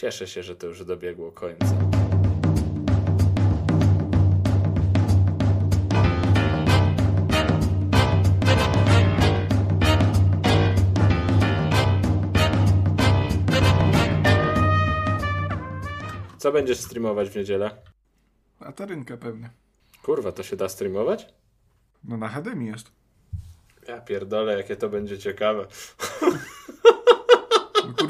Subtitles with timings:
[0.00, 1.66] Cieszę się, że to już dobiegło końca.
[16.38, 17.70] Co będziesz streamować w niedzielę?
[18.60, 19.50] Atarynkę pewnie.
[20.02, 21.26] Kurwa, to się da streamować?
[22.04, 22.92] No na HDMI jest.
[23.88, 25.66] Ja pierdolę, jakie to będzie ciekawe.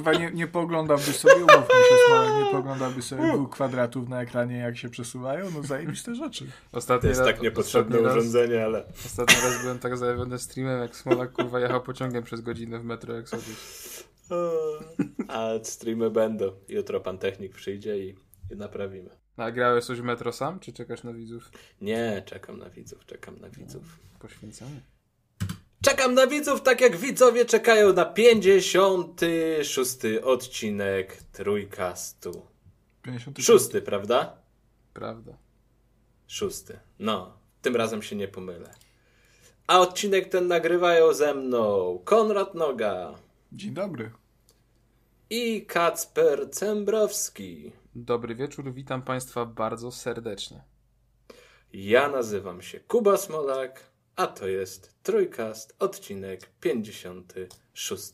[0.01, 4.23] No, kurwa, nie, nie poglądałbyś sobie, umówmy się, Smołek, nie poglądałbyś sobie dwóch kwadratów na
[4.23, 5.51] ekranie, jak się przesuwają?
[5.51, 6.47] No zajebiste rzeczy.
[6.71, 8.85] To Ostatni jest raz, tak niepotrzebne ostatni raz, urządzenie, ale...
[9.07, 13.19] ostatni raz byłem tak zajawiony streamem, jak Smolak kurwa jechał pociągiem przez godzinę w metro
[13.19, 14.05] Exodus.
[15.29, 16.53] A streamy będą.
[16.69, 18.15] Jutro pan technik przyjdzie i,
[18.51, 19.11] i naprawimy.
[19.37, 21.51] Nagrałeś coś w metro sam, czy czekasz na widzów?
[21.81, 23.99] Nie, czekam na widzów, czekam na widzów.
[24.19, 24.81] Poświęcony.
[25.85, 32.47] Czekam na widzów, tak jak widzowie czekają na 56 odcinek Trójkastu.
[33.03, 34.37] 50 Szósty, prawda?
[34.95, 35.33] Prawda.
[36.27, 36.79] Szósty.
[36.99, 38.75] No, tym razem się nie pomylę.
[39.67, 43.15] A odcinek ten nagrywają ze mną Konrad Noga
[43.53, 44.11] Dzień dobry.
[45.31, 47.73] i Kacper Cembrowski.
[47.95, 50.63] Dobry wieczór, witam Państwa bardzo serdecznie.
[51.73, 53.90] Ja nazywam się Kuba Smolak,
[54.21, 58.13] a to jest Trójkast, odcinek 56.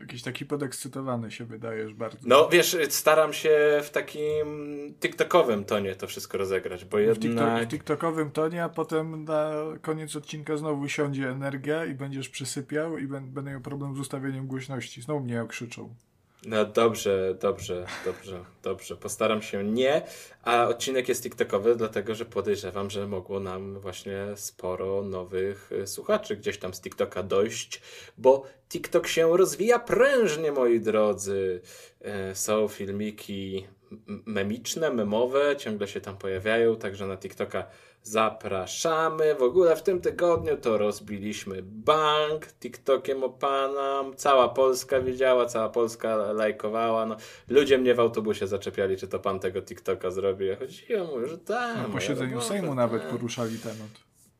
[0.00, 2.18] Jakiś taki podekscytowany się wydajesz bardzo.
[2.22, 4.46] No wiesz, staram się w takim
[5.00, 7.68] TikTokowym tonie to wszystko rozegrać, bo w, TikTok, jednak...
[7.68, 9.52] w TikTokowym tonie, a potem na
[9.82, 14.46] koniec odcinka znowu siądzie energia i będziesz przysypiał i ben- będę miał problem z ustawieniem
[14.46, 15.02] głośności.
[15.02, 15.94] Znowu mnie okrzyczą.
[16.46, 18.96] No dobrze, dobrze, dobrze, dobrze.
[18.96, 20.02] Postaram się nie.
[20.42, 26.36] A odcinek jest TikTokowy, dlatego że podejrzewam, że mogło nam właśnie sporo nowych y, słuchaczy
[26.36, 27.82] gdzieś tam z TikToka dojść,
[28.18, 31.60] bo TikTok się rozwija prężnie, moi drodzy.
[32.00, 33.66] E, Są filmiki
[34.06, 37.66] memiczne, memowe, ciągle się tam pojawiają, także na TikToka
[38.02, 39.34] zapraszamy.
[39.34, 44.16] W ogóle w tym tygodniu to rozbiliśmy bank TikTokiem opanam.
[44.16, 47.06] Cała Polska widziała, cała Polska lajkowała.
[47.06, 47.16] No,
[47.48, 50.46] ludzie mnie w autobusie zaczepiali, czy to pan tego TikToka zrobi.
[50.46, 51.76] Ja chodziłem, mówię, że tak.
[51.76, 52.76] Na moja posiedzeniu robota, Sejmu tak.
[52.76, 53.88] nawet poruszali temat.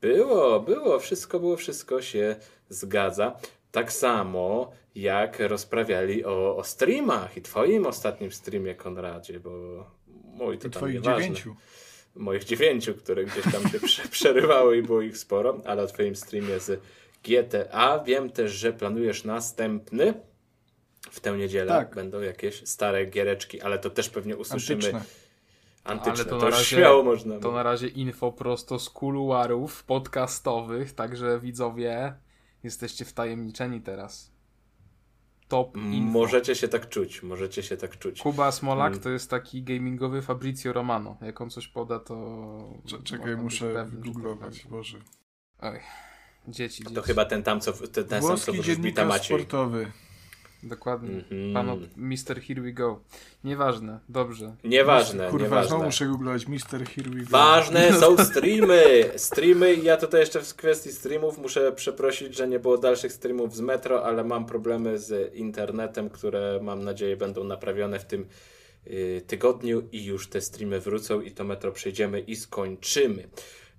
[0.01, 2.37] Było, było, wszystko było, wszystko się
[2.69, 3.37] zgadza.
[3.73, 9.51] Tak samo jak rozprawiali o, o streamach i twoim ostatnim streamie, Konradzie, bo
[10.35, 11.57] mój to I tam twoich dziewięciu.
[12.17, 16.17] Moich dziewięciu, które gdzieś tam się prze, przerywały i było ich sporo, ale o twoim
[16.17, 16.81] streamie z
[17.25, 18.03] GTA.
[18.07, 20.15] Wiem też, że planujesz następny.
[21.11, 21.95] W tę niedzielę Tak.
[21.95, 24.77] będą jakieś stare giereczki, ale to też pewnie usłyszymy.
[24.85, 25.03] Antyczne.
[25.85, 26.13] Antyczne.
[26.13, 27.39] Ale to to na razie- śmiało można.
[27.39, 32.15] To na razie info prosto z kuluarów podcastowych, także widzowie,
[32.65, 34.33] jesteście wtajemniczeni teraz.
[35.53, 36.13] Top info.
[36.13, 38.23] Możecie się tak czuć, możecie się tak czuć.
[38.23, 39.01] Kuba Smolak Mm.
[39.03, 41.17] to jest taki gamingowy Fabrizio Romano.
[41.21, 42.15] Jak on coś poda, to...
[42.87, 44.69] Cze- Czekaj, muszę wygooglować, będzie.
[44.69, 44.99] Boże.
[45.61, 45.81] Oj,
[46.49, 46.95] dzieci, dzieci.
[46.95, 49.25] To chyba ten tam, co, ten, ten sam, co wróżbita Maciej.
[49.39, 49.93] sportowy.
[50.63, 51.15] Dokładnie.
[51.15, 51.53] Mhm.
[51.55, 52.41] Pan Mr.
[52.49, 53.01] Here We Go.
[53.45, 54.57] Nieważne, dobrze.
[54.65, 55.69] Nieważne, Kurwa, nieważne.
[55.69, 56.87] znowu muszę googlować Mr.
[56.89, 57.27] Here We Go.
[57.31, 58.83] Ważne są streamy.
[59.17, 63.61] Streamy ja tutaj jeszcze w kwestii streamów muszę przeprosić, że nie było dalszych streamów z
[63.61, 68.27] Metro, ale mam problemy z internetem, które mam nadzieję będą naprawione w tym
[68.87, 73.29] y, tygodniu i już te streamy wrócą i to Metro przejdziemy i skończymy.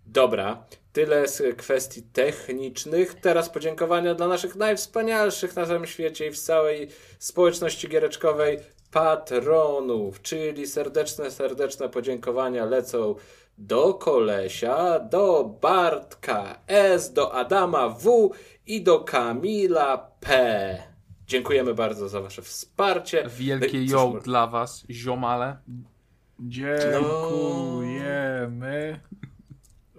[0.06, 3.14] Dobra, tyle z kwestii technicznych.
[3.14, 6.88] Teraz podziękowania dla naszych najwspanialszych na całym świecie i w całej
[7.20, 8.60] społeczności giereczkowej
[8.92, 13.16] patronów, czyli serdeczne, serdeczne podziękowania lecą
[13.58, 18.32] do Kolesia, do Bartka S, do Adama W
[18.68, 20.78] i do Kamila P.
[21.28, 23.24] Dziękujemy bardzo za wasze wsparcie.
[23.38, 25.58] Wielkie No yo mo- dla was, ziomale.
[26.40, 29.00] Dziękujemy.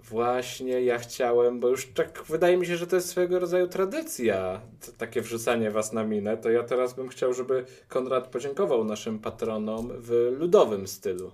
[0.09, 4.61] Właśnie ja chciałem, bo już tak wydaje mi się, że to jest swego rodzaju tradycja,
[4.97, 9.91] takie wrzucanie was na minę, to ja teraz bym chciał, żeby Konrad podziękował naszym patronom
[9.97, 11.31] w ludowym stylu.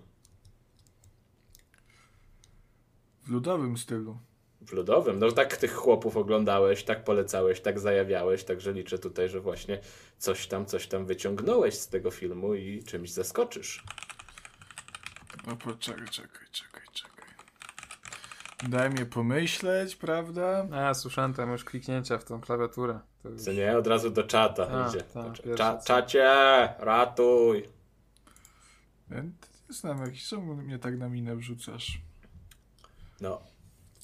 [3.24, 4.18] W ludowym stylu.
[4.62, 5.20] W ludowym?
[5.20, 9.80] No tak tych chłopów oglądałeś, tak polecałeś, tak zajawiałeś, także liczę tutaj, że właśnie
[10.18, 13.84] coś tam, coś tam wyciągnąłeś z tego filmu i czymś zaskoczysz.
[15.48, 17.11] No poczekaj, czekaj, czekaj, czekaj.
[18.70, 20.68] Daj mnie pomyśleć, prawda?
[20.74, 23.00] A, słyszałem tam już kliknięcia w tą klawiaturę.
[23.24, 23.42] To już...
[23.42, 23.78] Co nie?
[23.78, 25.02] Od razu do czata A, idzie.
[25.02, 26.24] tak, Cza- czacie,
[26.80, 27.64] ratuj.
[29.10, 29.32] Ja nie
[29.70, 32.02] znam, jakiś czemu mnie tak na minę wrzucasz?
[33.22, 33.42] No,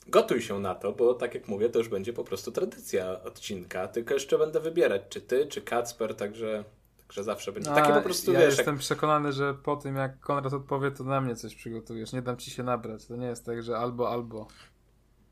[0.07, 3.88] gotuj się na to, bo tak jak mówię, to już będzie po prostu tradycja odcinka,
[3.88, 6.63] tylko jeszcze będę wybierać, czy ty, czy Kacper, także
[7.07, 9.95] Także zawsze będzie A, taki po prostu, ja wiesz, jestem jak, przekonany, że po tym
[9.95, 12.13] jak Konrad odpowie, to na mnie coś przygotujesz.
[12.13, 13.06] Nie dam ci się nabrać.
[13.06, 14.48] To nie jest tak, że albo, albo.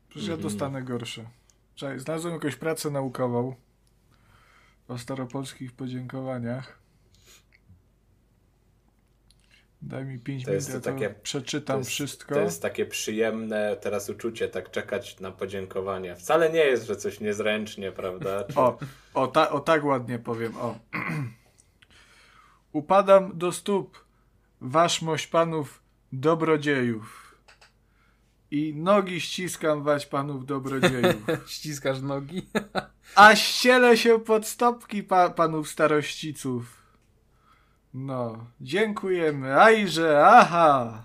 [0.08, 0.50] Przecież ja Mhm.
[0.52, 1.24] dostanę gorsze.
[1.74, 3.54] Czekaj, znalazłem jakąś pracę naukową
[4.88, 6.78] o staropolskich podziękowaniach.
[9.82, 12.34] Daj mi 5 To minut, to takie- przeczytam to jest, wszystko.
[12.34, 16.14] to jest takie przyjemne teraz uczucie, tak czekać na podziękowania.
[16.14, 18.44] Wcale nie jest, że coś niezręcznie, prawda?
[18.44, 18.54] Czy...
[18.60, 18.78] O,
[19.14, 20.74] o, ta, o tak ładnie powiem, o.
[22.76, 24.04] Upadam do stóp
[24.60, 25.82] waszmość panów
[26.12, 27.36] dobrodziejów
[28.50, 31.26] i nogi ściskam waś panów dobrodziejów.
[31.54, 32.46] Ściskasz nogi?
[33.14, 36.82] A ścielę się pod stopki pa panów starościców.
[37.94, 39.60] No, dziękujemy.
[39.60, 41.02] Ajże, aha.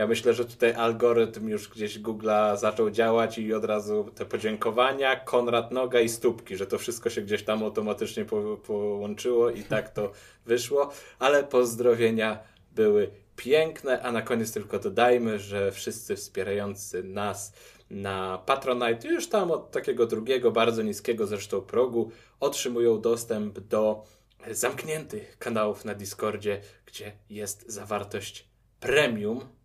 [0.00, 5.16] Ja myślę, że tutaj algorytm już gdzieś Google'a zaczął działać i od razu te podziękowania,
[5.16, 9.88] Konrad Noga i stópki, że to wszystko się gdzieś tam automatycznie po, połączyło i tak
[9.88, 10.12] to
[10.46, 12.38] wyszło, ale pozdrowienia
[12.72, 17.52] były piękne, a na koniec tylko dodajmy, że wszyscy wspierający nas
[17.90, 22.10] na Patronite, już tam od takiego drugiego, bardzo niskiego zresztą progu,
[22.40, 24.04] otrzymują dostęp do
[24.50, 28.48] zamkniętych kanałów na Discordzie, gdzie jest zawartość
[28.80, 29.59] premium,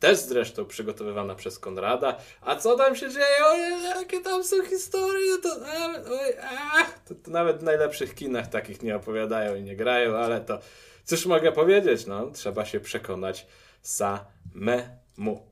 [0.00, 2.18] też zresztą przygotowywana przez Konrada.
[2.40, 3.46] A co tam się dzieje?
[3.46, 5.38] Ojej, jakie tam są historie?
[5.42, 9.76] To, a, oj, a, to, to nawet w najlepszych kinach takich nie opowiadają i nie
[9.76, 10.58] grają, ale to
[11.04, 12.06] cóż mogę powiedzieć?
[12.06, 13.46] No, trzeba się przekonać
[13.82, 15.46] samemu.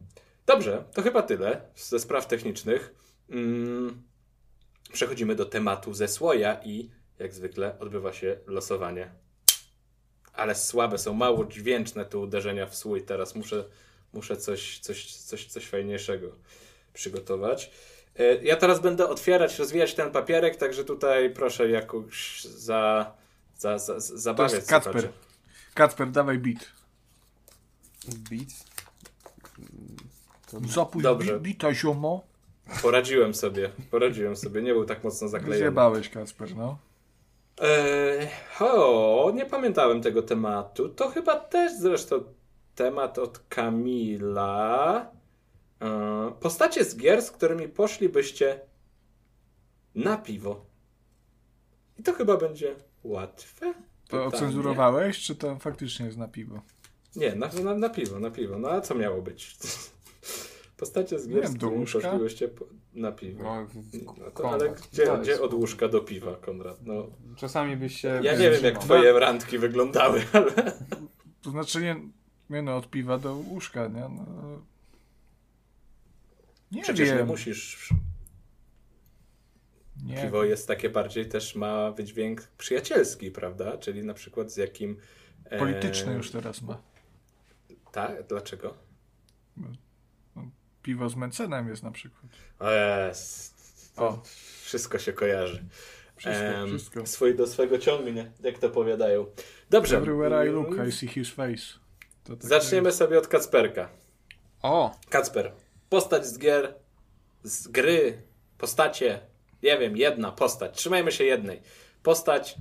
[0.46, 2.94] Dobrze, to chyba tyle ze spraw technicznych.
[3.30, 4.02] Mm,
[4.92, 9.10] przechodzimy do tematu ze słoja i jak zwykle odbywa się losowanie.
[10.32, 13.02] Ale słabe są, mało dźwięczne te uderzenia w słój.
[13.02, 13.64] Teraz muszę,
[14.14, 16.26] muszę coś, coś, coś, coś fajniejszego
[16.94, 17.70] przygotować.
[18.18, 23.12] E, Ja teraz będę otwierać, rozwijać ten papierek, także tutaj proszę jakoś za,
[23.58, 25.08] za, za, za To zabawiać jest Kacper.
[25.74, 26.66] Kacper, dawaj beat.
[28.30, 28.48] Beat?
[30.68, 31.34] Zapuść Dobrze.
[31.34, 32.22] bi bita, ziomo.
[32.82, 35.58] Poradziłem sobie, poradziłem sobie, nie był tak mocno zaklejony.
[35.58, 36.78] Zjebałeś, Kacper, no.
[37.60, 38.28] Eee,
[38.60, 40.88] o, nie pamiętałem tego tematu.
[40.88, 42.24] To chyba też zresztą
[42.74, 45.10] temat od Kamila.
[45.80, 48.60] Eee, postacie z gier, z którymi poszlibyście
[49.94, 50.66] na piwo.
[51.98, 52.74] I to chyba będzie
[53.04, 53.74] łatwe.
[53.74, 54.24] To pytanie.
[54.24, 56.62] ocenzurowałeś, czy to faktycznie jest na piwo?
[57.16, 58.58] Nie, na, na, na piwo, na piwo.
[58.58, 59.56] No a co miało być?
[60.76, 63.42] Postacie z gier, z którymi poszlibyście po, na piwo.
[63.42, 63.66] No,
[64.18, 66.78] No to, ale gdzie, daj gdzie od łóżka do piwa, Konrad?
[66.82, 67.06] No,
[67.36, 68.20] Czasami byś się...
[68.22, 70.52] ja nie wiem, jak twoje randki wyglądały, ale...
[71.42, 71.96] To znaczy nie,
[72.50, 74.00] nie no, od piwa do łóżka, nie?
[74.00, 74.60] No,
[76.72, 77.18] nie Przecież wiem.
[77.18, 77.88] nie musisz.
[80.04, 83.78] Nie Piwo jest takie bardziej też ma wydźwięk przyjacielski, prawda?
[83.78, 84.96] Czyli na przykład z jakim.
[85.44, 86.82] e, Polityczny już teraz ma.
[87.92, 88.74] Tak, dlaczego?
[90.82, 92.24] Piwo z Mencenem jest na przykład.
[92.58, 93.54] O jest.
[93.96, 94.22] O.
[94.62, 95.64] Wszystko się kojarzy.
[96.16, 97.06] Wszystko, Em, wszystko.
[97.06, 99.26] Swój do swego ciągnie, jak to powiadają.
[99.70, 99.96] Dobrze.
[99.96, 101.83] Everywhere I look, I see his face.
[102.24, 103.88] To tak Zaczniemy sobie od Kacperka.
[104.62, 104.98] O!
[105.10, 105.52] Kacper,
[105.88, 106.74] postać z gier,
[107.42, 108.22] z gry,
[108.58, 109.20] postacie,
[109.62, 110.76] nie wiem, jedna postać.
[110.76, 111.62] Trzymajmy się jednej.
[112.02, 112.56] Postać,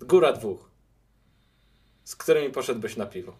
[0.00, 0.70] góra dwóch.
[2.04, 3.36] Z którymi poszedłbyś na piwo?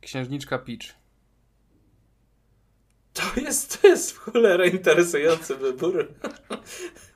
[0.00, 0.94] Księżniczka Peach.
[3.12, 6.08] To jest, to jest w cholerę interesujący wybór.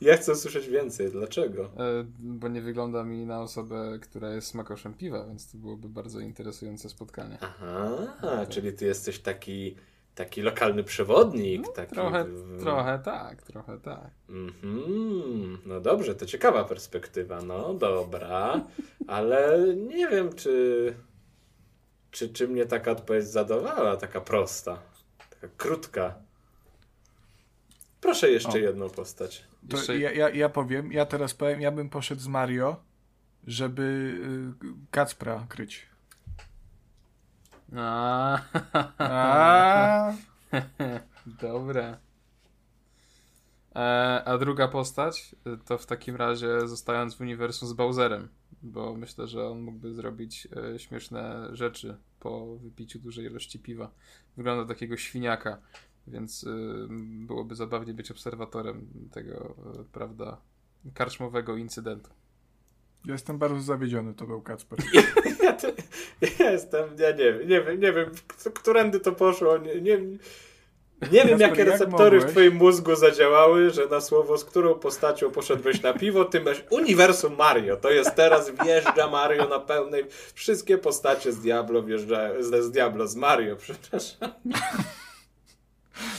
[0.00, 1.10] Ja chcę usłyszeć więcej.
[1.10, 1.64] Dlaczego?
[1.64, 6.20] E, bo nie wygląda mi na osobę, która jest smakoszem piwa, więc to byłoby bardzo
[6.20, 7.38] interesujące spotkanie.
[7.40, 9.76] Aha, czyli ty jesteś taki,
[10.14, 11.72] taki lokalny przewodnik.
[11.72, 11.94] taki...
[11.94, 12.26] Trochę,
[12.60, 14.10] trochę tak, trochę tak.
[14.28, 17.42] Mhm, no dobrze, to ciekawa perspektywa.
[17.42, 18.60] No dobra,
[19.06, 20.94] ale nie wiem, czy,
[22.10, 24.78] czy, czy mnie taka odpowiedź zadowala, taka prosta,
[25.30, 26.14] taka krótka.
[28.00, 28.56] Proszę jeszcze O.
[28.56, 29.44] jedną postać.
[29.72, 32.76] Jeszcze- ja, ja, ja powiem, ja teraz powiem, ja bym poszedł z Mario,
[33.46, 33.82] żeby
[34.64, 35.86] y, Kacpra kryć.
[37.76, 38.40] A,
[38.98, 40.12] A,
[41.42, 41.98] Dobre.
[43.74, 48.28] E, a druga postać y, to w takim razie zostając w uniwersum z Bowserem,
[48.62, 53.90] bo myślę, że on mógłby zrobić e, śmieszne rzeczy po wypiciu dużej ilości piwa.
[54.36, 55.58] Wygląda takiego świniaka,
[56.08, 56.48] więc y,
[57.26, 59.34] byłoby zabawnie być obserwatorem tego,
[59.80, 60.40] e, prawda,
[60.94, 62.10] karczmowego incydentu.
[63.04, 64.78] ja jestem bardzo zawiedziony, to był Kacper.
[65.42, 65.68] Ja, to,
[66.38, 68.10] ja jestem, ja nie wiem, nie wiem, nie wiem,
[68.54, 69.98] którędy to poszło, nie, nie,
[71.12, 72.32] Nie wiem, jakie jak receptory w mogłeś?
[72.32, 77.36] twoim mózgu zadziałały, że na słowo, z którą postacią poszedłeś na piwo, ty masz uniwersum
[77.36, 77.76] Mario.
[77.76, 80.04] To jest teraz wjeżdża Mario na pełnej.
[80.34, 82.42] Wszystkie postacie z Diablo wjeżdżają.
[82.42, 84.30] Z, z Diablo, z Mario, przepraszam.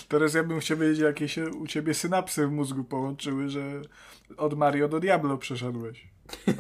[0.08, 3.82] Teraz ja bym chciał wiedzieć, jakie się u ciebie synapsy w mózgu połączyły, że
[4.38, 6.08] od Mario do Diablo przeszedłeś.
[6.48, 6.58] Mm,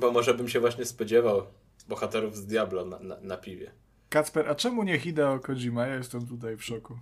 [0.00, 1.42] bo może bym się właśnie spodziewał
[1.88, 3.72] bohaterów z Diablo na, na, na piwie.
[4.08, 5.86] Kacper, a czemu nie Hideo Kojima?
[5.86, 6.98] Ja jestem tutaj w szoku.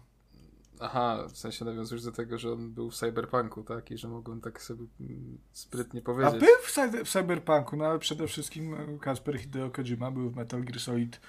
[0.81, 3.91] Aha, w sensie nawiązujesz do tego, że on był w Cyberpunku, tak?
[3.91, 6.41] I że mogłem tak sobie mm, sprytnie A powiedzieć.
[6.41, 10.37] był w, cy- w Cyberpunku, no ale przede wszystkim e, Kasper Hideo Kojima był w
[10.37, 11.21] Metal Gear Solid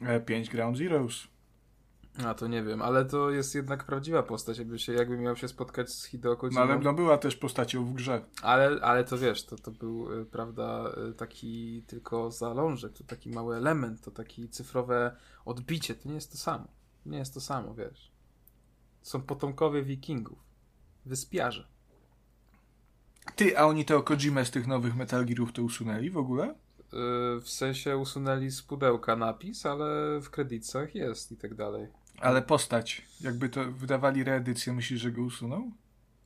[0.00, 1.28] e, 5 Ground Zeroes.
[2.26, 5.48] A to nie wiem, ale to jest jednak prawdziwa postać, jakby, się, jakby miał się
[5.48, 8.24] spotkać z Hideo No ale no, była też postacią w grze.
[8.42, 13.30] Ale, ale to wiesz, to, to był, y, prawda, y, taki tylko zalążek, to taki
[13.30, 16.68] mały element, to taki cyfrowe odbicie, to nie jest to samo.
[17.06, 18.12] Nie jest to samo, wiesz.
[19.02, 20.38] Są potomkowie wikingów.
[21.06, 21.68] Wyspiarze.
[23.36, 26.50] Ty, a oni to Kojimę z tych nowych Metal Gearów to usunęli w ogóle?
[26.50, 31.86] Y, W sensie usunęli z pudełka napis, ale w kredytach jest i tak dalej.
[32.20, 35.70] Ale postać, jakby to wydawali reedycję, myślisz, że go usunął?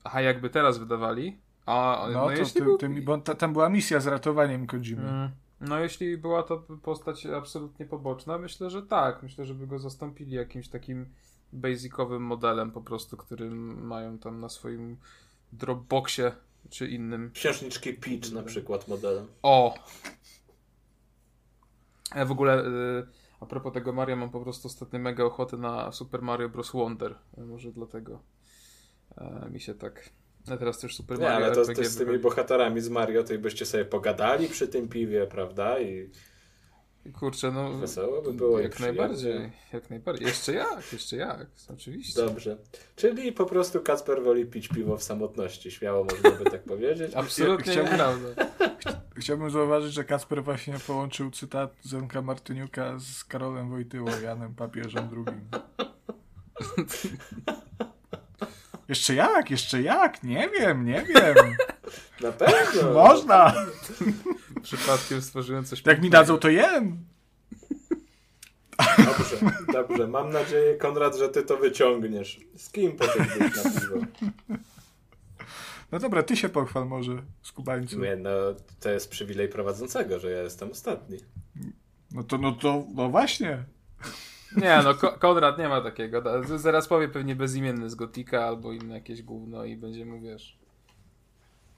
[0.05, 1.39] Aha, jakby teraz wydawali?
[1.67, 2.79] A, no, No, to jeśli ty, był...
[2.79, 5.09] ty, bo ta, tam była misja z ratowaniem Kojimy.
[5.09, 5.31] Mm,
[5.61, 9.23] No jeśli była to postać absolutnie poboczna, myślę, że tak.
[9.23, 11.07] Myślę, że by go zastąpili jakimś takim
[11.53, 14.97] basicowym modelem po prostu, którym mają tam na swoim
[15.53, 16.33] Dropboxie
[16.71, 17.31] czy innym.
[17.35, 19.27] Księżniczki Peach na przykład modelem.
[19.43, 19.75] O!
[22.15, 23.07] Ja w ogóle y,
[23.43, 26.73] a propos tego Mario mam po prostu ostatnio mega ochotę na Super Mario Bros.
[26.73, 27.15] Wonder.
[27.37, 28.23] Może dlatego
[29.17, 30.11] e, mi się tak...
[30.51, 33.25] A teraz też Super Nie, Mario ale to, RPG to z tymi bohaterami z Mario,
[33.25, 35.81] to i byście sobie pogadali przy tym piwie, prawda?
[35.81, 36.11] I
[37.19, 37.73] Kurczę, no...
[37.73, 38.61] wesoło by było.
[38.61, 40.27] Jak najbardziej, jak najbardziej.
[40.27, 42.21] Jeszcze jak, jeszcze jak, oczywiście.
[42.27, 42.57] Dobrze.
[42.97, 45.71] Czyli po prostu Kacper woli pić piwo w samotności.
[45.71, 47.15] Śmiało można by tak powiedzieć.
[47.15, 48.29] Absolutnie Chciałbym- nieprawda.
[49.17, 55.37] Chciałbym zauważyć, że Kasper właśnie połączył cytat Zenka Martyniuka z Karolem Wojtyłą, Janem Papieżem II.
[58.93, 59.51] Jeszcze jak?
[59.51, 60.23] Jeszcze jak?
[60.23, 61.37] Nie wiem, nie wiem.
[62.23, 62.93] Na pewno.
[63.03, 63.55] Można!
[64.63, 67.05] Przypadkiem stworzyłem coś Jak mi dadzą, to jem.
[68.99, 69.37] Dobrze,
[69.73, 70.07] dobrze.
[70.07, 72.41] Mam nadzieję, Konrad, że ty to wyciągniesz.
[72.57, 73.07] Z kim na
[73.63, 74.07] piwo?
[75.93, 78.01] No dobra, ty się pochwal może, skubańcu.
[78.01, 78.31] Nie, no,
[78.81, 81.19] to jest przywilej prowadzącego, że ja jestem ostatni.
[82.11, 83.65] No to, no to, no właśnie.
[84.57, 86.23] Nie, no Ko- Konrad nie ma takiego.
[86.59, 90.59] Zaraz powie pewnie bezimienny z Gotika albo inne jakieś gówno i będzie mu, wiesz...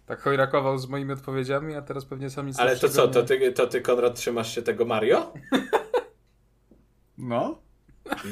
[0.07, 3.53] Tak chojrakował z moimi odpowiedziami, a teraz pewnie sam nic Ale to co, to ty,
[3.53, 5.33] to ty, Konrad, trzymasz się tego Mario?
[7.19, 7.59] No.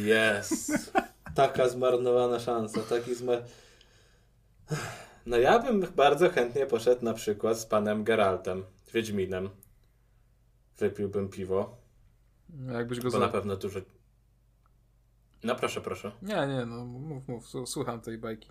[0.04, 0.92] Jest.
[1.34, 3.42] Taka zmarnowana szansa, taki zmar...
[5.26, 9.48] No ja bym bardzo chętnie poszedł na przykład z panem Geraltem, Wiedźminem.
[10.78, 11.76] Wypiłbym piwo,
[12.48, 13.18] No, Jakbyś go bo za...
[13.18, 13.80] na pewno dużo...
[15.44, 16.12] No proszę, proszę.
[16.22, 18.48] Nie, nie, no mów, mów, słucham tej bajki.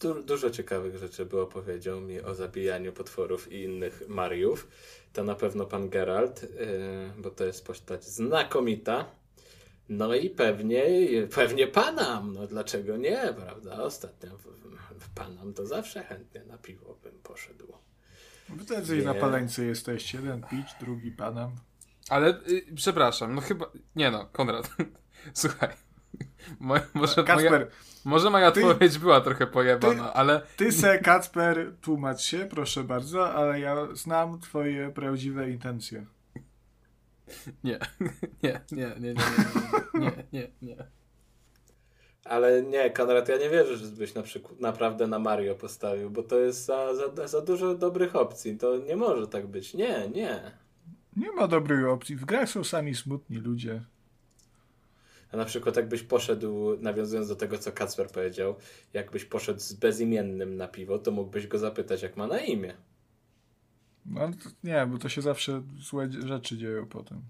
[0.00, 4.68] Du dużo ciekawych rzeczy było powiedział mi o zabijaniu potworów i innych Mariów.
[5.12, 6.48] To na pewno pan Geralt, yy,
[7.18, 9.04] bo to jest postać znakomita.
[9.88, 10.84] No i pewnie,
[11.34, 12.32] pewnie Panam.
[12.34, 13.82] No dlaczego nie, prawda?
[13.82, 14.42] Ostatnio w,
[15.04, 17.72] w Panam to zawsze chętnie na piwo bym poszedł.
[18.48, 19.02] Wy tacy Nie.
[19.02, 20.18] na paleńce jesteście.
[20.18, 21.50] Jeden pić, drugi panam.
[22.08, 23.70] Ale, y, przepraszam, no chyba...
[23.96, 24.70] Nie no, Konrad,
[25.34, 25.68] słuchaj.
[26.60, 27.70] Mo- może, moja, Kasper,
[28.04, 30.40] może moja ty- odpowiedź była trochę pojebana, ale...
[30.56, 36.06] ty se, Kacper, tłumacz się, proszę bardzo, ale ja znam twoje prawdziwe intencje.
[37.64, 37.78] Nie,
[38.42, 40.76] nie, nie, nie, nie, nie, nie, nie, nie.
[42.24, 46.22] Ale nie, Konrad, ja nie wierzę, że byś na przykład naprawdę na Mario postawił, bo
[46.22, 48.58] to jest za, za, za dużo dobrych opcji.
[48.58, 49.74] To nie może tak być.
[49.74, 50.40] Nie, nie.
[51.16, 52.16] Nie ma dobrych opcji.
[52.16, 53.82] W grach są sami smutni ludzie.
[55.32, 58.54] A na przykład jakbyś poszedł, nawiązując do tego, co Kacper powiedział,
[58.92, 62.74] jakbyś poszedł z bezimiennym na piwo, to mógłbyś go zapytać, jak ma na imię.
[64.06, 67.22] No to, nie, bo to się zawsze złe rzeczy dzieją potem.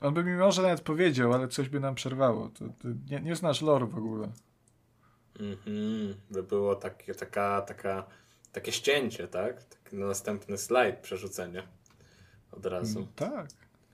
[0.00, 2.48] On by mi może nawet powiedział, ale coś by nam przerwało.
[2.48, 4.32] To, to nie, nie znasz lore w ogóle.
[5.40, 8.06] Mhm, by było takie, taka, taka,
[8.52, 9.64] takie ścięcie, tak?
[9.64, 11.62] Taki następny slajd przerzucenia
[12.52, 13.00] od razu.
[13.00, 13.48] No, tak,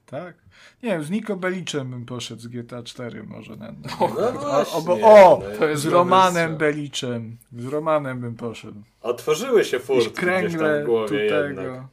[0.07, 0.35] tak.
[0.83, 3.57] Nie wiem, z Niko Beliczem bym poszedł z GTA 4 może.
[3.57, 6.59] Na, na, No o, właśnie, o, bo, o no i to jest z Romanem strzał.
[6.59, 7.37] Beliczem.
[7.59, 8.83] Z Romanem bym poszedł.
[9.01, 11.57] Otworzyły się furtki gdzieś tam w głowie jednak.
[11.57, 11.89] tego.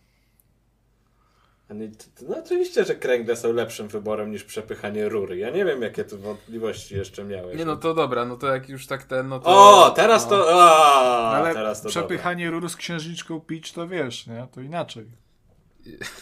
[1.70, 1.89] Nie,
[2.30, 5.38] no oczywiście, że kręgle są lepszym wyborem niż przepychanie rury.
[5.38, 7.58] Ja nie wiem, jakie tu wątpliwości jeszcze miałeś.
[7.58, 9.50] Nie no to dobra, no to jak już tak ten, no to...
[9.86, 10.30] O, teraz no.
[10.30, 10.48] to...
[10.48, 14.48] O, Ale teraz to przepychanie rur z księżniczką pić, to wiesz, nie?
[14.51, 15.06] To inaczej.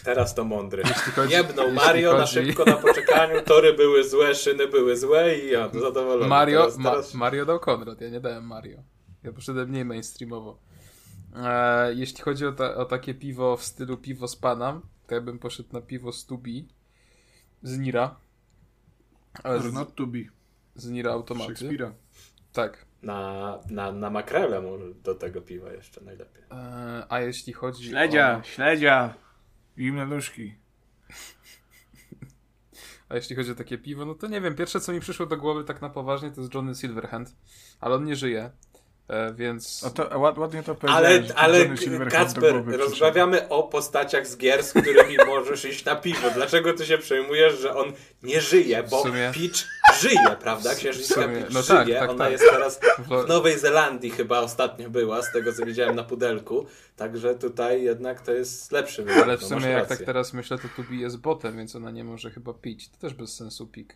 [0.03, 0.83] Teraz to mądry.
[1.15, 5.51] chodzi- Jebnął Mario na chodzi- szybko na poczekaniu, tory były złe, szyny były złe i
[5.51, 6.27] ja zadowolony.
[6.27, 7.13] Mario, teraz, Ma, teraz...
[7.13, 8.77] Mario dał Konrad, ja nie dałem Mario.
[9.23, 10.59] Ja poszedłem mniej mainstreamowo.
[11.35, 15.21] E, jeśli chodzi o, ta, o takie piwo w stylu piwo z Panam, to ja
[15.21, 16.67] bym poszedł na piwo z Tubi,
[17.63, 18.15] z Nira.
[19.43, 20.19] E, Z, not to be.
[20.75, 21.53] z Nira automaty.
[22.53, 22.85] Tak.
[23.01, 26.43] Na, na, na makrele może do tego piwa jeszcze najlepiej.
[26.51, 28.47] E, a jeśli chodzi Śledzia, o...
[28.47, 29.13] śledzia.
[29.77, 30.53] Zimne nóżki.
[33.09, 35.37] A jeśli chodzi o takie piwo, no to nie wiem, pierwsze co mi przyszło do
[35.37, 37.35] głowy tak na poważnie to jest Johnny Silverhand,
[37.79, 38.51] ale on nie żyje,
[39.07, 39.83] e, więc...
[39.83, 41.31] O to, ład, ładnie to Ale, powiedziałeś.
[41.35, 46.29] ale do Kacper, rozmawiamy o postaciach z gier, z którymi możesz iść na piwo.
[46.33, 47.93] Dlaczego ty się przejmujesz, że on
[48.23, 48.83] nie żyje?
[48.83, 49.67] Bo Peach
[50.01, 50.75] żyje, prawda?
[50.75, 51.99] Księżniczka sumie- Peach no tak, żyje.
[51.99, 52.31] tak, Ona tak.
[52.31, 56.65] jest teraz W- Nowej Zelandii chyba ostatnio była, z tego co widziałem na pudelku.
[56.95, 59.23] Także tutaj jednak to jest lepszy wybór.
[59.23, 62.03] Ale w no, sumie jak tak teraz myślę, to Tubi jest botem, więc ona nie
[62.03, 62.89] może chyba pić.
[62.89, 63.95] To też bez sensu pik.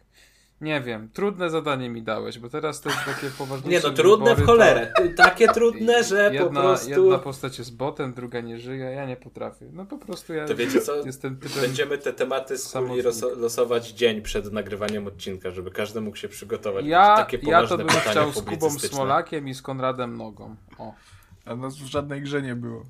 [0.62, 4.36] Nie wiem, trudne zadanie mi dałeś, bo teraz to jest takie Nie poważniejsze no, trudne
[4.36, 4.94] wybory, w to- cholerę.
[4.98, 6.90] Ty- Takie trudne, że jedna, po prostu...
[6.90, 9.66] Jedna postać jest botem, druga nie żyje, ja nie potrafię.
[9.74, 11.06] No po prostu ja To wiecie co?
[11.06, 11.62] jestem typem...
[11.62, 12.74] Będziemy te tematy z
[13.38, 16.86] losować dzień przed nagrywaniem odcinka, żeby każdy mógł się przygotować.
[16.86, 18.70] Ja, takie ja poważne to bym chciał z Kubą.
[18.70, 20.56] Smolakiem i z Konradem Nogą.
[20.78, 20.94] O.
[21.46, 22.86] A nas w żadnej grze nie było.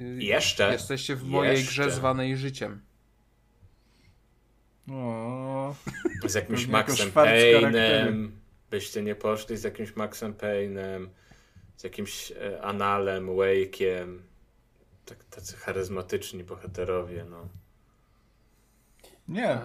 [0.00, 0.72] Y, Jeszcze?
[0.72, 1.70] Jesteście w mojej Jeszcze.
[1.70, 2.80] grze zwanej życiem.
[4.90, 5.74] O,
[6.26, 7.10] Z jakimś Maxem.
[7.10, 8.30] Payne'em.
[8.70, 11.08] Byście nie poszli z jakimś Maxem Payne'em,
[11.76, 14.18] z jakimś e, Analem, Wake'iem.
[15.04, 17.48] Tak, tacy charyzmatyczni bohaterowie, no.
[19.28, 19.58] nie.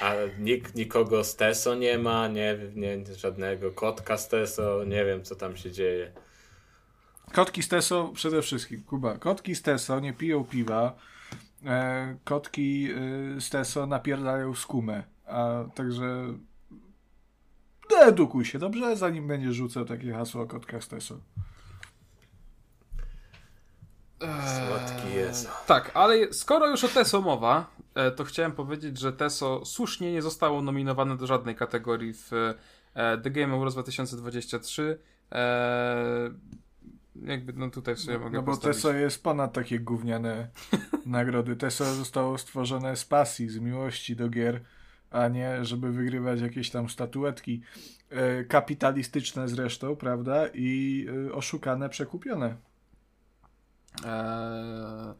[0.00, 5.22] A nik, nikogo z Teso nie ma, nie, nie, żadnego kotka z Teso, nie wiem
[5.24, 6.12] co tam się dzieje.
[7.32, 9.18] Kotki z Teso przede wszystkim, Kuba.
[9.18, 10.96] Kotki z Teso nie piją piwa.
[11.66, 12.88] E, kotki
[13.38, 15.02] z Teso napierdają skumę.
[15.26, 16.26] A także
[18.02, 18.96] edukuj się, dobrze?
[18.96, 21.20] Zanim będziesz rzucał takie hasło o kotkach z Teso.
[24.20, 25.50] Słodki jest.
[25.66, 30.22] Tak, ale skoro już o TESO mowa, e, to chciałem powiedzieć, że TESO słusznie nie
[30.22, 32.32] zostało nominowane do żadnej kategorii w
[32.94, 34.98] e, The Game Awards 2023.
[37.22, 38.76] Jakby, no tutaj w sumie mogę No bo postawić.
[38.76, 40.48] Teso jest ponad takie gówniane
[41.06, 41.56] nagrody.
[41.56, 44.60] Teso zostało stworzone z pasji, z miłości do gier,
[45.10, 47.62] a nie żeby wygrywać jakieś tam statuetki.
[48.10, 50.46] E, kapitalistyczne zresztą, prawda?
[50.54, 52.56] I e, oszukane, przekupione.
[54.04, 55.14] Eee,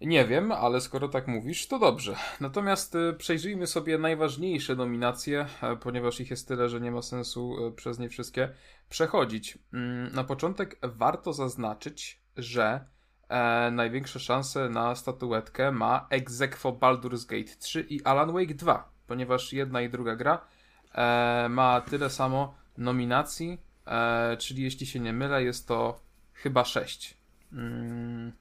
[0.00, 2.16] nie wiem, ale skoro tak mówisz, to dobrze.
[2.40, 7.66] Natomiast e, przejrzyjmy sobie najważniejsze nominacje, e, ponieważ ich jest tyle, że nie ma sensu
[7.66, 8.48] e, przez nie wszystkie
[8.88, 9.58] przechodzić.
[9.72, 12.84] Mm, Na początek warto zaznaczyć, że
[13.28, 19.52] e, największe szanse na statuetkę ma Exequo Baldur's Gate 3 i Alan Wake 2, ponieważ
[19.52, 20.46] jedna i druga gra
[20.94, 26.00] e, ma tyle samo nominacji, e, czyli jeśli się nie mylę, jest to
[26.32, 27.16] chyba 6.
[27.52, 28.32] Mm,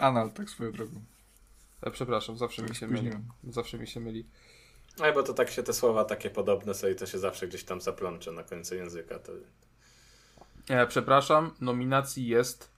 [0.00, 1.00] Anal, tak swoją drogą.
[1.82, 3.10] e, przepraszam, zawsze mi się myli.
[3.44, 4.26] Zawsze mi się myli.
[5.02, 7.64] Aj, bo to tak się te słowa takie podobne są i to się zawsze gdzieś
[7.64, 9.18] tam zaplącze na końcu języka.
[9.18, 9.32] To...
[10.68, 12.70] E, przepraszam, nominacji jest.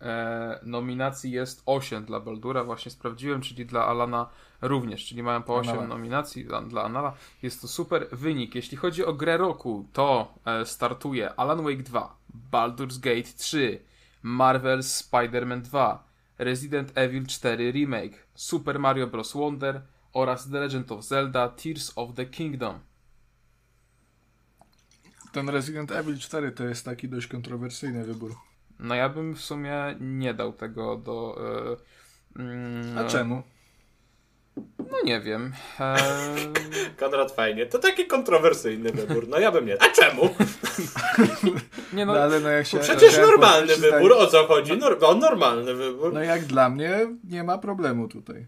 [0.00, 4.30] E, nominacji jest 8 dla Baldura, właśnie sprawdziłem, czyli dla Alana
[4.62, 5.86] również, czyli mają po 8 Anala.
[5.86, 7.14] nominacji dla, dla Anala.
[7.42, 8.54] Jest to super wynik.
[8.54, 12.16] Jeśli chodzi o grę roku, to e, startuje Alan Wake 2,
[12.52, 13.80] Baldur's Gate 3,
[14.24, 15.98] Marvel's Spider-Man 2,
[16.38, 19.34] Resident Evil 4 Remake, Super Mario Bros.
[19.34, 19.82] Wonder
[20.12, 22.80] oraz The Legend of Zelda Tears of the Kingdom.
[25.32, 28.34] Ten Resident Evil 4 to jest taki dość kontrowersyjny wybór.
[28.78, 31.36] No ja bym w sumie nie dał tego do.
[32.36, 33.42] E, mm, A czemu?
[34.78, 35.52] No nie wiem.
[35.80, 35.96] E,
[37.00, 37.66] Konrad fajnie.
[37.66, 39.28] To taki kontrowersyjny wybór.
[39.28, 39.82] No ja bym nie.
[39.82, 40.34] A czemu?
[41.92, 42.78] nie No, no, ale no jak się...
[42.78, 44.12] Przecież normalny wybór.
[44.12, 44.72] O co chodzi?
[44.72, 46.12] Nor- o normalny wybór.
[46.12, 48.46] No jak dla mnie nie ma problemu tutaj.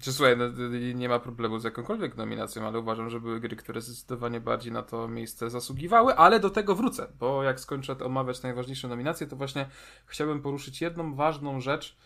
[0.00, 0.44] czy słuchaj, no,
[0.94, 4.82] nie ma problemu z jakąkolwiek nominacją, ale uważam, że były gry, które zdecydowanie bardziej na
[4.82, 9.66] to miejsce zasługiwały, ale do tego wrócę, bo jak skończę omawiać najważniejsze nominacje, to właśnie
[10.06, 11.96] chciałbym poruszyć jedną ważną rzecz,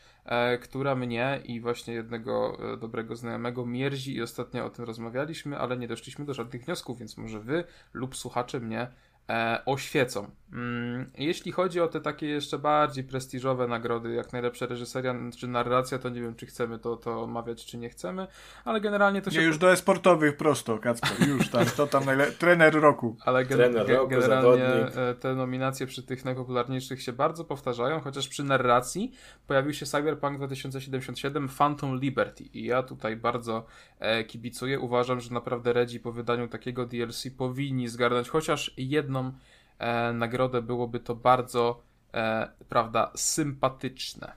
[0.62, 5.76] która mnie i właśnie jednego e, dobrego znajomego mierzi i ostatnio o tym rozmawialiśmy, ale
[5.76, 8.88] nie doszliśmy do żadnych wniosków, więc może wy lub słuchacze mnie
[9.28, 10.30] e, oświecą.
[10.52, 15.98] Mm, jeśli chodzi o te takie jeszcze bardziej prestiżowe nagrody, jak najlepsza reżyseria czy narracja,
[15.98, 18.26] to nie wiem, czy chcemy to, to omawiać, czy nie chcemy,
[18.64, 19.38] ale generalnie to się...
[19.38, 22.32] Nie, już do esportowych prosto, Kacper, już tam, to tam najle...
[22.38, 23.16] trener roku.
[23.24, 24.96] Ale gen Trener roku, generalnie zawodnik.
[24.96, 29.12] e, te nominacje przy tych najpopularniejszych się bardzo powtarzają, chociaż przy narracji
[29.46, 33.66] pojawił się Cyberpunk 2077 Phantom Liberty i ja tutaj bardzo
[33.98, 34.80] e, kibicuję.
[34.80, 39.32] Uważam, że naprawdę Redzi po wydaniu takiego DLC powinni zgarnąć chociaż jedną
[39.78, 41.82] e, nagrodę, byłoby to bardzo,
[42.14, 44.32] e, prawda, sympatyczne.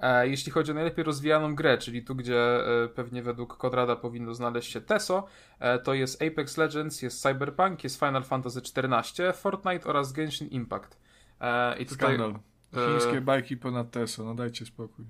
[0.00, 4.34] E, Jeśli chodzi o najlepiej rozwijaną grę, czyli tu, gdzie e, pewnie według Konrada powinno
[4.34, 5.26] znaleźć się TESO,
[5.58, 10.98] e, to jest Apex Legends, jest Cyberpunk, jest Final Fantasy XIV, Fortnite oraz Genshin Impact.
[11.40, 12.40] E, I tutaj Skandal.
[12.74, 15.04] Chińskie bajki ponad Teso, no dajcie spokój.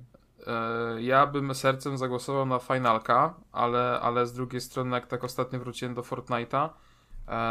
[0.99, 5.95] ja bym sercem zagłosował na Finalka, ale, ale z drugiej strony, jak tak ostatnio wróciłem
[5.95, 6.69] do Fortnite'a,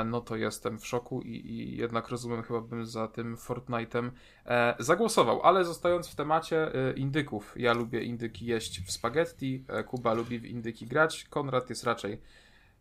[0.05, 4.11] no to jestem w szoku i, i jednak rozumiem, chyba bym za tym Fortnite'em
[4.45, 5.41] e, zagłosował.
[5.41, 10.39] Ale zostając w temacie e, indyków, ja lubię indyki jeść w spaghetti, e, Kuba lubi
[10.39, 12.21] w indyki grać, Konrad jest raczej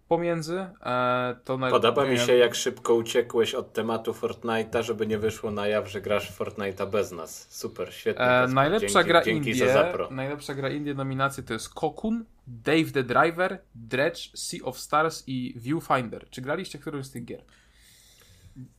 [0.08, 0.66] pomiędzy.
[0.86, 1.58] E, to.
[1.58, 6.00] Podoba mi się, jak szybko uciekłeś od tematu Fortnite'a, żeby nie wyszło na jaw, że
[6.00, 7.46] grasz w Fortnite'a bez nas.
[7.50, 8.24] Super, świetnie.
[8.24, 10.08] E, najlepsza dzięki, gra dzięki Indie, za zapro.
[10.10, 15.54] najlepsza gra Indie nominacje to jest Kokun, Dave the Driver, Dredge, Sea of Stars i
[15.56, 16.30] Viewfinder.
[16.30, 17.44] Czy graliście którąś z tych gier?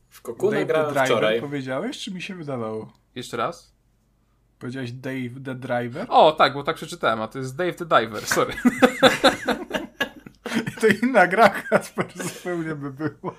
[0.08, 1.40] W Kokuna Dave the grałem Driver wczoraj.
[1.40, 2.92] powiedziałeś, czy mi się wydawało?
[3.14, 3.74] Jeszcze raz?
[4.58, 6.06] Powiedziałeś Dave the Driver?
[6.08, 8.54] O, tak, bo tak przeczytałem, a to jest Dave the Diver, sorry.
[10.80, 13.34] To inna gra, Kacper, zupełnie by było.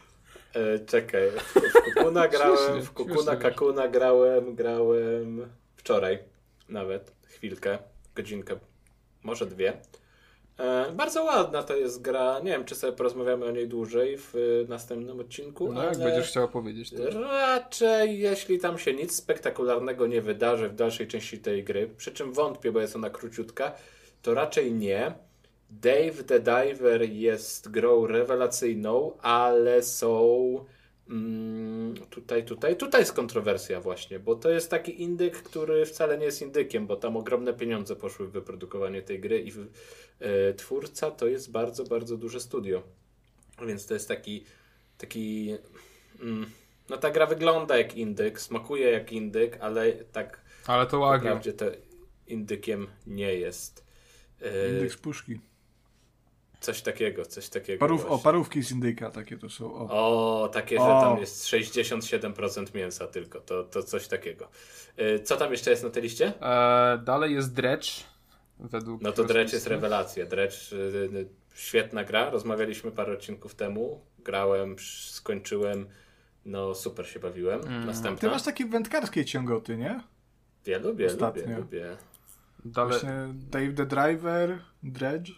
[0.54, 3.42] E, czekaj, w Kokuna grałem, Śmiesznie, w śmiesznie wiesz.
[3.42, 6.20] Kakuna grałem, grałem wczoraj
[6.70, 7.78] nawet, chwilkę,
[8.16, 8.56] godzinkę,
[9.24, 9.74] może dwie.
[10.60, 14.36] E, bardzo ładna to jest gra, nie wiem czy sobie porozmawiamy o niej dłużej w
[14.36, 17.20] e, następnym odcinku, No, jak będziesz chciał powiedzieć, to...
[17.20, 22.34] raczej jeśli tam się nic spektakularnego nie wydarzy w dalszej części tej gry, przy czym
[22.34, 23.72] wątpię, bo jest ona króciutka,
[24.22, 25.12] to raczej nie.
[25.72, 30.66] Dave the Diver jest grą rewelacyjną, ale są
[31.10, 36.26] mm, tutaj, tutaj, tutaj jest kontrowersja właśnie, bo to jest taki indyk, który wcale nie
[36.26, 39.68] jest indykiem, bo tam ogromne pieniądze poszły w wyprodukowanie tej gry i w,
[40.20, 42.84] e, twórca to jest bardzo, bardzo duże studio.
[43.68, 44.46] Więc to jest taki,
[44.98, 45.56] taki
[46.22, 46.46] mm,
[46.90, 51.28] no ta gra wygląda jak indyk, smakuje jak indyk, ale tak Ale to Wagyu.
[51.28, 51.66] Wprawdzie to
[52.28, 53.86] indykiem nie jest.
[54.42, 55.40] E, Indeks puszki.
[56.62, 57.80] Coś takiego, coś takiego.
[57.80, 59.74] Parów, o, parówki z indyka takie to są.
[59.76, 59.88] O.
[60.44, 61.02] O, takie, że O.
[61.02, 64.48] tam jest 67% mięsa tylko, to, to coś takiego.
[64.98, 66.34] E, Co tam jeszcze jest na tej liście?
[66.42, 67.88] E, dalej jest Dredge,
[68.60, 69.02] według...
[69.02, 70.26] No to Dredge jest rewelacja.
[70.26, 74.76] Dredge, y, świetna gra, rozmawialiśmy parę odcinków temu, grałem,
[75.12, 75.88] skończyłem,
[76.46, 77.62] no super się bawiłem.
[77.62, 77.82] Mm.
[77.82, 78.30] Ty Następna.
[78.30, 80.02] masz takie wędkarskie ciągoty, nie?
[80.66, 81.42] Ja lubię, Ostatnio.
[81.44, 81.98] lubię, lubię.
[82.66, 85.32] Dalej, Właśnie Dave the Driver, Dredge.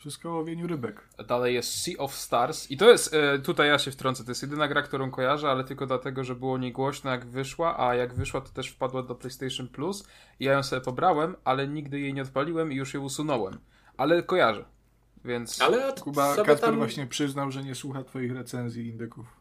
[0.00, 1.08] Wszystko o łowieniu rybek.
[1.28, 4.42] Dalej jest Sea of Stars i to jest, e, tutaj ja się wtrącę, to jest
[4.42, 8.40] jedyna gra, którą kojarzę, ale tylko dlatego, że było niegłośno jak wyszła, a jak wyszła
[8.40, 10.08] to też wpadła do PlayStation Plus
[10.40, 13.58] i ja ją sobie pobrałem, ale nigdy jej nie odpaliłem i już ją usunąłem.
[13.96, 14.64] Ale kojarzę,
[15.24, 15.62] więc...
[15.62, 16.76] Ale od Kuba Kacper tam...
[16.76, 19.39] właśnie przyznał, że nie słucha twoich recenzji indyków.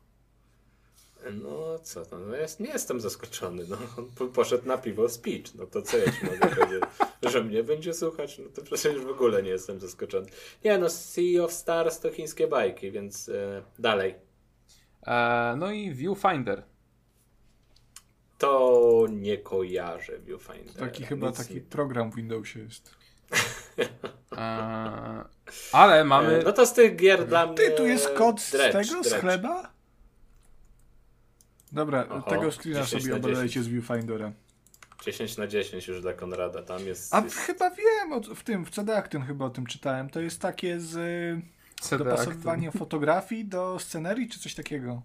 [1.33, 3.63] No co to, no jest, nie jestem zaskoczony.
[3.69, 5.55] No, on po- poszedł na piwo speech.
[5.55, 6.83] No to co ja ci mogę powiedzieć?
[7.31, 8.37] Że mnie będzie słuchać?
[8.39, 10.27] No to przecież w ogóle nie jestem zaskoczony.
[10.65, 14.15] Nie no, Sea of Stars to chińskie bajki, więc e, dalej.
[15.07, 16.63] E, no i Viewfinder.
[18.37, 20.73] To nie kojarzę Viewfinder.
[20.75, 22.91] Taki chyba Nic taki nie- program w Windowsie jest.
[24.37, 25.25] E,
[25.71, 26.39] ale mamy...
[26.39, 27.55] E, No to z tych gier dla mnie...
[27.55, 29.21] Ty, tu jest kod z tego, z Dredge.
[29.21, 29.71] chleba?
[31.71, 33.65] Dobra, Oho, tego screena 10 sobie obadajcie 10.
[33.65, 34.31] z Viewfindera.
[35.05, 37.13] 10 na 10 już dla Konrada, tam jest...
[37.15, 37.35] A jest...
[37.35, 40.09] chyba wiem, o, w tym, w CD Actyn chyba o tym czytałem.
[40.09, 41.41] To jest takie z y,
[41.81, 45.01] CD dopasowywaniem fotografii do scenerii, czy coś takiego?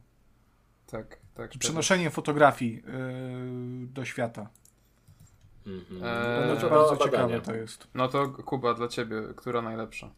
[0.87, 1.19] Tak, tak.
[1.35, 1.51] tak.
[1.59, 4.49] Przenoszeniem fotografii y, do świata.
[5.67, 6.05] Mhm.
[6.05, 7.05] Eee, No To to bardzo badania.
[7.05, 7.89] ciekawe to jest.
[7.95, 10.11] No to Kuba, dla ciebie, która najlepsza?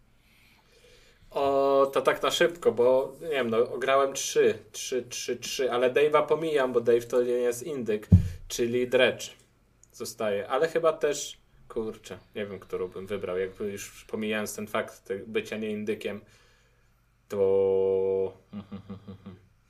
[1.37, 5.91] O, to tak na szybko, bo nie wiem, no grałem 3, 3, 3, 3, ale
[5.91, 8.09] Dave'a pomijam, bo Dave to nie jest indyk,
[8.49, 9.31] czyli Dredge
[9.93, 15.13] zostaje, ale chyba też, kurczę, nie wiem, którą bym wybrał, jakby już pomijając ten fakt
[15.27, 16.21] bycia nie indykiem,
[17.29, 18.33] to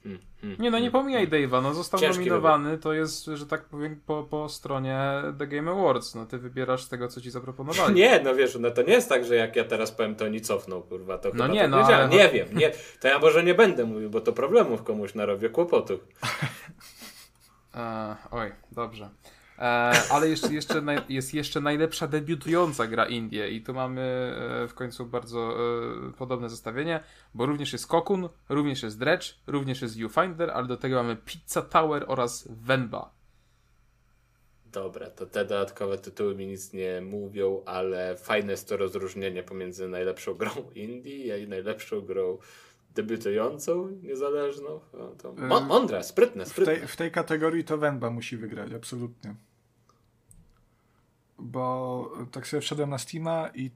[0.06, 3.46] Hmm, hmm, Nie no, nie hmm, pomijaj Dave'a, no został Ciężki nominowany, to jest, że
[3.46, 4.98] tak powiem, po, po stronie
[5.38, 7.94] The Game Awards, no ty wybierasz z tego, co ci zaproponowali.
[8.00, 10.40] Nie, no wiesz, no to nie jest tak, że jak ja teraz powiem, to oni
[10.40, 13.44] cofną, kurwa, to No chyba nie, to no, ale- Nie wiem, nie, to ja może
[13.44, 16.00] nie będę mówił, bo to problemów komuś narobię, kłopotów.
[17.74, 19.08] E, oj, dobrze.
[19.58, 19.62] E,
[20.10, 24.00] ale jeszcze, jeszcze naj, jest jeszcze najlepsza debiutująca gra Indie i tu mamy
[24.64, 25.56] e, w końcu bardzo
[26.08, 27.00] e, podobne zestawienie,
[27.34, 31.62] bo również jest Kokun, również jest Dredge, również jest Viewfinder, ale do tego mamy Pizza
[31.62, 33.16] Tower oraz Venba.
[34.72, 39.88] Dobra, to te dodatkowe tytuły mi nic nie mówią, ale fajne jest to rozróżnienie pomiędzy
[39.88, 42.38] najlepszą grą indie i najlepszą grą
[42.96, 44.80] debiutującą, niezależną.
[45.18, 46.76] To Ym, mądre, sprytne, W sprytne.
[46.76, 49.34] tej, w tej kategorii to Węba musi wygrać, absolutnie.
[51.38, 53.70] Bo tak sobie wszedłem na Steama i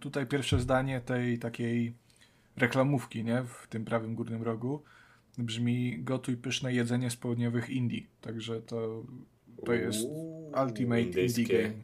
[0.00, 1.94] tutaj pierwsze zdanie tej takiej
[2.56, 3.42] reklamówki, nie?
[3.42, 4.82] W tym prawym górnym rogu
[5.38, 8.06] brzmi gotuj pyszne jedzenie z południowych Indii.
[8.20, 9.04] Także to,
[9.66, 11.74] to jest Uuu, Ultimate Indie indyjskie, Game.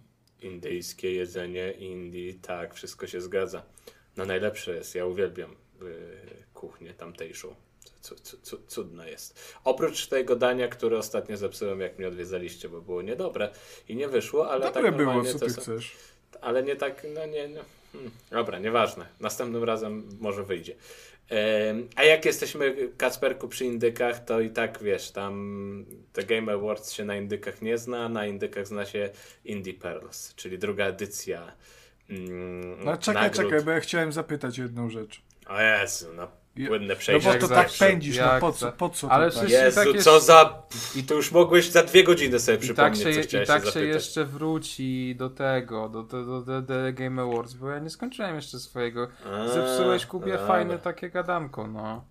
[0.55, 3.63] indyjskie jedzenie, indie, tak, wszystko się zgadza.
[4.17, 5.51] No najlepsze jest, ja uwielbiam
[6.55, 7.55] kuchnię tamtejszą.
[8.03, 9.57] Cu- cu- cu- Cudne jest.
[9.65, 13.51] Oprócz tego dania, które ostatnio zepsułem, jak mnie odwiedzaliście, bo było niedobre
[13.89, 15.97] i nie wyszło, ale Dobre tak było, co ty są- chcesz.
[16.41, 17.61] ale nie tak, no nie, no.
[17.93, 18.11] Hmm.
[18.31, 19.07] Dobra, nieważne.
[19.21, 20.75] Następnym razem może wyjdzie.
[21.97, 27.05] A jak jesteśmy, Kacperku, przy indykach, to i tak wiesz, tam The Game Awards się
[27.05, 29.11] na indykach nie zna, na indykach zna się
[29.45, 31.53] Indie Pearls, czyli druga edycja.
[32.11, 33.45] Mm, No czekaj, nagród.
[33.45, 35.23] czekaj, bo ja chciałem zapytać jedną rzecz.
[35.47, 37.27] O Jezu, no Je- płynne No przejście.
[37.29, 39.49] bo Jak to zawsze, tak pędzisz, no po co, po co Ale to tak?
[39.51, 40.63] Jezu, tak jest- co za...
[40.97, 43.49] I to już mogłeś za dwie godziny sobie I tak przypomnieć, się, co i chciałeś
[43.49, 43.89] tak się zapytać.
[43.95, 48.37] jeszcze wróci do tego, do, do, do, do The Game Awards, bo ja nie skończyłem
[48.37, 49.09] jeszcze swojego.
[49.33, 52.05] A, Zepsułeś Kubie fajne takie gadanko, no.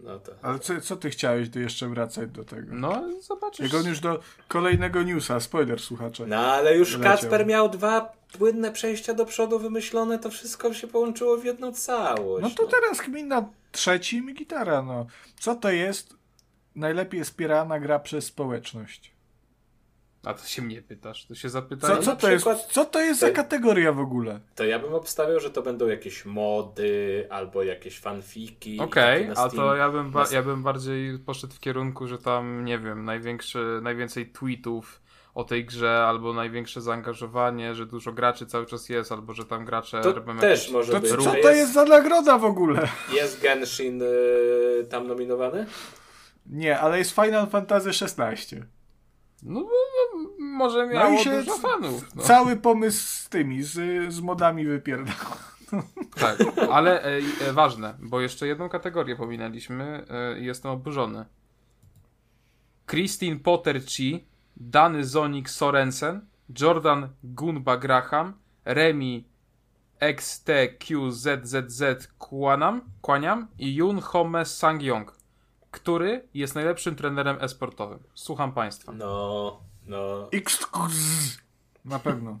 [0.00, 0.32] No to...
[0.42, 2.74] Ale co, co ty chciałeś tu jeszcze wracać do tego?
[2.74, 3.72] No, zobaczysz.
[3.72, 6.26] Jak on już do kolejnego newsa, spoiler słuchacze.
[6.26, 7.12] No ale już Leciał.
[7.12, 12.42] Kacper miał dwa płynne przejścia do przodu wymyślone, to wszystko się połączyło w jedną całość.
[12.42, 15.06] No to teraz kmina trzecim i gitara, no.
[15.40, 16.16] Co to jest
[16.74, 19.14] najlepiej wspierana gra przez społeczność?
[20.24, 21.90] A to się mnie pytasz, to się Co, zapytaj.
[22.02, 24.40] co, na to, jest, przykład- co to jest to- za kategoria w ogóle?
[24.54, 28.80] To ja bym obstawiał, że to będą jakieś mody albo jakieś fanfiki.
[28.80, 32.64] Okej, na a to ja bym, ba- ja bym bardziej poszedł w kierunku, że tam,
[32.64, 35.00] nie wiem, największy, najwięcej tweetów
[35.34, 39.64] o tej grze, albo największe zaangażowanie, że dużo graczy cały czas jest, albo że tam
[39.64, 40.72] gracze To robią też jakieś...
[40.72, 41.10] może To, być.
[41.10, 42.88] co to jest za nagroda w ogóle?
[43.12, 45.66] Jest Genshin y, tam nominowany?
[46.46, 48.62] Nie, ale jest Final Fantasy XVI.
[49.42, 49.68] No, no,
[50.14, 52.14] no może miało No i się dużo fanów.
[52.14, 52.22] No.
[52.22, 53.72] Cały pomysł z tymi, z,
[54.14, 55.14] z modami wypierdał.
[56.20, 56.38] Tak,
[56.70, 61.24] ale e, e, ważne, bo jeszcze jedną kategorię pominęliśmy e, i jestem oburzony.
[62.90, 64.24] Christine Potter-Chi,
[64.56, 66.26] Dany Zonik Sorensen,
[66.60, 69.24] Jordan Gunba Graham, Remi
[70.00, 71.82] XTQZZZ
[72.18, 75.04] Kłanam, Kłaniam i Yun Home Sang-yong,
[75.70, 77.98] który jest najlepszym trenerem esportowym.
[78.14, 78.92] Słucham Państwa.
[78.92, 80.28] No, no.
[81.84, 82.38] Na pewno.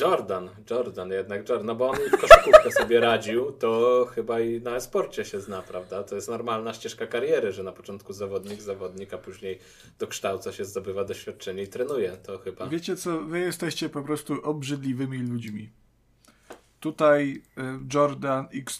[0.00, 4.60] Jordan, Jordan jednak, Jordan, no bo on i w koszykówkę sobie radził, to chyba i
[4.60, 6.02] na esporcie się zna, prawda?
[6.02, 9.58] To jest normalna ścieżka kariery, że na początku zawodnik, zawodnik, a później
[9.98, 12.12] dokształca się, zdobywa doświadczenie i trenuje.
[12.12, 12.66] To chyba...
[12.66, 15.70] Wiecie co, wy jesteście po prostu obrzydliwymi ludźmi.
[16.80, 17.62] Tutaj y,
[17.94, 18.78] Jordan X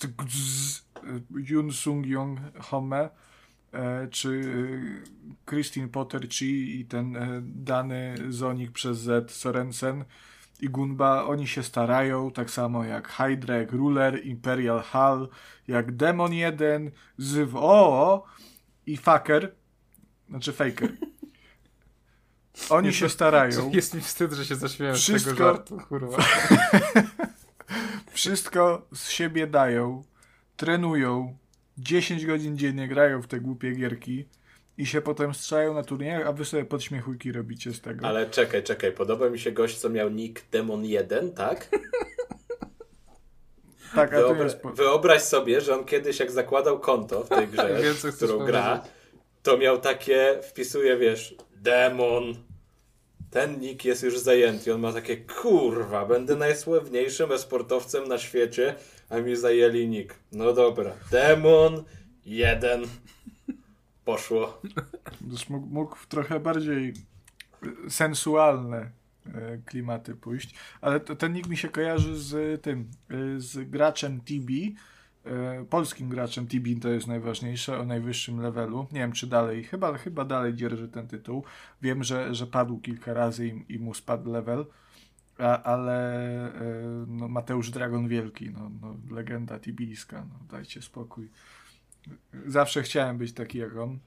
[1.30, 3.10] Yun Sung Young Home
[3.72, 5.02] e, czy y,
[5.46, 10.04] Christine Potter Chi i ten dany Zonik przez Z Sorensen
[10.64, 15.28] i Gunba, oni się starają, tak samo jak Hydra, jak Ruler, Imperial Hall,
[15.68, 18.24] jak Demon 1, Zyw O
[18.86, 19.54] i Faker,
[20.28, 20.92] znaczy Faker.
[22.70, 23.70] Oni się starają.
[23.70, 26.16] Jest mi wstyd, że się zaśmiałem z Wszystko- tego żartu, kurwa.
[28.12, 30.04] Wszystko z siebie dają,
[30.56, 31.36] trenują,
[31.78, 34.28] 10 godzin dziennie grają w te głupie gierki
[34.78, 38.06] i się potem strzelają na turniejach, a wy sobie podśmiechujki robicie z tego.
[38.06, 41.68] Ale czekaj, czekaj, podoba mi się gość, co miał nick Demon1, tak?
[43.94, 44.58] tak, a Wyobra- jest...
[44.74, 48.62] Wyobraź sobie, że on kiedyś jak zakładał konto w tej grze, Wiem, w którą gra,
[48.68, 48.92] powiedzieć.
[49.42, 52.34] to miał takie, wpisuje, wiesz, demon.
[53.30, 54.74] Ten nick jest już zajęty.
[54.74, 58.74] On ma takie, kurwa, będę najsławniejszym esportowcem na świecie,
[59.08, 60.14] a mi zajęli nick.
[60.32, 61.84] No dobra, demon
[62.26, 62.82] jeden.
[64.04, 64.60] Poszło.
[65.50, 66.94] Mógł, mógł w trochę bardziej
[67.86, 68.90] y, sensualne
[69.34, 74.20] e, klimaty pójść, ale to, ten nick mi się kojarzy z tym, y, z graczem
[74.20, 74.50] TB,
[75.70, 76.46] polskim graczem.
[76.46, 78.86] Tibin to jest najważniejsze, o najwyższym levelu.
[78.92, 81.44] Nie wiem, czy dalej, chyba, chyba dalej dzierży ten tytuł.
[81.82, 84.66] Wiem, że, że padł kilka razy i, i mu spadł level.
[85.38, 86.52] A, ale
[87.06, 91.28] no, Mateusz Dragon Wielki, no, no, legenda tibijska, no, dajcie spokój.
[92.46, 93.98] Zawsze chciałem być taki jak on.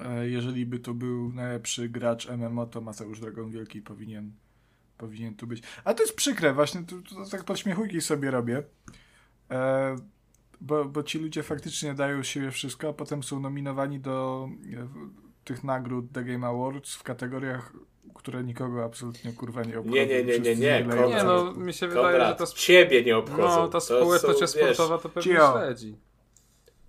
[0.00, 4.32] E, jeżeli by to był najlepszy gracz MMO, to Mateusz Dragon Wielki powinien,
[4.98, 5.62] powinien tu być.
[5.84, 8.62] A to jest przykre, właśnie to, to, to tak podśmiechujki sobie robię.
[9.50, 9.96] E,
[10.60, 14.88] bo, bo ci ludzie faktycznie dają z siebie wszystko, a potem są nominowani do e,
[15.44, 17.72] tych nagród The Game Awards w kategoriach,
[18.14, 19.96] które nikogo absolutnie kurwa nie obchodzą.
[19.96, 20.86] Nie, nie, nie, nie, nie.
[21.08, 22.46] Nie no, mi się wydaje, że to...
[22.46, 23.42] ciebie nie obchodzą.
[23.42, 25.96] No, ta To społeczność są, sportowa to pewnie śledzi.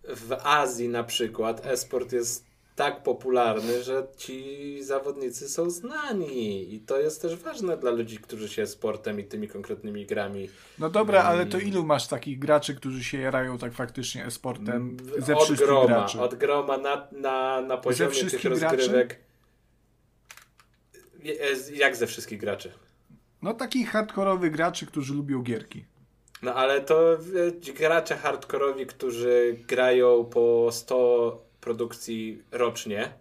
[0.04, 7.00] W Azji na przykład e-sport jest tak popularny, że ci zawodnicy są znani i to
[7.00, 11.32] jest też ważne dla ludzi, którzy się sportem i tymi konkretnymi grami No dobra, Mm.
[11.32, 15.68] ale to ilu masz takich graczy, którzy się jarają tak faktycznie e-sportem ze od wszystkich
[15.68, 16.22] groma, graczy?
[16.22, 18.76] od groma na, na, na poziomie tych wszystkich graczy?
[18.78, 19.20] rozgrywek.
[21.24, 21.36] Je-
[21.78, 22.72] Jak ze wszystkich graczy?
[23.42, 25.86] No takich hardkorowych graczy, którzy lubią gierki.
[26.42, 33.14] No ale to e, gracze hardkorowi, którzy grają po 100 produkcji rocznie,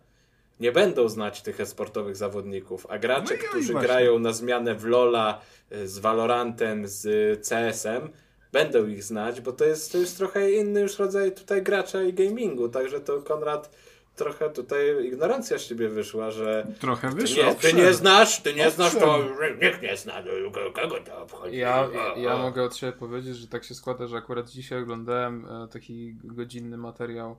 [0.61, 3.89] nie będą znać tych esportowych zawodników, a gracze, No którzy właśnie.
[3.89, 7.05] grają na zmianę w LoLa e, z Valorantem, z
[7.49, 8.11] CS-em,
[8.53, 12.13] będą ich znać, bo to jest, to jest trochę inny już rodzaj tutaj gracza i
[12.13, 13.71] gamingu, także to Konrad
[14.17, 17.37] trochę tutaj ignorancja z ciebie wyszła, że Trochę ty wyszło.
[17.45, 17.77] nie, ty owszem.
[17.77, 19.61] nie znasz, ty nie znasz, to Owszem.
[19.63, 21.57] nikt nie zna, no, kogo to obchodzi.
[21.57, 22.39] Ja, ja o.
[22.39, 26.77] mogę od siebie powiedzieć, że tak się składa, że akurat dzisiaj oglądałem e, taki godzinny
[26.77, 27.37] materiał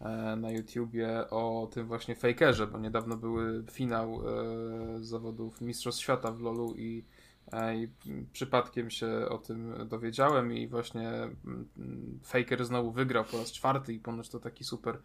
[0.00, 6.30] e, na YouTubie o tym właśnie fakerze, bo niedawno były finał e, zawodów Mistrzostw Świata
[6.32, 7.04] w LoLu i,
[7.74, 7.88] i
[8.32, 11.68] przypadkiem się o tym dowiedziałem i właśnie mm,
[12.24, 14.98] faker znowu wygrał po raz czwarty i ponoć to taki super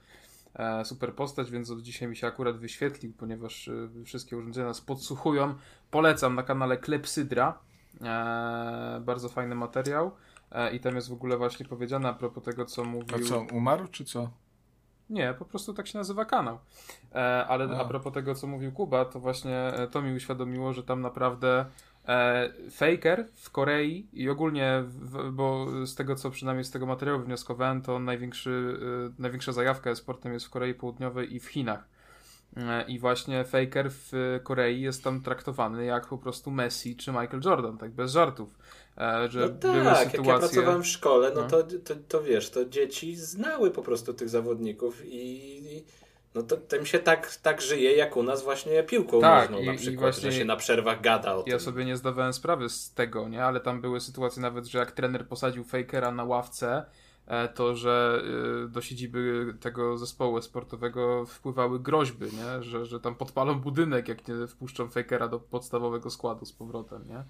[0.84, 5.56] super postać, więc od dzisiaj mi się akurat wyświetlił, ponieważ e, wszystkie urządzenia nas podsłuchują.
[5.92, 7.60] Polecam na kanale Klepsydra.
[8.02, 10.12] E, bardzo fajny materiał.
[10.52, 13.16] E, I tam jest w ogóle właśnie powiedziane a propos tego, co mówił.
[13.16, 14.30] A co, umarł czy co?
[15.10, 16.60] Nie, po prostu tak się nazywa kanał.
[17.16, 17.82] E, ale A.
[17.82, 21.60] a propos tego, co mówił Kuba, to właśnie e, to mi uświadomiło, że tam naprawdę
[21.60, 21.66] e,
[22.72, 27.82] Faker w Korei i ogólnie, w, bo z tego, co przynajmniej z tego materiału wnioskowałem,
[27.82, 31.84] to największy, e, największa zajawka sportem jest w Korei Południowej i w Chinach.
[32.58, 37.42] E, I właśnie Faker w Korei jest tam traktowany jak po prostu Messi czy Michael
[37.46, 38.60] Jordan, tak bez żartów.
[38.98, 40.40] E, że No były tak, jak ja sytuacje...
[40.40, 41.48] pracowałem w szkole, no, No.
[41.48, 45.84] To, to, to wiesz, to dzieci znały po prostu tych zawodników i i
[46.36, 49.66] no to tym się tak, tak żyje, jak u nas właśnie piłką Tak, nożną i-
[49.66, 51.60] na przykład, właśnie- że się na przerwach gada o Ja tym.
[51.60, 53.46] sobie nie zdawałem sprawy z tego, nie?
[53.46, 56.86] Ale tam były sytuacje nawet, że jak trener posadził Fakera na ławce,
[57.28, 58.22] e, to że
[58.66, 62.64] y, do siedziby tego zespołu sportowego wpływały groźby, nie?
[62.64, 67.24] Że, że tam podpalą budynek, jak nie wpuszczą Fakera do podstawowego składu z powrotem, nie?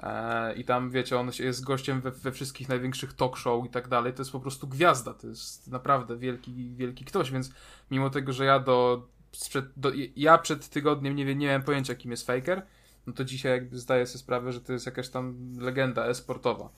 [0.00, 3.88] E, I tam, wiecie, on jest gościem we, we wszystkich największych talk show i tak
[3.88, 4.12] dalej.
[4.12, 5.14] To jest po prostu gwiazda.
[5.14, 7.50] To jest naprawdę wielki, wielki ktoś, więc
[7.90, 11.94] mimo tego, że ja do, sprzed, do ja przed tygodniem nie, wie- nie miałem pojęcia,
[11.94, 12.62] kim jest Faker,
[13.06, 16.68] no to dzisiaj jakby zdaję sobie sprawę, że to jest jakaś tam legenda e-sportowa.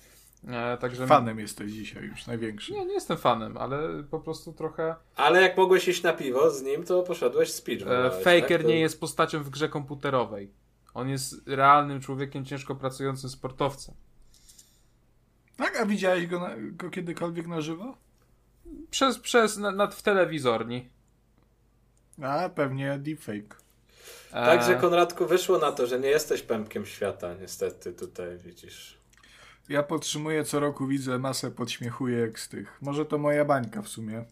[0.49, 2.73] E, także Fanem jesteś dzisiaj już, największy.
[2.73, 4.95] Nie, nie jestem fanem, ale po prostu trochę.
[5.17, 7.83] Ale jak mogłeś iść na piwo z nim, to poszedłeś speech.
[7.87, 8.63] E, Faker tak?
[8.63, 10.51] To- nie jest postacią w grze komputerowej.
[10.97, 13.95] On jest realnym człowiekiem, ciężko pracującym sportowcem.
[15.57, 17.97] Tak, a widziałeś go, na, go kiedykolwiek na żywo?
[18.91, 20.89] Przez, przez, na, nad w telewizorni.
[22.23, 23.57] A, pewnie deepfake.
[24.33, 28.99] E, Także Konradku wyszło na to, że nie jesteś pępkiem świata, niestety tutaj widzisz.
[29.69, 32.79] Ja podtrzymuję co roku, widzę masę podśmiechujek z tych.
[32.83, 34.25] Może to moja bańka w sumie.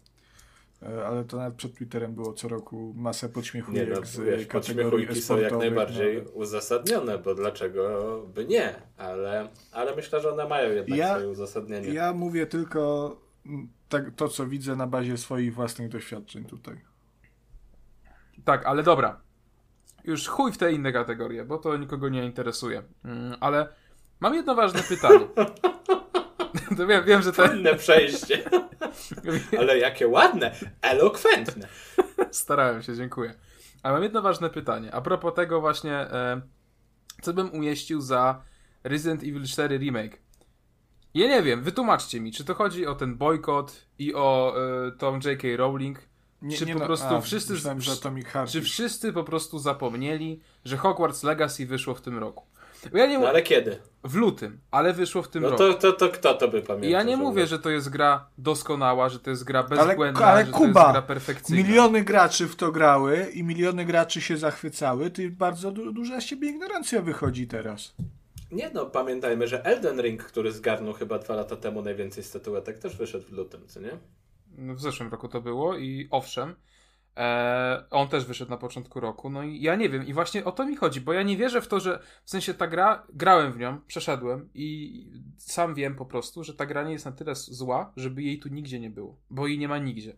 [0.85, 4.47] E, Ale to nawet przed Twitterem było co roku masę Nie podśmiechujek no, z wiesz,
[4.47, 5.75] kategorii podśmiechujki są jak e-sportowych.
[5.75, 6.31] najbardziej no.
[6.31, 8.75] uzasadnione, bo dlaczego by nie?
[8.97, 11.89] Ale, ale myślę, że one mają jednak Ja- swoje uzasadnienie.
[11.89, 16.81] Ja mówię tylko mm, tak, to, co widzę na bazie swoich własnych doświadczeń tutaj.
[18.45, 19.21] Tak, ale dobra.
[20.03, 22.83] Już chuj w te inne kategorie, bo to nikogo nie interesuje.
[23.05, 23.67] Mm, ale
[24.19, 25.27] mam jedno ważne pytanie.
[26.77, 27.53] to wiem, wiem, że to.
[27.53, 28.43] Inne przejście.
[29.59, 31.67] Ale jakie ładne, elokwentne.
[32.31, 33.33] Starałem się, dziękuję.
[33.83, 34.93] Ale mam jedno ważne pytanie.
[34.93, 36.41] A propos tego właśnie, e,
[37.21, 38.41] co bym umieścił za
[38.83, 40.17] Resident Evil 4 Remake.
[41.13, 44.55] Ja nie wiem, wytłumaczcie mi, czy to chodzi o ten bojkot i o
[44.87, 45.47] e, tą J.K.
[45.57, 45.99] Rowling,
[46.41, 48.51] Nie, Czy nie po no, prostu a, wszyscy- Myślałem, że Atomic Heart.
[48.51, 52.45] czy wszyscy po prostu zapomnieli, że Hogwarts Legacy wyszło w tym roku.
[52.91, 53.77] Bo ja nie No ale kiedy?
[54.03, 55.63] W lutym, ale wyszło w tym No roku.
[55.63, 56.89] to, to, to kto to by pamiętał?
[56.89, 60.25] I ja nie mówię, że to jest gra doskonała, że to jest gra Ale, bezbłędna,
[60.25, 61.63] ale że to jest Kuba, gra perfekcyjna.
[61.67, 66.25] miliony graczy w to grały i miliony graczy się zachwycały, ty bardzo du- duża z
[66.25, 67.95] ciebie ignorancja wychodzi teraz.
[68.51, 72.95] Nie no, pamiętajmy, że Elden Ring, który zgarnął chyba dwa lata temu najwięcej statuetek, też
[72.97, 73.97] wyszedł w lutym, co nie?
[74.73, 76.55] W zeszłym roku to było i owszem,
[77.17, 79.29] e, on też wyszedł na początku roku.
[79.29, 81.61] No i ja nie wiem, i właśnie o to mi chodzi, bo ja nie wierzę
[81.61, 85.07] w to, że w sensie ta gra, grałem w nią, przeszedłem i
[85.37, 88.49] sam wiem po prostu, że ta gra nie jest na tyle zła, żeby jej tu
[88.49, 90.15] nigdzie nie było, bo jej nie ma nigdzie.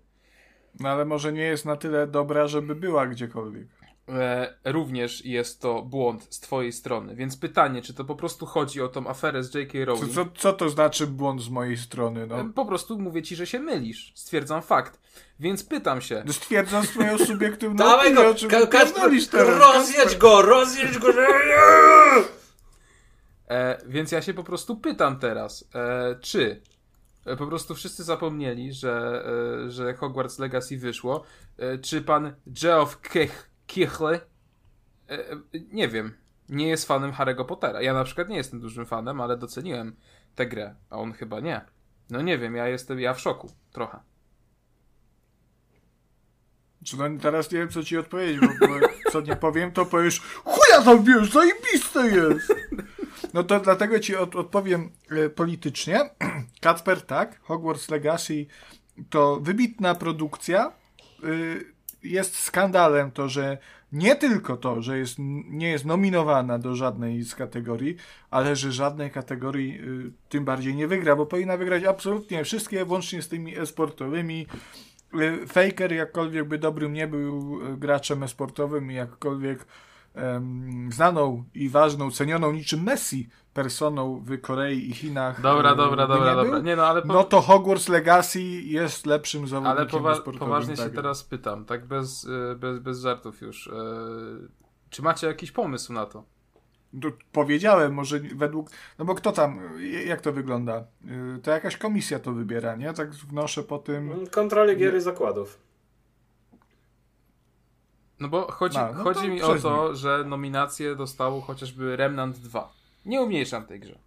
[0.79, 3.76] No ale może nie jest na tyle dobra, żeby była gdziekolwiek.
[4.09, 8.81] E, również jest to błąd z twojej strony, więc pytanie, czy to po prostu chodzi
[8.81, 9.71] o tą aferę z J.K.
[9.79, 10.13] Co, Rowling?
[10.13, 12.27] co, co to znaczy błąd z mojej strony?
[12.27, 12.39] No?
[12.39, 14.11] E, Po prostu mówię ci, że się mylisz.
[14.15, 14.99] Stwierdzam fakt.
[15.39, 16.23] Więc pytam się.
[16.25, 18.29] No Stwierdzam swoją subiektywną Dawaj opinię, go!
[18.29, 18.93] o czym Ka- teraz.
[19.59, 21.07] rozjedź go, rozjedź go!
[23.49, 26.61] E, więc ja się po prostu pytam teraz, e, czy
[27.25, 29.23] e, po prostu wszyscy zapomnieli, że,
[29.67, 31.23] że Hogwarts Legacy wyszło.
[31.81, 34.21] Czy pan Geoff Kich- Kichle,
[35.09, 35.39] e, e,
[35.71, 36.13] nie wiem,
[36.49, 37.81] nie jest fanem Harry'ego Pottera.
[37.81, 39.95] Ja na przykład nie jestem dużym fanem, ale doceniłem
[40.35, 41.61] tę grę, a on chyba nie.
[42.09, 43.99] No nie wiem, ja jestem, ja w szoku trochę.
[46.85, 50.19] Czy no teraz nie wiem, co ci odpowiedzieć, bo, bo co nie powiem, to powiesz
[50.19, 52.53] chuja tam wiesz, zajebiste jest!
[53.33, 56.09] No to dlatego ci od, odpowiem e, politycznie.
[56.61, 58.45] Kacper, tak, Hogwarts Legacy
[59.09, 60.71] to wybitna produkcja.
[61.23, 63.57] Y, jest skandalem to, że
[63.91, 65.15] nie tylko to, że jest,
[65.49, 67.95] nie jest nominowana do żadnej z kategorii,
[68.31, 73.21] ale że żadnej kategorii y, tym bardziej nie wygra, bo powinna wygrać absolutnie wszystkie, włącznie
[73.21, 74.47] z tymi e-sportowymi.
[75.13, 79.65] Y, Faker, jakkolwiek by dobrym nie był y, graczem e-sportowym i jakkolwiek
[80.91, 85.41] znaną i ważną, cenioną niczym Messi personą w Korei i Chinach.
[85.41, 86.59] Dobra, dobra, dobra, nie dobra.
[86.59, 87.07] Nie no, ale po...
[87.07, 90.39] No to Hogwarts Legacy jest lepszym zawodnikiem Ale powa- sportowym.
[90.39, 90.93] poważnie się tak.
[90.93, 93.67] teraz pytam, tak bez, y, bez, bez żartów już.
[93.67, 93.71] y,
[94.89, 96.23] Czy macie jakiś pomysł na to?
[97.31, 98.69] Powiedziałem, może według.
[98.99, 99.59] No bo kto tam,
[100.05, 100.83] jak to wygląda?
[101.37, 102.93] Y, To jakaś komisja to wybiera, nie?
[102.93, 104.11] Tak wnoszę po tym.
[104.31, 105.59] Kontroli gier i zakładów.
[108.19, 112.73] No bo chodzi, A, no chodzi mi o to, że nominację dostało chociażby Remnant 2.
[113.05, 113.99] Nie umniejszam tej grze.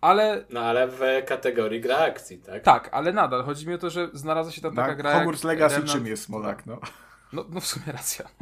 [0.00, 2.62] Ale No ale w kategorii gra akcji, tak?
[2.62, 4.96] tak, ale nadal chodzi mi o to, że znalazła się tam taka Tak?
[4.96, 5.10] gra.
[5.10, 6.26] jak Hogwarts Legacy Remnant czym jest 2.
[6.26, 6.66] Smolak?
[6.66, 6.78] No.
[7.32, 8.28] No, no w sumie racja.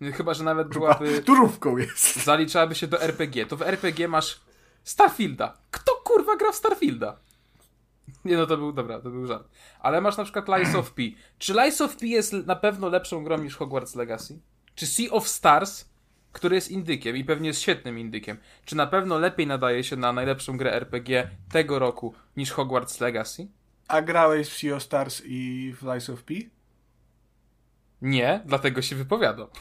[0.00, 1.22] No, Chyba, że nawet byłaby.
[1.22, 2.24] Turówką jest.
[2.24, 3.46] Zaliczałaby się do RPG.
[3.46, 4.40] To w RPG masz
[4.84, 5.56] Starfielda.
[5.70, 7.16] Kto kurwa gra w Starfielda?
[8.28, 9.48] Nie no, to był, dobra, to był żart.
[9.80, 11.02] Ale masz na przykład Lies of P.
[11.38, 14.40] Czy Lies of P jest na pewno lepszą grą niż Hogwarts Legacy?
[14.74, 15.88] Czy Sea of Stars,
[16.32, 20.12] który jest indykiem i pewnie jest świetnym indykiem, czy na pewno lepiej nadaje się na
[20.12, 23.48] najlepszą grę RPG tego roku niż Hogwarts Legacy?
[23.88, 26.34] A grałeś w Sea of Stars i w Lies of P?
[28.02, 29.46] Nie, dlatego się wypowiadam.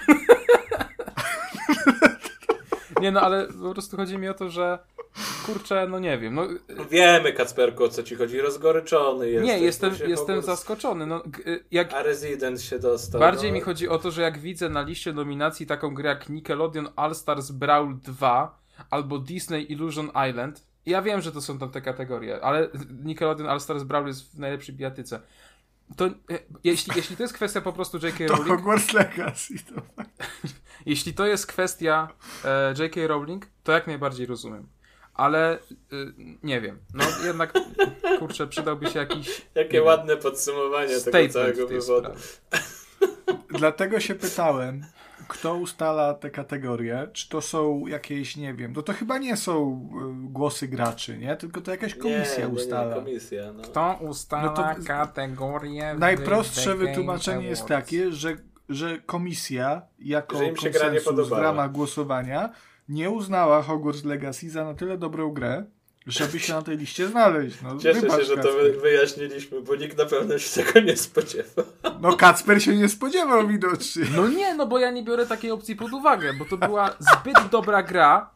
[3.02, 4.80] nie no, ale po prostu chodzi mi o to, że
[5.46, 6.48] kurczę, no nie wiem, no
[6.92, 8.42] Wiemy, Kacperku, o co ci chodzi.
[8.42, 9.50] Rozgoryczony jesteś.
[9.50, 11.06] Nie, jestem, jestem zaskoczony.
[11.06, 13.20] No, y, jak, A Resident się dostał.
[13.22, 13.56] bardziej no.
[13.56, 17.16] mi chodzi o to, że jak widzę na liście nominacji taką grę jak Nickelodeon All
[17.16, 22.42] Stars Brawl 2 albo Disney Illusion Island, ja wiem, że to są tam te kategorie,
[22.42, 22.70] ale
[23.04, 25.20] Nickelodeon All Stars Brawl jest w najlepszej bijatyce.
[25.96, 26.12] To e,
[26.64, 28.26] jeśli, jeśli to jest kwestia po prostu J.K.
[28.28, 29.54] To Rowling, Hogwarts Legacy.
[29.60, 29.82] To...
[30.86, 32.08] jeśli to jest kwestia
[32.46, 33.08] e, J.K.
[33.08, 34.68] Rowling, to jak najbardziej rozumiem.
[35.18, 36.14] Ale y,
[36.44, 36.80] nie wiem.
[36.94, 37.54] No jednak
[38.20, 42.10] kurczę, przydałby się jakiś Jakie nie wiem, ładne podsumowanie tego całego wywodu.
[43.50, 44.86] Dlatego się pytałem,
[45.28, 47.08] kto ustala te kategorie?
[47.14, 49.82] Czy to są jakieś, nie wiem, no to chyba nie są
[50.28, 51.36] y, głosy graczy, nie?
[51.36, 52.96] Tylko to jakaś komisja nie, nie, ustala.
[52.96, 53.64] Nie, komisja, no.
[53.64, 55.94] Kto ustala No to- kategorię?
[55.96, 58.36] w Najprostsze wytłumaczenie jest takie, że,
[58.70, 62.50] że komisja jako Że im się gra nie konsensus w ramach głosowania
[62.90, 65.66] nie uznała Hogwarts Legacy za na tyle dobrą grę,
[66.08, 67.58] żeby się na tej liście znaleźć.
[67.62, 68.74] No, Cieszę wybacz, się, że to Kacper.
[68.74, 71.64] wy- wyjaśniliśmy, bo nikt na pewno się tego nie spodziewa.
[72.02, 74.04] No Kacper się nie spodziewał widocznie.
[74.16, 77.50] No nie, no bo ja nie biorę takiej opcji pod uwagę, bo to była zbyt
[77.52, 78.30] dobra gra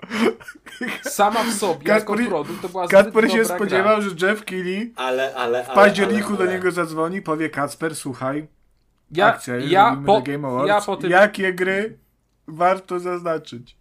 [1.02, 4.10] sama w sobie, jako Kacper- produkt, to była zbyt Kacper się dobra spodziewał, gra.
[4.10, 8.47] że Jeff Keighley Ale, ale, w ale październiku ale, do niego zadzwoni, powie Kacper, słuchaj,
[9.12, 10.68] Ja, akcja, ja, po, The Game Awards.
[10.70, 11.12] ja po tym...
[11.12, 11.97] Jakie gry
[12.47, 13.78] warto zaznaczyć?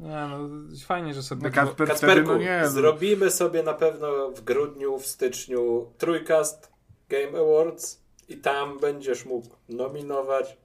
[0.00, 0.38] Nie, no
[0.86, 1.42] fajnie, że sobie...
[1.42, 2.60] No Kacper wtedy, Kacperku, no nie.
[2.62, 2.70] no.
[2.70, 6.72] zrobimy sobie na pewno w grudniu, w styczniu trójkast
[7.08, 10.56] Game Awards i tam będziesz mógł nominować.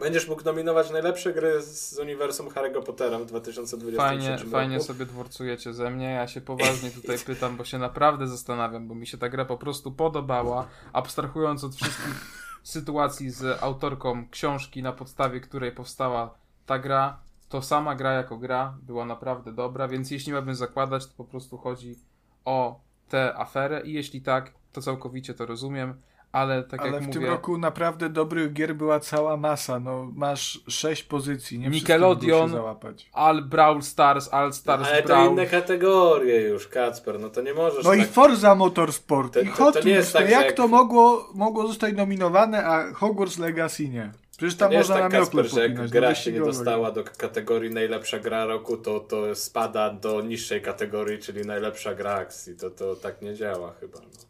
[0.00, 4.50] Będziesz mógł nominować najlepsze gry z uniwersum Harry'ego Pottera w 2023 Fajnie, roku.
[4.50, 6.10] fajnie sobie dworcujecie ze mnie.
[6.10, 9.56] Ja się poważnie tutaj pytam, bo się naprawdę zastanawiam, bo mi się ta gra po
[9.56, 12.20] prostu podobała, abstrahując od wszystkich
[12.62, 16.34] sytuacji z autorką książki, na podstawie której powstała
[16.66, 17.18] ta gra.
[17.48, 21.58] To sama gra jako gra była naprawdę dobra, więc jeśli miałbym zakładać, to po prostu
[21.58, 21.94] chodzi
[22.44, 25.94] o tę aferę i jeśli tak, to całkowicie to rozumiem,
[26.32, 27.20] ale tak Ale jak w mówię...
[27.20, 29.80] tym roku naprawdę dobrych gier była cała masa.
[29.80, 33.10] No, masz sześć pozycji, nie Nickelodeon, mogą się załapać.
[33.12, 35.32] All Brawl Stars, All Stars Ale to Brawl.
[35.32, 38.08] inne kategorie już, Kacper, no to nie możesz No i tak...
[38.10, 40.68] Forza Motorsport, To- i to- to Hot nie Wheels, jest tak, to jak jak- to
[40.68, 44.12] mogło, mogło zostać nominowane, a Hogwarts Legacy nie?
[44.36, 48.18] Przecież tam można tak, na Kacper, że jak gra się nie dostała do kategorii najlepsza
[48.18, 52.56] gra roku, to, to spada do niższej kategorii, czyli najlepsza gra akcji.
[52.56, 53.98] To, to tak nie działa chyba.
[53.98, 54.26] No.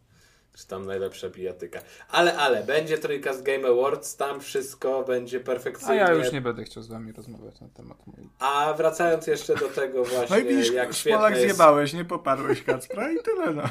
[0.57, 1.81] Czy tam najlepsza bijatyka.
[2.11, 5.97] Ale, ale, będzie trójka z Game Awards, tam wszystko będzie A perfekcyjnie.
[5.97, 8.31] ja już nie będę chciał z wami rozmawiać na temat mojej.
[8.39, 13.13] A wracając jeszcze do tego właśnie, No i jak świetne jest zjebałeś, nie poparłeś Kacpra
[13.13, 13.63] i tyle no.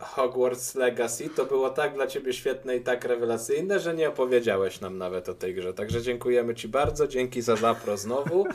[0.00, 4.98] Hogwarts Legacy, to było tak dla ciebie świetne i tak rewelacyjne, że nie opowiedziałeś nam
[4.98, 5.74] nawet o tej grze.
[5.74, 8.46] Także dziękujemy ci bardzo, dzięki za zapro znowu.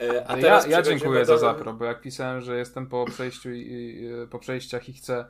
[0.00, 1.24] E, A Ale teraz ja, ja dziękuję do...
[1.26, 5.24] za zapro, bo jak pisałem, że jestem po przejściu i, i, po przejściach i chcę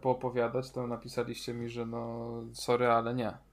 [0.00, 3.45] poopowiadać, to napisaliście mi, że no sorry, ale nie.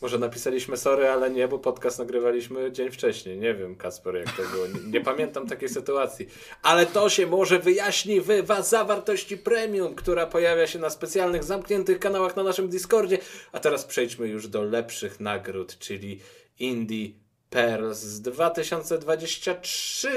[0.00, 3.38] Może napisaliśmy sorry, ale nie, bo podcast nagrywaliśmy dzień wcześniej.
[3.38, 4.66] Nie wiem, Kasper, jak to było.
[4.66, 6.28] Nie, nie pamiętam takiej sytuacji.
[6.62, 11.98] Ale to się może wyjaśni w was zawartości premium, która pojawia się na specjalnych, zamkniętych
[11.98, 13.18] kanałach na naszym Discordzie.
[13.52, 16.20] A teraz przejdźmy już do lepszych nagród, czyli
[16.58, 17.08] Indie
[17.50, 20.10] Pearls z 2023,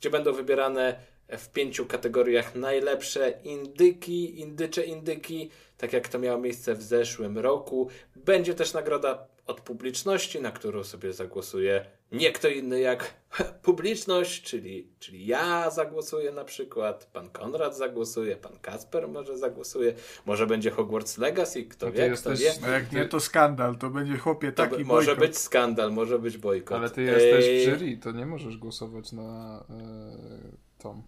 [0.00, 6.74] gdzie będą wybierane w pięciu kategoriach najlepsze indyki, indycze indyki, tak jak to miało miejsce
[6.74, 7.88] w zeszłym roku.
[8.16, 13.14] Będzie też nagroda od publiczności, na którą sobie zagłosuje nie kto inny jak
[13.62, 19.94] publiczność, czyli, czyli ja zagłosuję na przykład, pan Konrad zagłosuje, pan Kasper może zagłosuje,
[20.26, 22.66] może będzie Hogwarts Legacy, kto No wie, jesteś- kto wie.
[22.66, 25.28] No jak nie, to skandal, to będzie chłopie To taki by, może bojkot.
[25.28, 26.78] być skandal, może być bojkot.
[26.78, 31.02] Ale ty jesteś Ej, w jury, to nie możesz głosować na e, tą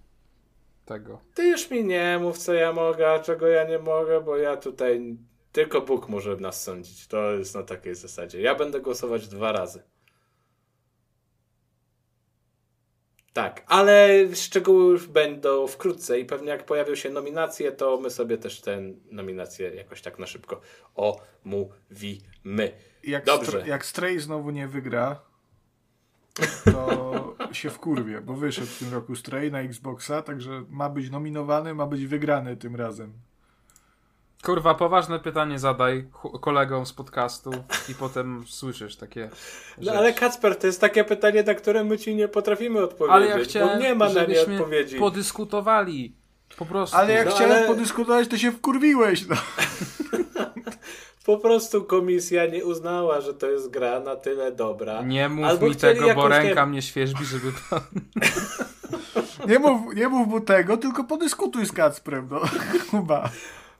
[0.92, 1.20] tego.
[1.34, 4.56] Ty już mi nie mów, co ja mogę, a czego ja nie mogę, bo ja
[4.56, 5.16] tutaj
[5.52, 7.06] tylko Bóg może nas sądzić.
[7.06, 8.40] To jest na takiej zasadzie.
[8.40, 9.82] Ja będę głosować dwa razy.
[13.32, 18.38] Tak, ale szczegóły już będą wkrótce i pewnie jak pojawią się nominacje, to my sobie
[18.38, 18.80] też te
[19.10, 20.60] nominacje jakoś tak na szybko
[20.94, 22.72] omówimy.
[23.04, 23.58] Jak, Dobrze.
[23.58, 25.20] Str- jak Stray znowu nie wygra,
[26.64, 31.74] to się wkurwie, bo wyszedł w tym roku Stray na Xboxa, także ma być nominowany,
[31.74, 33.12] ma być wygrany tym razem.
[34.44, 36.06] Kurwa, poważne pytanie zadaj
[36.40, 37.50] kolegom z podcastu
[37.88, 39.30] i potem słyszysz takie
[39.82, 43.26] No ale Kacper, to jest takie pytanie, na które my ci nie potrafimy odpowiedzieć, Ale
[43.38, 44.98] ja chciałem, bo nie ma na nie odpowiedzi.
[44.98, 46.14] podyskutowali.
[46.56, 46.96] Po prostu.
[46.96, 49.28] Ale jak No, chciałem ale- podyskutować, to się wkurwiłeś.
[49.28, 49.36] No.
[51.24, 55.02] Po prostu komisja nie uznała, że to jest gra na tyle dobra.
[55.02, 57.80] Nie mów Albo mi tego, bo nie ręka wiem- mnie świeżbi, żeby pan...
[59.48, 62.28] Nie mów, nie mów mu tego, tylko podyskutuj z Kacprem.
[62.30, 62.40] No.
[62.90, 63.30] Chyba.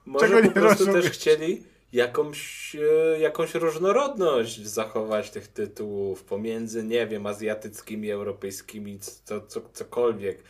[0.07, 1.05] Może czego po nie prostu rozumiesz?
[1.05, 1.62] też chcieli
[1.93, 2.76] jakąś,
[3.14, 10.43] e, jakąś różnorodność zachować tych tytułów pomiędzy, nie wiem, azjatyckimi, europejskimi, co, co, cokolwiek.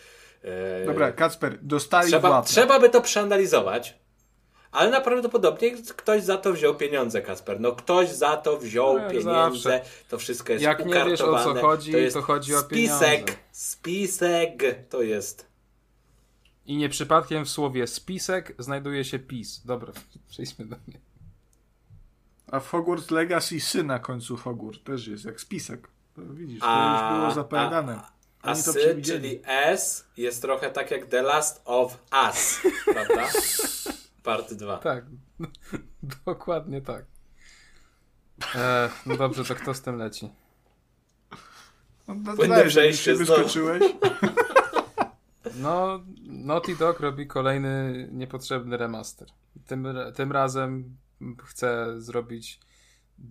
[0.45, 4.02] E, Dobra, Kacper, dostali trzeba, trzeba by to przeanalizować.
[4.73, 5.29] Ale naprawdę
[5.97, 7.61] ktoś za to wziął pieniądze, Kasper.
[7.61, 9.61] No ktoś za to wziął No, pieniądze.
[9.61, 9.81] zawsze.
[10.09, 13.11] To wszystko jest Jak nie wiesz, o co chodzi, to, jest to chodzi o spisek,
[13.11, 13.33] pieniądze.
[13.53, 15.47] Spisek to jest.
[16.67, 19.63] I nie przypadkiem w słowie spisek znajduje się PiS.
[19.65, 19.93] Dobra,
[20.31, 21.01] przejdźmy do mnie.
[22.53, 25.89] A w Hogwarts Legacy sy na końcu Hogwarts też jest, jak spisek.
[26.17, 28.01] To widzisz, to A- już było zapowiadane.
[28.43, 31.99] A, a to sy, czyli S jest trochę tak jak The Last of
[32.29, 32.61] Us,
[32.93, 33.29] prawda?
[34.23, 34.79] Part 2.
[34.79, 35.05] Tak,
[36.27, 37.05] dokładnie tak.
[38.55, 40.31] E, no dobrze, to kto z tym leci?
[42.09, 43.83] No, no, Płynne że przejście wyskoczyłeś.
[45.57, 49.29] No, Naughty Dog robi kolejny niepotrzebny remaster.
[49.67, 50.97] Tym, tym razem
[51.45, 52.61] chce zrobić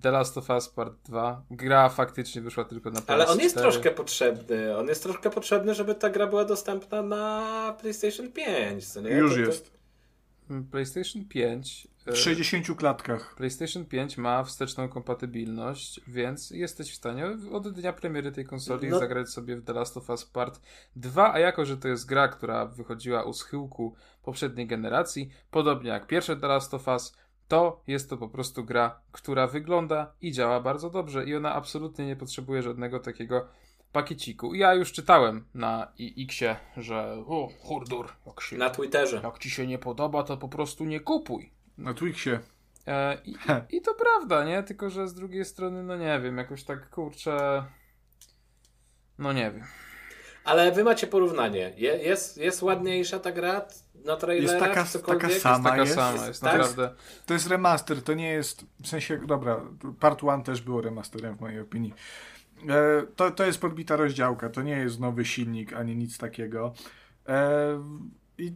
[0.02, 1.44] The Last of Us Part 2.
[1.52, 3.14] Gra faktycznie wyszła tylko na PS4.
[3.14, 4.78] Ale on jest troszkę potrzebny.
[4.78, 8.88] On jest troszkę potrzebny, żeby ta gra była dostępna na PlayStation 5.
[8.88, 9.10] Co nie?
[9.10, 9.72] Już To- to- jest.
[10.72, 11.88] PlayStation 5.
[12.08, 13.36] e, W 60 klatkach.
[13.36, 19.00] PlayStation 5 ma wsteczną kompatybilność, więc jesteś w stanie od dnia premiery tej konsoli No-
[19.00, 20.62] zagrać sobie w The Last of Us Part
[20.96, 26.08] 2, a jako, że to jest gra, która wychodziła u schyłku poprzedniej generacji, podobnie jak
[26.08, 27.14] pierwsze The Last of Us,
[27.48, 32.06] to jest to po prostu gra, która wygląda i działa bardzo dobrze i ona absolutnie
[32.06, 33.48] nie potrzebuje żadnego takiego
[33.92, 34.54] pakieciku.
[34.54, 39.22] Ja już czytałem na X-ie, że o, hurdur, jak, się, Na Twitterze.
[39.24, 41.52] jak ci się nie podoba, to po prostu nie kupuj.
[41.78, 42.40] Na Twixie.
[42.88, 43.36] E, i,
[43.78, 44.64] I to prawda, nie?
[44.64, 47.64] Tylko, że z drugiej strony, no nie wiem, jakoś tak kurczę.
[49.18, 49.64] No nie wiem.
[50.44, 51.74] Ale wy macie porównanie.
[51.78, 53.66] Je, jest, jest ładniejsza ta gra
[54.06, 54.76] na trailerach?
[54.78, 55.70] Jest taka- taka sama.
[55.70, 55.96] Taka jest?
[55.96, 56.54] sama, jest Tak?
[56.58, 56.96] naprawdę.
[57.26, 58.66] To jest remaster, to nie jest.
[58.84, 59.62] W sensie, dobra,
[60.00, 61.94] part 1 też było remasterem w mojej opinii.
[62.70, 66.74] E, to, to jest podbita rozdziałka, to nie jest nowy silnik ani nic takiego.
[67.28, 67.80] E,
[68.38, 68.54] I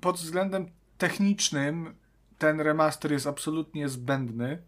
[0.00, 0.66] pod względem
[0.98, 1.94] technicznym
[2.38, 4.62] ten remaster jest absolutnie zbędny.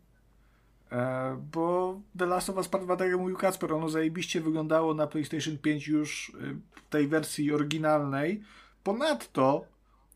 [0.92, 4.94] E, bo The Last of Us Part 2, tak jak mówił Kacper, ono zajebiście wyglądało
[4.94, 6.32] na PlayStation 5 już
[6.70, 8.42] w tej wersji oryginalnej.
[8.82, 9.64] Ponadto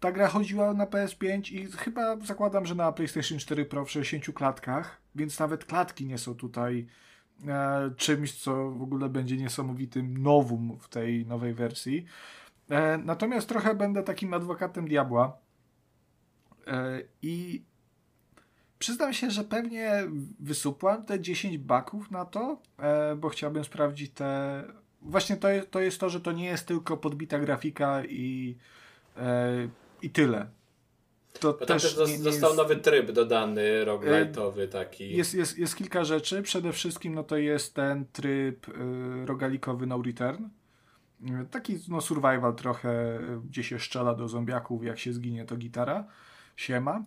[0.01, 4.37] ta gra chodziła na PS5 i chyba zakładam, że na PlayStation 4 Pro w 60
[4.37, 6.87] klatkach, więc nawet klatki nie są tutaj
[7.47, 12.05] e, czymś, co w ogóle będzie niesamowitym nowum w tej nowej wersji.
[12.71, 15.39] E, natomiast trochę będę takim adwokatem diabła
[16.67, 17.65] e, i
[18.79, 19.93] przyznam się, że pewnie
[20.41, 22.63] wysupłam te 10 baków na to,
[23.17, 24.65] bo chciałbym sprawdzić te...
[25.03, 28.57] Właśnie to, to jest to, że to nie jest tylko podbita grafika i
[30.03, 30.47] I tyle.
[31.41, 35.17] To Bo tam też nie- zos- nie został jest, nowy tryb dodany, roguelite'owy taki.
[35.17, 36.43] jest, jest, jest kilka rzeczy.
[36.43, 38.73] Przede wszystkim no to jest ten tryb y,
[39.27, 40.45] rogalikowy No Return.
[40.45, 45.57] Y, Taki no, survival trochę, y, gdzie się strzela do zombiaków, jak się zginie to
[45.57, 46.05] gitara.
[46.57, 47.05] Siema.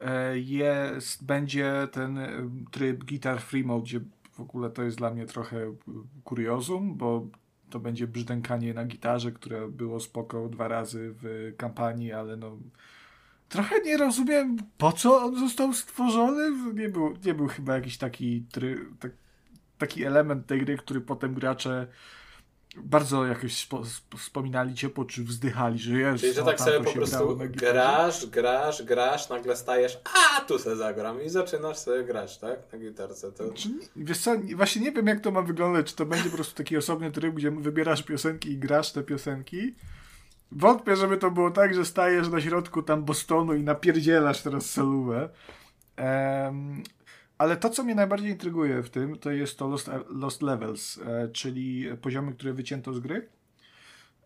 [0.00, 4.00] E, Jest, będzie ten y, tryb Guitar Free Mode, gdzie
[4.32, 5.74] w ogóle to jest dla mnie trochę y,
[6.24, 7.26] kuriozum, bo
[7.70, 12.56] to będzie brzdękanie na gitarze, które było spoko dwa razy w kampanii, ale no
[13.52, 16.50] trochę nie rozumiem, po co on został stworzony.
[16.74, 19.12] Nie był, nie był chyba jakiś taki, try, tak,
[19.78, 21.86] taki element tej gry, który potem gracze
[22.76, 26.20] bardzo jakoś spo, sp- wspominali ciepło, czy wzdychali, że jest.
[26.20, 30.76] Czyli, że no, tak sobie po prostu grasz, grasz, grasz, nagle stajesz, a tu se
[30.76, 32.58] zagram i zaczynasz sobie grać, tak?
[32.72, 33.32] Na gitarce.
[33.32, 33.52] To...
[33.52, 36.30] Czy, nie- wiesz co, nie- właśnie nie wiem jak to ma wyglądać, czy to będzie
[36.30, 39.74] po prostu taki osobny tryb, gdzie wybierasz piosenki i grasz te piosenki.
[40.56, 45.28] Wątpię, żeby to było tak, że stajesz na środku tam Bostonu i napierdzielasz teraz solówę.
[45.96, 46.82] Em,
[47.38, 51.28] ale to, co mnie najbardziej intryguje w tym, to jest to Lost, Lost Levels, e,
[51.28, 53.28] czyli poziomy, które wycięto z gry.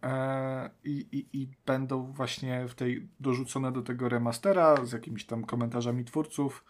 [0.03, 5.45] E, i, i, I będą właśnie w tej dorzucone do tego remastera z jakimiś tam
[5.45, 6.65] komentarzami twórców.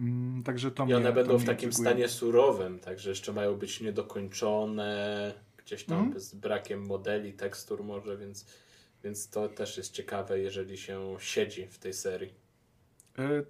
[0.00, 1.90] Mm, Także to I mnie, one będą w takim intryguje.
[1.90, 5.34] stanie surowym, także jeszcze mają być niedokończone,
[5.64, 6.20] gdzieś tam Mhm.
[6.20, 8.46] z brakiem modeli, tekstur może, więc,
[9.04, 12.34] więc to też jest ciekawe, jeżeli się siedzi w tej serii.
[13.18, 13.42] E,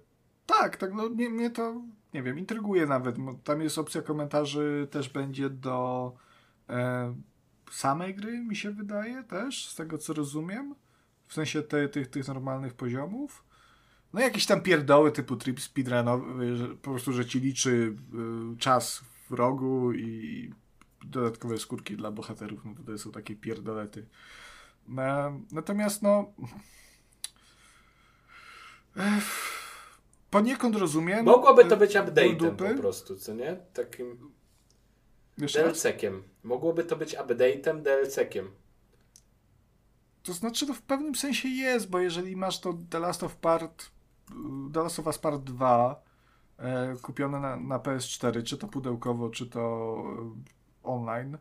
[0.45, 1.81] tak, tak, no mnie, mnie to,
[2.13, 3.15] nie wiem, intryguje nawet.
[3.43, 6.11] Tam jest opcja komentarzy, też będzie do
[6.69, 7.15] e,
[7.71, 10.75] samej gry, mi się wydaje też, z tego co rozumiem.
[11.27, 13.43] W sensie te, tych, tych normalnych poziomów.
[14.13, 17.95] No jakieś tam pierdoły typu trip speedrunowy, po prostu, że ci liczy
[18.53, 20.51] y, czas w rogu i
[21.03, 24.05] dodatkowe skórki dla bohaterów, no to, to są takie pierdolety.
[24.97, 26.33] E, natomiast no...
[30.29, 31.25] Poniekąd rozumiem.
[31.25, 33.57] Mogłoby to e, być update'em po prostu, co nie?
[33.73, 34.31] Takim?
[35.37, 36.23] DLC-kiem.
[36.43, 38.51] Mogłoby to być update'em, DLC-kiem.
[40.23, 43.91] To znaczy, to w pewnym sensie jest, bo jeżeli masz to The Last of Part,
[44.73, 46.03] The Last of Us Part 2
[46.57, 49.59] e, kupione na, na PS4, czy to pudełkowo, czy to
[50.19, 50.35] e,
[50.83, 51.37] online,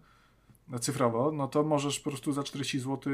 [0.79, 3.12] cyfrowo, no to możesz po prostu za 40 zł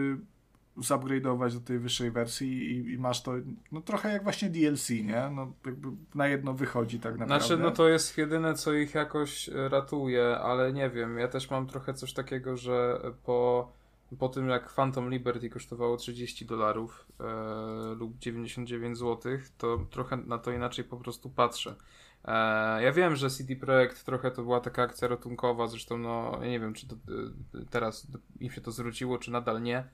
[0.79, 3.33] zupgrade'ować do tej wyższej wersji i, i masz to
[3.73, 5.31] no trochę jak właśnie DLC, nie?
[5.35, 7.47] No jakby na jedno wychodzi tak naprawdę.
[7.47, 11.19] Znaczy, no to jest jedyne, co ich jakoś e, ratuje, ale nie wiem.
[11.19, 13.73] Ja też mam trochę coś takiego, że po,
[14.19, 20.39] po tym jak Phantom Liberty kosztowało 30 dolarów e, lub 99 zł, to trochę na
[20.39, 21.75] to inaczej po prostu patrzę.
[22.25, 26.49] E, ja wiem, że CD Projekt trochę to była taka akcja ratunkowa, zresztą no, ja
[26.49, 28.07] nie wiem, czy to, e, teraz
[28.41, 29.85] im się to zwróciło, czy nadal nie.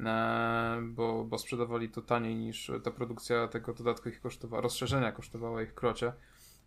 [0.00, 5.62] E, bo, bo sprzedawali to taniej niż ta produkcja tego dodatku ich kosztowała, rozszerzenia kosztowała
[5.62, 6.12] ich krocie,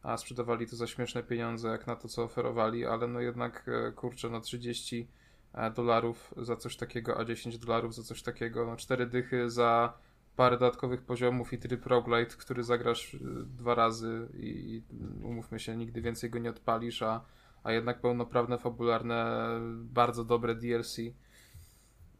[0.03, 4.29] a sprzedawali to za śmieszne pieniądze jak na to, co oferowali, ale no jednak, kurczę,
[4.29, 5.07] no 30
[5.53, 9.93] e, dolarów za coś takiego, a 10 dolarów za coś takiego, no 4 dychy za
[10.37, 14.81] parę dodatkowych poziomów i tryb roguelite, który zagrasz e, dwa razy i,
[15.23, 17.21] umówmy się, nigdy więcej go nie odpalisz, a,
[17.63, 19.37] a jednak pełnoprawne, fabularne,
[19.73, 20.97] bardzo dobre DLC.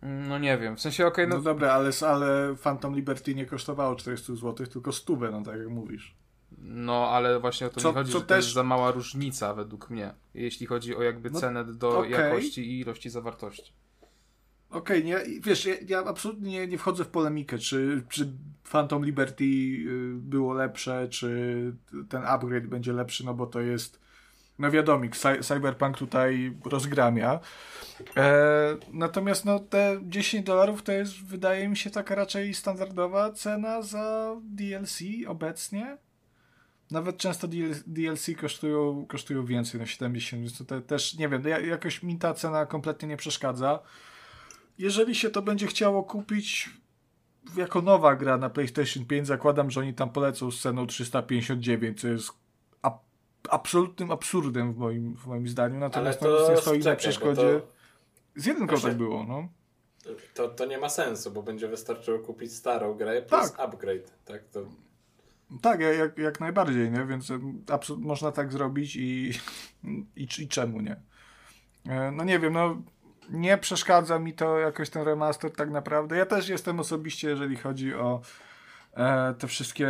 [0.01, 3.95] No nie wiem, w sensie okej, No, no, dobra, ale, ale Phantom Liberty nie kosztowało
[3.95, 6.15] 400 zł, tylko 100, no tak jak mówisz.
[6.57, 8.91] No, ale właśnie o to Co- mi chodzi, co że to też- jest za mała
[8.91, 12.11] różnica według mnie, jeśli chodzi o jakby No, cenę do okej.
[12.11, 13.73] jakości i ilości zawartości.
[14.69, 18.33] Okej, nie, wiesz, ja, ja absolutnie nie, nie wchodzę w polemikę, czy, czy
[18.71, 21.73] Phantom Liberty y, było lepsze, czy
[22.09, 23.99] ten upgrade będzie lepszy, no bo to jest,
[24.59, 27.39] no wiadomik, cy, Cyberpunk tutaj rozgramia.
[28.17, 33.81] E, natomiast no te 10 dolarów to jest, wydaje mi się, taka raczej standardowa cena
[33.81, 35.97] za DLC obecnie.
[36.91, 41.43] Nawet często DL DLC kosztują, kosztują więcej, no 70, więc to te, też, nie wiem,
[41.47, 43.79] ja, jakoś mi ta cena kompletnie nie przeszkadza.
[44.77, 46.69] Jeżeli się to będzie chciało kupić
[47.57, 52.07] jako nowa gra na PlayStation 5, zakładam, że oni tam polecą z ceną 359, co
[52.07, 52.31] jest
[52.81, 53.03] ab-
[53.49, 55.75] absolutnym absurdem w moim, w moim zdaniu.
[55.75, 57.41] Ale Natomiast to no, nie stoi na czekaj, przeszkodzie.
[57.41, 57.67] to-
[58.35, 59.47] Z jedynką Właśnie- tak było, no.
[60.33, 63.59] To, to nie ma sensu, bo będzie wystarczyło kupić starą grę plus Tak.
[63.59, 64.13] upgrade.
[64.25, 64.65] Tak, to
[65.61, 67.05] Tak, ja- jak, jak najbardziej, nie?
[67.05, 67.31] Więc
[67.97, 69.31] można tak zrobić i,
[70.15, 71.01] i, i czemu nie?
[71.89, 72.81] E, No nie wiem, no
[73.29, 76.17] nie przeszkadza mi to jakoś ten remaster tak naprawdę.
[76.17, 78.21] Ja też jestem osobiście, jeżeli chodzi o
[78.93, 79.89] e, te wszystkie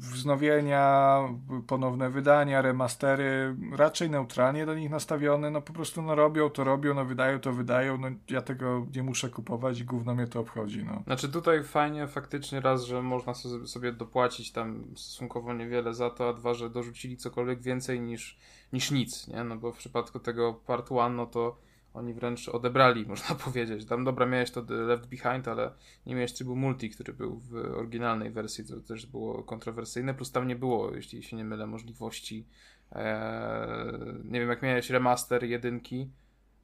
[0.00, 1.18] wznowienia,
[1.66, 5.50] ponowne wydania, remastery, raczej neutralnie do nich nastawiony.
[5.50, 7.98] No po prostu no robią to robią, no wydają to wydają.
[7.98, 11.02] No ja tego nie muszę kupować i gówno mnie to obchodzi, no.
[11.06, 16.28] Znaczy tutaj fajnie faktycznie raz, że można so- sobie dopłacić tam stosunkowo niewiele za to,
[16.28, 18.38] a dwa, że dorzucili cokolwiek więcej niż,
[18.72, 19.44] niż nic, nie?
[19.44, 21.67] No bo w przypadku tego Part 1, no to
[21.98, 23.84] oni wręcz odebrali, można powiedzieć.
[23.86, 25.70] Tam dobra, miałeś to Left Behind, ale
[26.06, 30.48] nie miałeś trybu multi, który był w oryginalnej wersji, co też było kontrowersyjne, plus tam
[30.48, 32.46] nie było, jeśli się nie mylę, możliwości
[32.92, 36.10] e, nie wiem, jak miałeś remaster jedynki,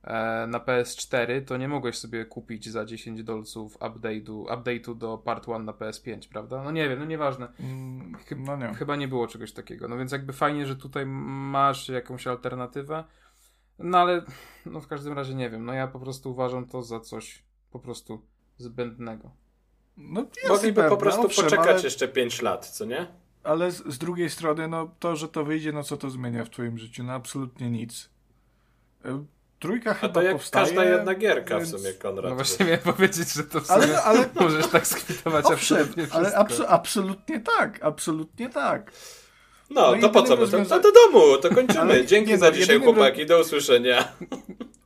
[0.05, 5.49] e, na PS4, to nie mogłeś sobie kupić za 10 dolców update'u, update'u do Part
[5.49, 6.63] 1 na PS5, prawda?
[6.65, 7.49] No nie wiem, no nieważne.
[7.61, 8.75] Mm, Chy- No nie.
[8.75, 9.89] Chyba nie było czegoś takiego.
[9.89, 13.05] No więc jakby fajnie, że tutaj masz jakąś alternatywę.
[13.79, 14.23] No ale
[14.67, 15.65] no w każdym razie nie wiem.
[15.65, 18.23] No ja po prostu uważam to za coś po prostu
[18.59, 19.31] zbędnego.
[19.97, 23.07] No mogliby po prostu owszem, poczekać ale- jeszcze 5 lat, co nie?
[23.43, 26.51] Ale z, z drugiej strony, no to, że to wyjdzie, no co to zmienia w
[26.51, 27.05] twoim życiu?
[27.05, 28.11] No absolutnie nic.
[29.05, 29.25] E,
[29.59, 32.31] Trójka A chyba to jak powstaje, każda jedna gierka więc- w sumie, Konrad.
[32.31, 36.03] No właśnie miałem powiedzieć, że to w Ale- sumie ale- możesz tak skwitować Owszem, absolutnie
[36.07, 36.19] wszystko.
[36.19, 38.93] ale abso- absolutnie tak, absolutnie tak.
[39.75, 40.31] No, No to po co?
[40.37, 41.81] my To, rozwiąza- to do domu, to kończymy.
[41.81, 43.27] Ale Dzięki nie za no, dzisiaj, jedynym chłopaki.
[43.27, 44.05] Do usłyszenia.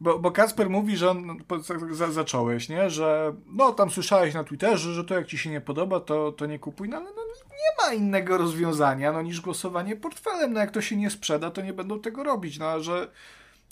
[0.00, 2.90] Bo, bo Kasper mówi, że on, no, za, za, zacząłeś, nie?
[2.90, 6.46] Że no tam słyszałeś na Twitterze, że to jak ci się nie podoba, to, to
[6.46, 6.88] nie kupuj.
[6.88, 10.52] No ale no, nie ma innego rozwiązania, no niż głosowanie portfelem.
[10.52, 12.58] No jak to się nie sprzeda, to nie będą tego robić.
[12.58, 13.08] No a że,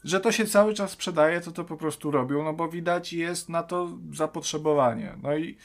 [0.04, 3.48] że to się cały czas sprzedaje, to to po prostu robią, no bo widać jest
[3.48, 5.12] na to zapotrzebowanie.
[5.22, 5.56] No i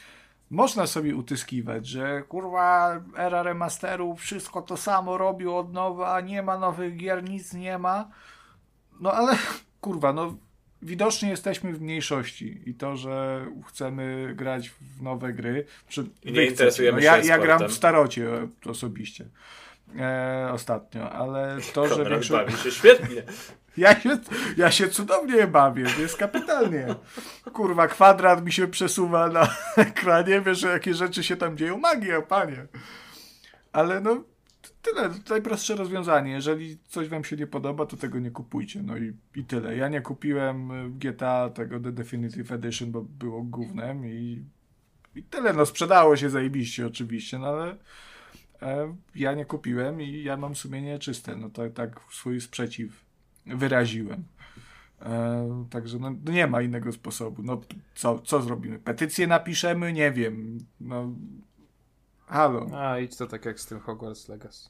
[0.52, 6.58] można sobie utyskiwać, że kurwa era remasterów, wszystko to samo robił od nowa, nie ma
[6.58, 8.10] nowych gier, nic nie ma.
[9.00, 9.36] No ale
[9.80, 10.36] kurwa, no
[10.82, 15.64] widocznie jesteśmy w mniejszości i to, że chcemy grać w nowe gry.
[15.88, 17.68] Czy I nie interesujemy no, ja, się ja gram sportem.
[17.68, 18.28] w starocie
[18.66, 19.28] osobiście.
[19.98, 22.30] E, ostatnio, ale to, że Konrad większość...
[22.30, 23.22] bawi się świetnie.
[23.76, 24.18] Ja się,
[24.56, 26.86] ja się cudownie bawię, jest kapitalnie.
[27.52, 31.78] Kurwa, kwadrat mi się przesuwa na ekranie, wiesz, jakie rzeczy się tam dzieją.
[31.78, 32.66] Magia, panie.
[33.72, 34.24] Ale no,
[34.82, 36.32] tyle, najprostsze rozwiązanie.
[36.32, 38.82] Jeżeli coś wam się nie podoba, to tego nie kupujcie.
[38.82, 39.76] No i, i tyle.
[39.76, 44.44] Ja nie kupiłem y, GTA tego The Definitive Edition, bo było gównem i,
[45.14, 45.52] i tyle.
[45.52, 47.76] No, sprzedało się zajebiście oczywiście, no ale
[48.62, 51.36] e, ja nie kupiłem i ja mam sumienie czyste.
[51.36, 53.11] No to tak swój sprzeciw
[53.46, 54.24] wyraziłem.
[55.02, 57.42] E, także no, no nie ma innego sposobu.
[57.42, 57.60] No
[57.94, 58.78] co, co zrobimy?
[58.78, 59.92] Petycję napiszemy?
[59.92, 60.58] Nie wiem.
[60.80, 61.08] No
[62.26, 62.66] halo.
[62.74, 64.68] A, idź to tak jak z tym Hogwarts Legacy.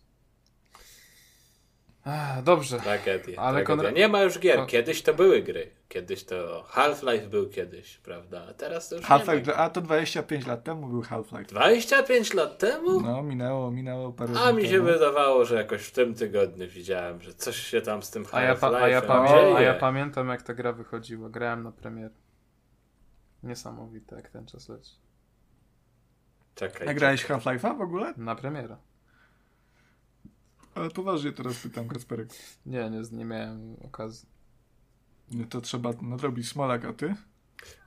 [2.05, 2.80] A, dobrze.
[2.80, 3.40] Tragedia.
[3.40, 3.90] Ale tragedia.
[3.90, 4.66] Konrad- Nie ma już gier.
[4.66, 5.70] Kiedyś to były gry.
[5.88, 8.46] Kiedyś to Half-Life był kiedyś, prawda?
[8.50, 9.18] A teraz to już nie ma.
[9.24, 11.44] Half-Life, a to 25 lat temu był Half-Life.
[11.44, 13.00] 25 lat temu?
[13.00, 14.84] No, minęło, minęło parę A mi się temu.
[14.84, 18.55] wydawało, że jakoś w tym tygodniu widziałem, że coś się tam z tym A ja,
[18.55, 21.28] pa, a, ja pamię- a ja pamiętam jak ta gra wychodziła.
[21.28, 22.14] Grałem na premierę.
[23.42, 24.92] Niesamowite jak ten czas leci.
[26.55, 26.88] Czekaj.
[26.88, 27.36] A grałeś czekaj.
[27.38, 28.14] Half-Life'a w ogóle?
[28.16, 28.76] Na premierę.
[30.74, 32.28] Ale poważnie teraz pytam, Kasperek.
[32.66, 34.28] Nie, nie, nie miałem okazji.
[35.30, 37.14] No to trzeba nadrobić Smolak, a ty?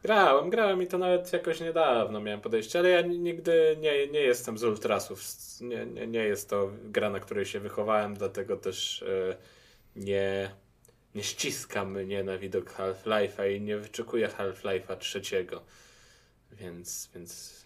[0.03, 4.19] Grałem, grałem i to nawet jakoś niedawno miałem podejście, ale ja ni- nigdy nie, nie
[4.19, 5.23] jestem z ultrasów.
[5.61, 9.38] Nie, nie, nie jest to gra, na której się wychowałem, dlatego też e,
[9.95, 10.51] nie,
[11.15, 15.61] nie ściska mnie na widok Half-Life'a i nie wyczekuję Half-Life'a trzeciego.
[16.51, 17.65] Więc, więc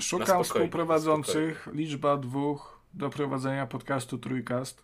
[0.00, 4.82] Szukam współprowadzących, liczba dwóch, do prowadzenia podcastu Trójkast.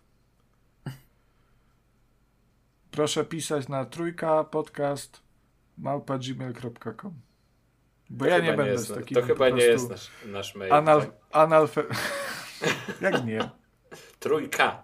[2.91, 5.21] Proszę pisać na trójka podcast
[5.77, 7.13] małpa.gmail.com
[8.09, 10.73] Bo To ja nie będę jest z takim To chyba nie jest nasz, nasz mail.
[10.73, 11.11] Anal, tak?
[11.31, 11.83] analfe...
[13.01, 13.49] Jak nie?
[14.19, 14.83] Trójka.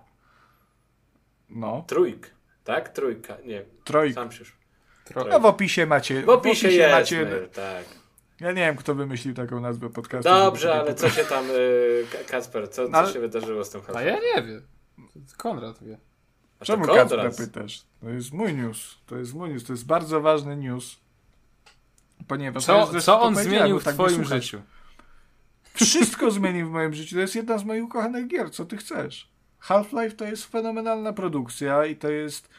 [1.49, 2.35] No, Trójk.
[2.63, 2.89] Tak?
[2.89, 3.37] Trójka.
[3.45, 4.21] Nie, trojka.
[4.21, 4.57] sam się już.
[5.05, 5.25] Tro...
[5.25, 6.21] No w opisie macie.
[6.21, 7.25] W opisie jest macie.
[7.25, 8.00] mail, tak.
[8.41, 10.29] Ja nie wiem, kto wymyślił taką nazwę podcastu.
[10.29, 13.81] Dobrze, ale co się tam, y, Ka- Kacper, co, co Ale- się wydarzyło z tym
[13.81, 14.05] A hasłem?
[14.07, 14.61] ja nie wiem.
[15.37, 15.97] Konrad wie.
[16.59, 16.85] A to Czemu.
[16.85, 17.83] Kacpra pytasz?
[18.01, 18.97] To jest mój news.
[19.05, 19.63] To jest mój news.
[19.63, 20.97] To jest bardzo ważny news.
[22.27, 24.61] Ponieważ Co, zresztą co on zmienił w tak twoim życiu?
[25.73, 27.15] Wszystko zmienił w moim życiu.
[27.15, 28.51] To jest jedna z moich ukochanych gier.
[28.51, 29.31] Co ty chcesz?
[29.59, 32.49] Half-Life to jest fenomenalna produkcja i to jest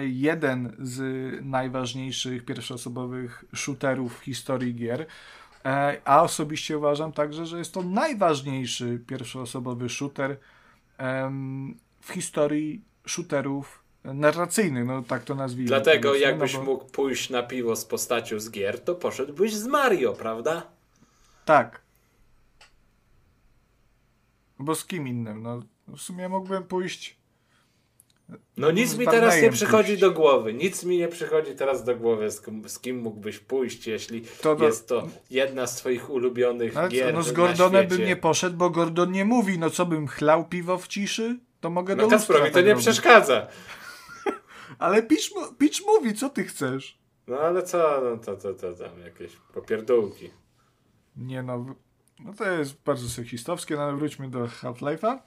[0.00, 1.00] jeden z
[1.44, 5.06] najważniejszych pierwszoosobowych shooterów w historii gier.
[5.64, 10.36] E, a osobiście uważam także, że jest to najważniejszy pierwszoosobowy shooter
[12.00, 15.68] w historii shooterów narracyjnych, no tak to nazwijmy.
[15.68, 19.54] Dlatego powiedzmy, jakbyś no bo- mógł pójść na piwo z postacią z gier, to poszedłbyś
[19.54, 20.66] z Mario, prawda?
[21.44, 21.80] Tak.
[24.58, 25.42] Bo z kim innym?
[25.42, 27.19] No, w sumie mógłbym pójść.
[28.56, 30.00] No nic mi teraz nie przychodzi pójść.
[30.00, 30.54] do głowy.
[30.54, 34.56] Nic mi nie przychodzi teraz do głowy, z kim, z kim mógłbyś pójść, jeśli To
[34.60, 38.56] jest to jedna z twoich ulubionych Ale co, gier no z Gordonem bym nie poszedł,
[38.56, 39.58] bo Gordon nie mówi.
[39.58, 41.38] No co bym chlał piwo w ciszy?
[41.60, 42.86] To mogę No do Kacprowi to tak nie robić.
[42.86, 43.46] przeszkadza.
[44.78, 45.28] Ale Pitch,
[45.58, 46.98] Pitch mówi, co ty chcesz?
[47.26, 50.30] No ale co, no to, to, to tam jakieś popierdółki.
[51.16, 51.74] Nie no,
[52.24, 55.18] no to jest bardzo seksistowskie, no ale wróćmy do Half-Life'a.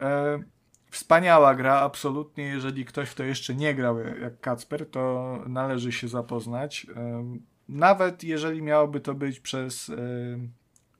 [0.00, 0.42] E,
[0.90, 2.44] wspaniała gra, absolutnie.
[2.44, 6.86] Jeżeli ktoś w to jeszcze nie grał jak Kacper, to należy się zapoznać.
[7.68, 9.90] Nawet jeżeli miałoby to być przez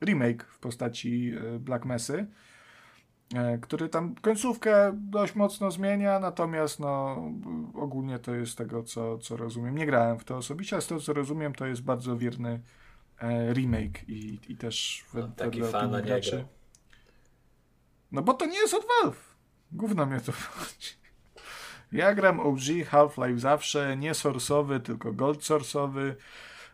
[0.00, 2.26] remake w postaci e, Black Messy,
[3.34, 7.22] e, który tam końcówkę dość mocno zmienia, natomiast no
[7.74, 9.78] ogólnie to jest tego, co, co rozumiem.
[9.78, 12.60] Nie grałem w to osobiście, ale z tego, co rozumiem, to jest bardzo wierny
[13.20, 16.44] e, remake i, i też No, wedle fan, a opinii graczy.
[18.12, 19.27] No bo to nie jest od Valve.
[19.72, 20.98] Gówno mnie to wchodzi.
[21.92, 22.60] Ja gram OG,
[22.90, 26.14] Half-Life zawsze, nie source'owy, tylko gold source'owy.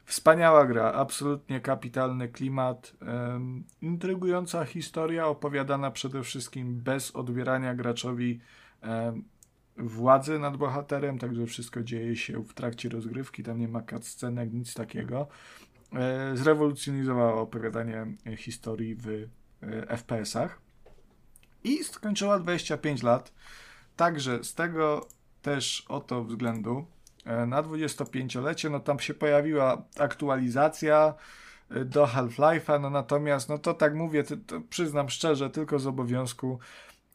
[0.05, 8.41] Wspaniała gra, absolutnie kapitalny klimat, em, intrygująca historia, opowiadana przede wszystkim bez odbierania graczowi
[8.81, 9.25] em,
[9.77, 14.75] władzy nad bohaterem, także wszystko dzieje się w trakcie rozgrywki, tam nie ma cutscenek, nic
[14.75, 15.27] takiego.
[15.93, 19.27] E, zrewolucjonizowała opowiadanie e, historii w e,
[19.97, 20.64] FPS-ach
[21.65, 23.33] i skończyła 25 lat.
[23.97, 25.07] Także z tego
[25.43, 26.85] też oto względu
[27.25, 31.15] e, na 25-lecie, no tam się pojawiła aktualizacja
[31.71, 35.87] e, do Half-Life'a, no natomiast, no to tak mówię, to, to przyznam szczerze, tylko z
[35.87, 36.59] obowiązku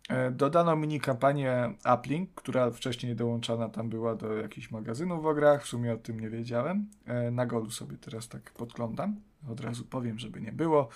[0.10, 5.64] e, dodano mini kampanię Uplink, która wcześniej dołączana tam była do jakichś magazynów o grach,
[5.64, 6.88] w sumie o tym nie wiedziałem.
[7.32, 9.16] Na golu sobie teraz tak podglądam,
[9.52, 10.90] od razu powiem, żeby nie było.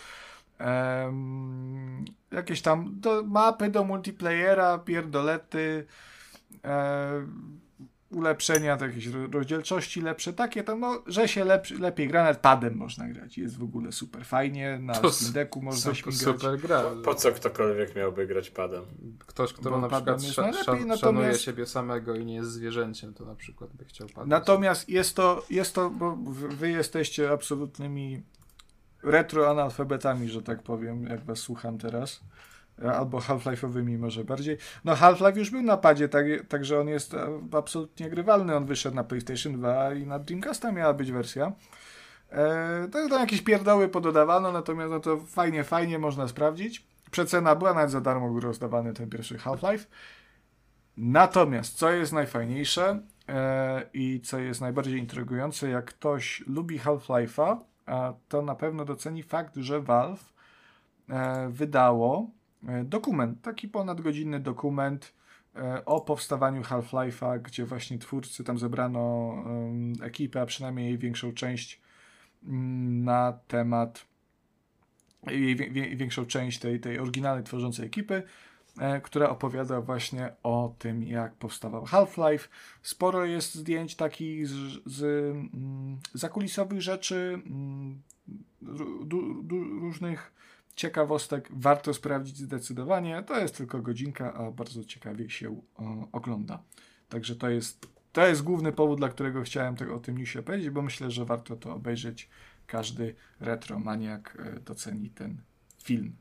[0.57, 5.85] Em, jakieś tam do, mapy do multiplayera, pierdolety,
[6.65, 7.27] e,
[8.11, 12.37] ulepszenia, to jakieś ro- rozdzielczości lepsze, takie tam, no, że się lep, lepiej gra, nawet
[12.39, 16.81] padem można grać, jest w ogóle super fajnie, na To Steam można Super, super gra.
[16.83, 18.83] Po, po co ktokolwiek miałby grać padem?
[19.19, 22.35] Ktoś, kto Bo na padem przykład sza, najlepiej, szan, natomiast- szanuje siebie samego i nie
[22.35, 24.29] jest zwierzęciem, to na przykład by chciał padać.
[24.29, 28.23] Natomiast jest to, jest to, bo wy jesteście absolutnymi
[29.03, 32.21] retroanalfabetami, że tak powiem, jak was słucham teraz.
[32.83, 34.57] E, Albo Half-Life'owymi może bardziej.
[34.85, 38.55] No Half-Life już był na padzie, tak, także on jest e, absolutnie grywalny.
[38.55, 41.51] On wyszedł na PlayStation 2 i na Dreamcasta miała być wersja.
[42.31, 46.87] E, tam jakieś pierdoły pododawano, natomiast no to fajnie, fajnie można sprawdzić.
[47.11, 49.85] Przecena była, nawet za darmo był rozdawany ten pierwszy Half-Life.
[50.97, 52.99] Natomiast, co jest najfajniejsze
[53.29, 57.57] e, i co jest najbardziej intrygujące, jak ktoś lubi Half-Life'a,
[58.27, 60.33] to na pewno doceni fakt, że Valve
[61.09, 62.29] e, wydało
[62.67, 65.13] e, dokument, taki ponadgodzinny dokument
[65.55, 69.35] e, o powstawaniu Half-Life'a, gdzie właśnie twórcy tam zebrano
[70.01, 71.81] ekipę, a przynajmniej jej większą część
[72.43, 74.05] mm, na temat
[75.27, 75.55] jej
[75.97, 78.23] większą część tej, tej oryginalnej tworzącej ekipy,
[78.79, 82.47] e, która opowiada właśnie o tym, jak powstawał Half-Life.
[82.81, 84.53] Sporo jest zdjęć takich z,
[84.85, 88.01] z mm, zakulisowych rzeczy, mm,
[88.61, 90.33] du, du, różnych
[90.75, 91.49] ciekawostek.
[91.51, 93.23] Warto sprawdzić zdecydowanie.
[93.23, 95.61] To jest tylko godzinka, a bardzo ciekawie się
[96.11, 96.63] ogląda.
[97.09, 100.69] Także to jest, to jest główny powód, dla którego chciałem tego, o tym newsie powiedzieć,
[100.69, 102.29] bo myślę, że warto to obejrzeć.
[102.67, 105.41] Każdy retromaniak e, doceni ten
[105.83, 106.15] film.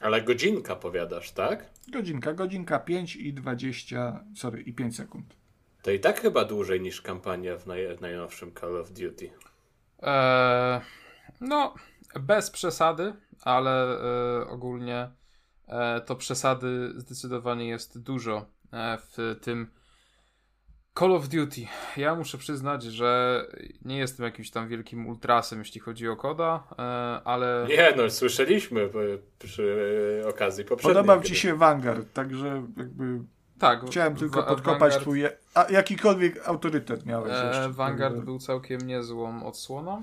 [0.00, 1.70] Ale godzinka powiadasz, tak?
[1.92, 5.36] Godzinka, godzinka 5 i 20, sorry, i 5 sekund.
[5.82, 9.30] To i tak chyba dłużej niż kampania w naj, najnowszym Call of Duty.
[10.02, 10.80] Eee,
[11.40, 11.74] no,
[12.20, 15.10] bez przesady, ale e, ogólnie
[15.68, 19.70] e, to przesady zdecydowanie jest dużo e, w tym
[20.98, 21.66] Call of Duty.
[21.96, 23.42] Ja muszę przyznać, że
[23.84, 26.82] nie jestem jakimś tam wielkim ultrasem, jeśli chodzi o koda, e,
[27.24, 27.66] ale.
[27.68, 28.90] Nie, no, słyszeliśmy
[29.38, 30.94] przy okazji poprzedniej.
[30.94, 33.20] Podobał ci się Vanguard, także jakby.
[33.58, 33.86] Tak.
[33.86, 35.02] Chciałem tylko podkopać Vanguard...
[35.02, 35.24] twój.
[35.54, 37.32] A jakikolwiek autorytet miałeś.
[37.32, 40.02] E, Vanguard był całkiem niezłą odsłoną.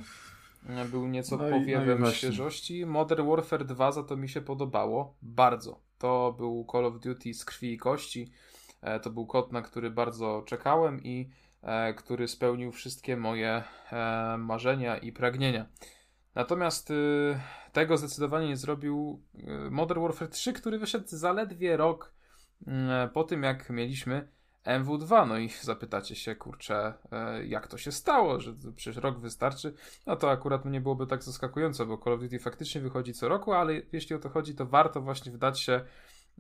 [0.91, 2.85] Był nieco no powiewem no świeżości.
[2.85, 5.79] Modern Warfare 2 za to mi się podobało bardzo.
[5.97, 8.31] To był Call of Duty z krwi i kości
[9.01, 11.29] to był kod, na który bardzo czekałem i
[11.61, 15.65] e, który spełnił wszystkie moje e, marzenia i pragnienia.
[16.35, 16.93] Natomiast
[17.73, 19.23] tego zdecydowanie nie zrobił
[19.71, 22.13] Modern Warfare 3, który wyszedł zaledwie rok
[22.67, 24.27] mm, po tym, jak mieliśmy
[24.65, 25.27] MW2.
[25.27, 26.93] No i zapytacie się, kurczę,
[27.43, 29.73] jak to się stało, że przecież rok wystarczy.
[30.05, 33.53] No to akurat nie byłoby tak zaskakujące, bo Call of Duty faktycznie wychodzi co roku,
[33.53, 35.81] ale jeśli o to chodzi, to warto właśnie wdać się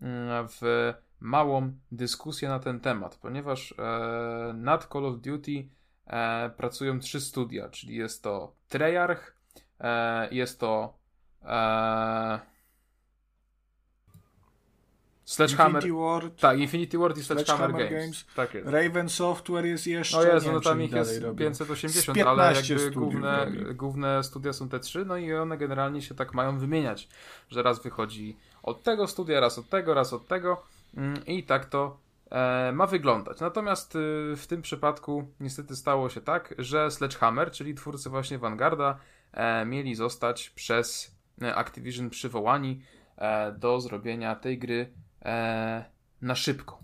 [0.01, 5.67] mm, w małą dyskusję na ten temat, ponieważ e, nad Call of Duty
[6.07, 9.35] e, pracują trzy studia, czyli jest to Treyarch,
[9.79, 10.97] e, jest to
[11.43, 12.39] e,
[15.27, 15.83] Sledgehammer.
[15.83, 16.39] Infinity Ward.
[16.39, 18.23] Tak, Infinity Ward i Sledgehammer, Sledgehammer Games.
[18.23, 18.35] Games.
[18.35, 18.67] Tak jest.
[18.67, 20.17] Raven Software jest jeszcze.
[20.17, 25.05] No jest, no tam ich jest 580, ale jakby główne, główne studia są te trzy,
[25.05, 27.09] no i one generalnie się tak mają wymieniać,
[27.49, 30.63] że raz wychodzi od tego studia, raz od tego, raz od tego.
[30.93, 31.99] Mm, I tak to
[32.31, 33.39] e, ma wyglądać.
[33.39, 38.99] Natomiast y, w tym przypadku niestety stało się tak, że Sledgehammer, czyli twórcy właśnie Vanguarda,
[39.31, 42.81] e, mieli zostać przez e, Activision przywołani
[43.57, 44.93] do zrobienia tej gry
[46.21, 46.79] na szybko.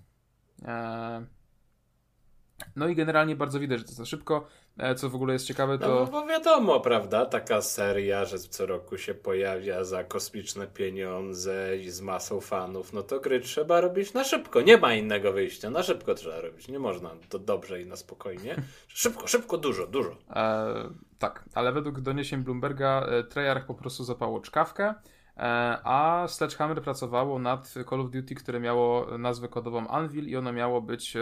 [2.76, 4.48] No i generalnie bardzo widać, że to za szybko.
[4.78, 5.88] E, co w ogóle jest ciekawe, to.
[5.88, 7.26] No, bo wiadomo, prawda?
[7.26, 12.94] Taka seria, że co roku się pojawia za kosmiczne pieniądze i z masą fanów.
[12.94, 14.62] No to gry trzeba robić na szybko.
[14.62, 15.70] Nie ma innego wyjścia.
[15.70, 16.68] Na szybko trzeba robić.
[16.68, 18.56] Nie można to dobrze i na spokojnie.
[18.88, 20.16] Szybko, szybko, dużo, dużo.
[20.36, 20.74] E,
[21.20, 24.94] tak, ale według doniesień Bloomberga e, Treyarch po prostu zapało czkawkę.
[25.38, 25.44] E,
[25.84, 30.82] a Sledgehammer pracowało nad Call of Duty, które miało nazwę kodową Anvil i ono miało
[30.82, 31.18] być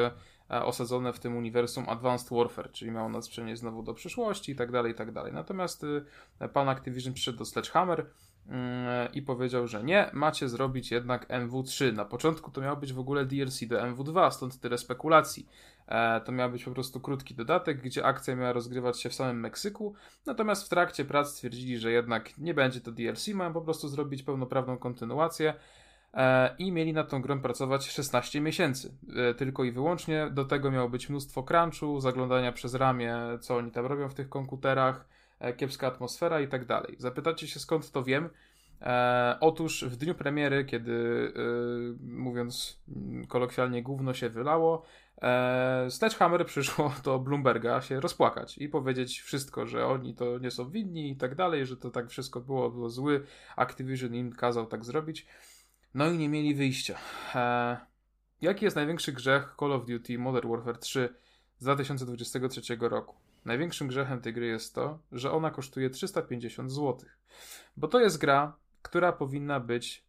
[0.52, 4.72] osadzone w tym uniwersum Advanced Warfare, czyli miało nas przenieść znowu do przyszłości i tak
[4.72, 5.34] dalej, i tak dalej.
[5.34, 8.06] Natomiast y, pan Activision przyszedł do Sledgehammer
[8.48, 11.94] mm, i powiedział, że nie, macie zrobić jednak MW3.
[11.94, 15.48] Na początku to miał być w ogóle DLC do MW2, stąd tyle spekulacji.
[15.88, 19.40] E, to miał być po prostu krótki dodatek, gdzie akcja miała rozgrywać się w samym
[19.40, 19.94] Meksyku,
[20.26, 24.24] natomiast w trakcie prac stwierdzili, że jednak nie będzie to DLC, mają po prostu zrobić
[24.24, 25.56] pełnoprawną kontynuację E,
[26.58, 28.94] i mieli nad tą grą pracować 16 miesięcy.
[29.16, 33.72] E, tylko i wyłącznie do tego miało być mnóstwo crunchu, zaglądania przez ramię, co oni
[33.72, 35.06] tam robią w tych komputerach,
[35.40, 36.96] e, kiepska atmosfera i tak dalej.
[37.00, 38.30] Zapytacie się skąd to wiem?
[38.82, 40.94] E, otóż w dniu premiery, kiedy
[41.36, 41.42] e,
[42.04, 42.80] mówiąc
[43.28, 44.84] kolokwialnie gówno się wylało,
[45.22, 50.70] e, Sledgehammer przyszło do Bloomberga się rozpłakać i powiedzieć wszystko, że oni to nie są
[50.70, 53.24] winni i tak dalej, że to tak wszystko było, było zły,
[53.56, 55.26] Activision im kazał tak zrobić.
[55.94, 56.98] No i nie mieli wyjścia.
[57.36, 57.78] Eee,
[58.42, 61.16] jaki jest największy grzech Call of Duty Modern Warfare 3
[61.60, 63.16] z 2023 roku?
[63.46, 67.10] Największym grzechem tej gry jest to, że ona kosztuje 350 zł.
[67.78, 70.06] Bo to jest gra, która powinna być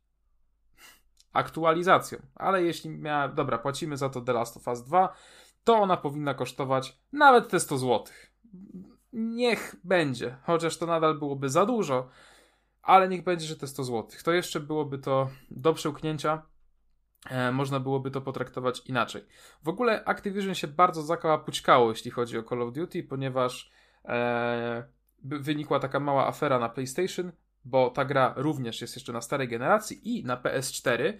[1.33, 2.19] aktualizacją.
[2.35, 5.15] Ale jeśli miała, dobra, płacimy za to The Last of Us 2,
[5.65, 8.05] to ona powinna kosztować nawet te 100 zł.
[9.13, 12.09] Niech będzie, chociaż to nadal byłoby za dużo,
[12.83, 14.09] ale niech będzie, że te 100 zł.
[14.25, 16.43] To jeszcze byłoby to do przełknięcia.
[17.31, 19.25] E, można byłoby to potraktować inaczej.
[19.63, 23.71] W ogóle Activision się bardzo zakałapućkało, jeśli chodzi o Call of Duty, ponieważ
[24.05, 24.85] e,
[25.25, 27.33] wynikła taka mała afera na PlayStation,
[27.65, 31.19] bo ta gra również jest jeszcze na starej generacji i na PS4 e,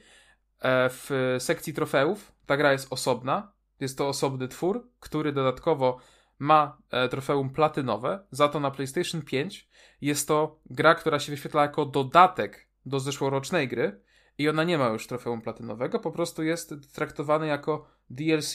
[0.91, 3.53] w sekcji trofeów ta gra jest osobna.
[3.81, 5.99] Jest to osobny twór, który dodatkowo
[6.43, 9.69] ma e, trofeum platynowe, za to na PlayStation 5
[10.01, 14.01] jest to gra, która się wyświetla jako dodatek do zeszłorocznej gry
[14.39, 18.55] i ona nie ma już trofeum platynowego, po prostu jest traktowany jako DLC.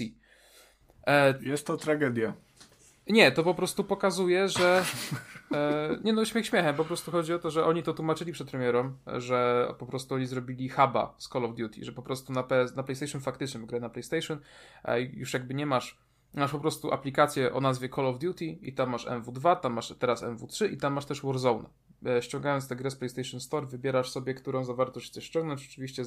[1.08, 2.34] E, jest to tragedia.
[3.10, 4.84] Nie, to po prostu pokazuje, że.
[5.52, 6.76] E, nie no, śmiech śmiechem.
[6.76, 10.26] Po prostu chodzi o to, że oni to tłumaczyli przed premierą, że po prostu oni
[10.26, 13.80] zrobili huba z Call of Duty, że po prostu na, PS, na PlayStation faktycznie, grę
[13.80, 14.40] na PlayStation,
[14.84, 15.98] e, już jakby nie masz
[16.34, 19.94] Masz po prostu aplikację o nazwie Call of Duty i tam masz MW2, tam masz
[20.00, 21.70] teraz MW3 i tam masz też Warzone.
[22.06, 25.68] e, ściągając tę grę z PlayStation Store, wybierasz sobie, którą zawartość chcesz ściągnąć.
[25.72, 26.04] Oczywiście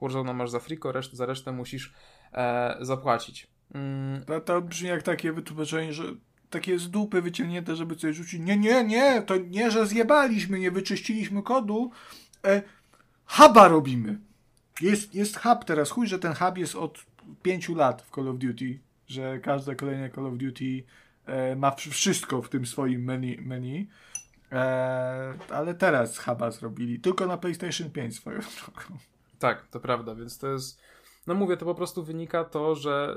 [0.00, 1.94] Warzone masz za friko, reszt, za resztę musisz
[2.32, 3.48] e, zapłacić.
[3.74, 4.24] Mm.
[4.24, 6.04] To, to brzmi jak takie wytłumaczenie, że
[6.50, 8.40] takie z dupy wyciągnięte, żeby coś rzucić.
[8.40, 11.90] Nie, nie, nie, to nie, że zjebaliśmy, nie wyczyściliśmy kodu.
[12.44, 12.62] E,
[13.26, 14.18] huba robimy.
[14.80, 15.90] Jest, jest hub teraz.
[15.90, 17.04] Chuj, że ten hub jest od
[17.42, 18.80] pięciu lat w Call of Duty,
[19.12, 20.84] że każde kolejne Call of Duty
[21.26, 23.38] e, ma wszystko w tym swoim menu.
[23.40, 23.88] menu.
[24.52, 27.00] E, ale teraz huba zrobili.
[27.00, 28.98] Tylko na PlayStation 5 swoją drogą.
[29.38, 30.82] Tak, to prawda, więc to jest
[31.26, 33.16] no mówię, to po prostu wynika to, że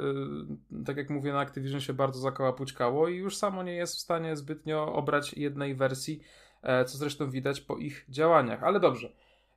[0.71, 3.99] yy, tak jak mówię, na Activision się bardzo zakołapućkało i już samo nie jest w
[3.99, 6.21] stanie zbytnio obrać jednej wersji,
[6.63, 8.63] e, co zresztą widać po ich działaniach.
[8.63, 9.11] Ale dobrze,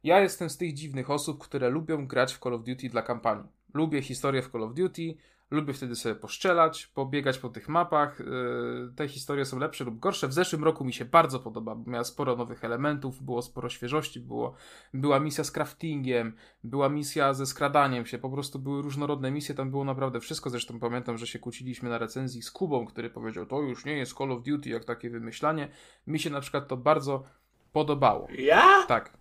[0.05, 3.49] ja jestem z tych dziwnych osób, które lubią grać w Call of Duty dla kampanii.
[3.75, 5.15] Lubię historię w Call of Duty,
[5.51, 8.21] Lubię wtedy sobie poszczelać, pobiegać po tych mapach.
[8.21, 10.29] Yy, te historie są lepsze lub gorsze.
[10.29, 14.21] W zeszłym roku mi się bardzo podoba, bo miała sporo nowych elementów, było sporo świeżości,
[14.21, 14.55] było,
[14.95, 16.33] była misja z craftingiem,
[16.65, 20.51] była misja ze skradaniem się, po prostu były różnorodne misje, tam było naprawdę wszystko.
[20.51, 24.13] Zresztą pamiętam, że się kłóciliśmy na recenzji z Kubą, który powiedział, to już nie jest
[24.13, 25.69] Call of Duty, jak takie wymyślanie.
[26.07, 27.25] Mi się na przykład to bardzo
[27.73, 28.29] podobało.
[28.39, 28.85] Ja?
[28.89, 29.13] Tak.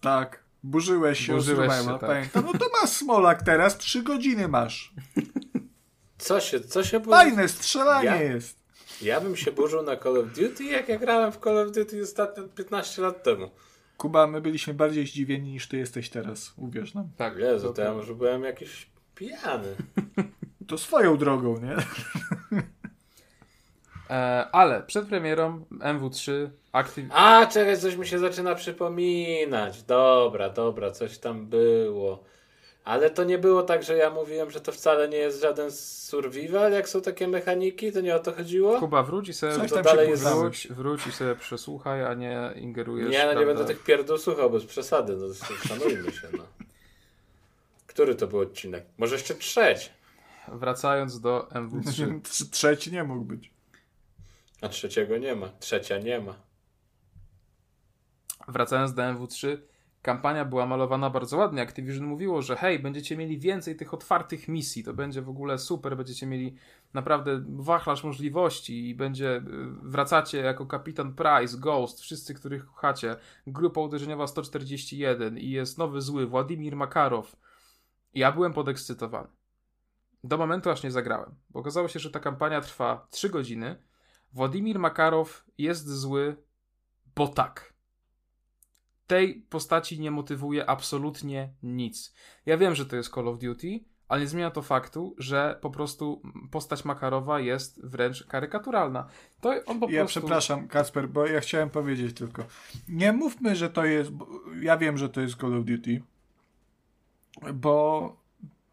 [0.00, 0.42] Tak.
[0.62, 2.34] Burzyłeś się, Burzyłeś się, tak.
[2.34, 4.94] No to masz smolak teraz, trzy godziny masz.
[6.22, 8.58] Co się, co się Fajne strzelanie ja, jest.
[9.02, 12.02] Ja bym się burzył na Call of Duty, jak ja grałem w Call of Duty
[12.02, 13.50] ostatnio 15 lat temu.
[13.96, 17.08] Kuba, my byliśmy bardziej zdziwieni niż ty jesteś teraz, uwierz nam.
[17.16, 19.76] Tak, Jezu, to, to ja może byłem jakiś pijany.
[20.68, 21.76] To swoją drogą, nie?
[24.10, 27.06] E, ale przed premierą MW3 Active...
[27.10, 29.82] A, czekaj, coś mi się zaczyna przypominać.
[29.82, 32.24] Dobra, dobra, coś tam było.
[32.84, 36.72] Ale to nie było tak, że ja mówiłem, że to wcale nie jest żaden survival,
[36.72, 38.80] jak są takie mechaniki, to nie o to chodziło?
[38.80, 40.24] Kuba, wróć i sobie, to dalej jest...
[40.24, 43.10] wróć, wróć i sobie przesłuchaj, a nie ingerujesz.
[43.10, 45.26] Nie, no nie będę tych pierdół słuchał, bez przesady, no
[45.68, 46.44] szanujmy się, no.
[47.86, 48.84] Który to był odcinek?
[48.98, 49.90] Może jeszcze trzeci?
[50.48, 52.20] Wracając do MW3.
[52.50, 53.50] Trzeci nie mógł być.
[54.60, 55.48] A trzeciego nie ma.
[55.60, 56.34] Trzecia nie ma.
[58.48, 59.58] Wracając do MW3,
[60.02, 61.62] kampania była malowana bardzo ładnie.
[61.62, 65.96] Activision mówiło, że hej, będziecie mieli więcej tych otwartych misji, to będzie w ogóle super,
[65.96, 66.56] będziecie mieli
[66.94, 69.42] naprawdę wachlarz możliwości i będzie, y,
[69.82, 76.26] wracacie jako kapitan Price, Ghost, wszyscy, których kochacie, grupa uderzeniowa 141 i jest nowy zły,
[76.26, 77.36] Władimir Makarow.
[78.14, 79.28] Ja byłem podekscytowany.
[80.24, 83.82] Do momentu aż nie zagrałem, bo okazało się, że ta kampania trwa 3 godziny.
[84.32, 86.36] Władimir Makarow jest zły,
[87.16, 87.71] bo tak
[89.06, 92.14] tej postaci nie motywuje absolutnie nic.
[92.46, 95.70] Ja wiem, że to jest Call of Duty, ale nie zmienia to faktu, że po
[95.70, 99.06] prostu postać Makarowa jest wręcz karykaturalna.
[99.40, 100.20] To on po ja prostu...
[100.20, 102.44] przepraszam, Kasper, bo ja chciałem powiedzieć tylko.
[102.88, 104.10] Nie mówmy, że to jest.
[104.60, 106.02] Ja wiem, że to jest Call of Duty,
[107.54, 108.16] bo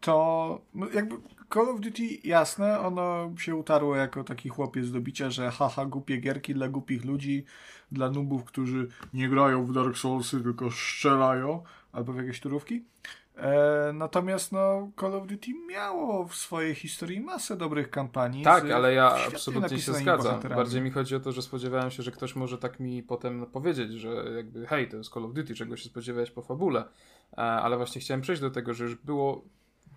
[0.00, 1.16] to no jakby
[1.54, 6.16] Call of Duty, jasne, ono się utarło jako taki chłopiec do bicia, że haha, głupie
[6.16, 7.44] gierki dla głupich ludzi,
[7.92, 12.84] dla nubów, którzy nie grają w Dark Soulsy, tylko strzelają, albo w jakieś turówki.
[13.36, 18.44] E, natomiast no, Call of Duty miało w swojej historii masę dobrych kampanii.
[18.44, 20.40] Tak, ale ja absolutnie się zgadzam.
[20.40, 23.92] Bardziej mi chodzi o to, że spodziewałem się, że ktoś może tak mi potem powiedzieć,
[23.92, 26.84] że jakby hej, to jest Call of Duty, czego się spodziewałeś po fabule.
[27.32, 29.44] E, ale właśnie chciałem przejść do tego, że już było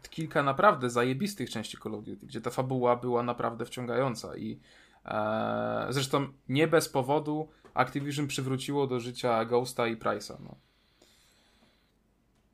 [0.09, 4.59] kilka naprawdę zajebistych części Call of Duty, gdzie ta fabuła była naprawdę wciągająca i
[5.05, 10.35] e, zresztą nie bez powodu Activision przywróciło do życia Ghosta i Price'a.
[10.39, 10.55] No.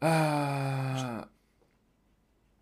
[0.02, 1.24] Eee...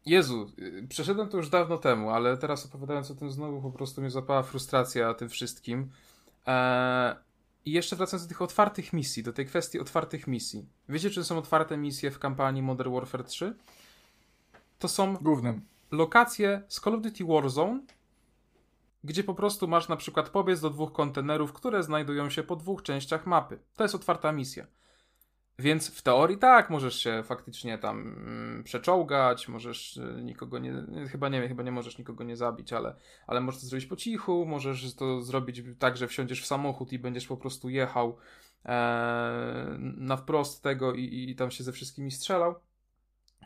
[0.05, 0.51] Jezu,
[0.89, 4.43] przeszedłem to już dawno temu, ale teraz opowiadając o tym znowu po prostu mnie zapała
[4.43, 5.89] frustracja tym wszystkim.
[6.45, 7.15] Eee...
[7.65, 10.65] I jeszcze wracając do tych otwartych misji, do tej kwestii otwartych misji.
[10.89, 13.55] Wiecie, czy są otwarte misje w kampanii Modern Warfare 3?
[14.79, 15.61] To są Głównym.
[15.91, 17.79] lokacje z Call of Duty Warzone,
[19.03, 22.83] gdzie po prostu masz na przykład pobiec do dwóch kontenerów, które znajdują się po dwóch
[22.83, 23.59] częściach mapy.
[23.75, 24.67] To jest otwarta misja.
[25.59, 30.73] Więc w teorii tak, możesz się faktycznie tam mm, przeczołgać, możesz y, nikogo nie,
[31.11, 32.95] chyba nie chyba nie możesz nikogo nie zabić, ale,
[33.27, 36.99] ale możesz to zrobić po cichu, możesz to zrobić tak, że wsiądziesz w samochód i
[36.99, 38.17] będziesz po prostu jechał
[38.65, 42.55] e, na wprost tego i, i tam się ze wszystkimi strzelał.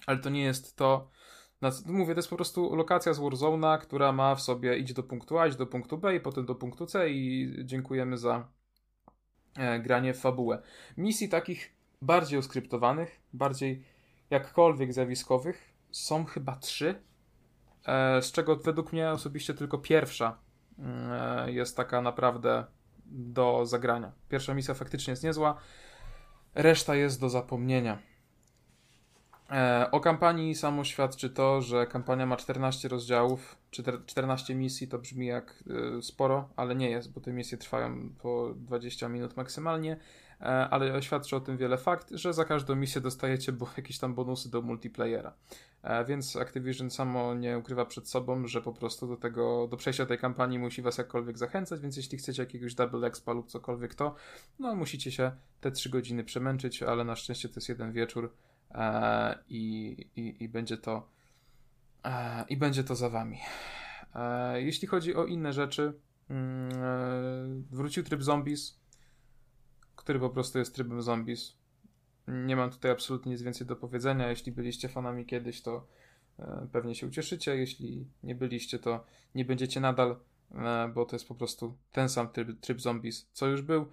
[0.06, 1.10] Ale to nie jest to,
[1.86, 5.40] Mówię, to jest po prostu lokacja z Warzone'a, która ma w sobie iść do punktu
[5.40, 8.48] A, iść do punktu B i potem do punktu C i dziękujemy za
[9.58, 10.62] e, granie w fabułę.
[10.98, 13.84] Misji takich bardziej oskryptowanych, bardziej
[14.30, 16.96] jakkolwiek zjawiskowych są chyba trzy,
[17.86, 20.38] e, z czego według mnie osobiście tylko pierwsza
[20.80, 22.66] e, jest taka naprawdę
[23.06, 24.12] do zagrania.
[24.30, 25.58] Pierwsza misja faktycznie jest niezła,
[26.56, 28.11] reszta jest do zapomnienia.
[29.52, 33.56] E, o kampanii samo świadczy to, że kampania ma 14 rozdziałów,
[34.06, 35.64] 14 misji to brzmi jak
[35.98, 39.98] e, sporo, ale nie jest, bo te misje trwają po 20 minut maksymalnie,
[40.42, 44.52] e, ale świadczy o tym wiele fakt, że za każdą misję dostajecie jakieś tam bonusy
[44.52, 45.34] do multiplayera.
[46.08, 50.18] Więc Activision samo nie ukrywa przed sobą, że po prostu do tego, do przejścia tej
[50.18, 54.16] kampanii musi was jakkolwiek zachęcać, więc jeśli chcecie jakiegoś double expa lub cokolwiek to,
[54.60, 58.34] no musicie się te 3 godziny przemęczyć, ale na szczęście to jest jeden wieczór,
[59.50, 61.10] i, i, i będzie to
[62.04, 63.38] e, i będzie to za wami.
[64.16, 65.94] E, jeśli chodzi o inne rzeczy,
[66.30, 68.80] mm, wrócił tryb zombies,
[69.96, 71.58] który po prostu jest trybem zombies.
[72.28, 74.30] Nie mam tutaj absolutnie nic więcej do powiedzenia.
[74.30, 75.88] Jeśli byliście fanami kiedyś, to
[76.72, 77.56] pewnie się ucieszycie.
[77.56, 79.04] Jeśli nie byliście, to
[79.36, 80.16] nie będziecie nadal,
[80.94, 83.92] bo to jest po prostu ten sam tryb, tryb zombies, co już był.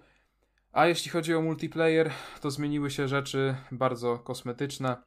[0.71, 4.97] A jeśli chodzi o multiplayer, to zmieniły się rzeczy bardzo kosmetyczne,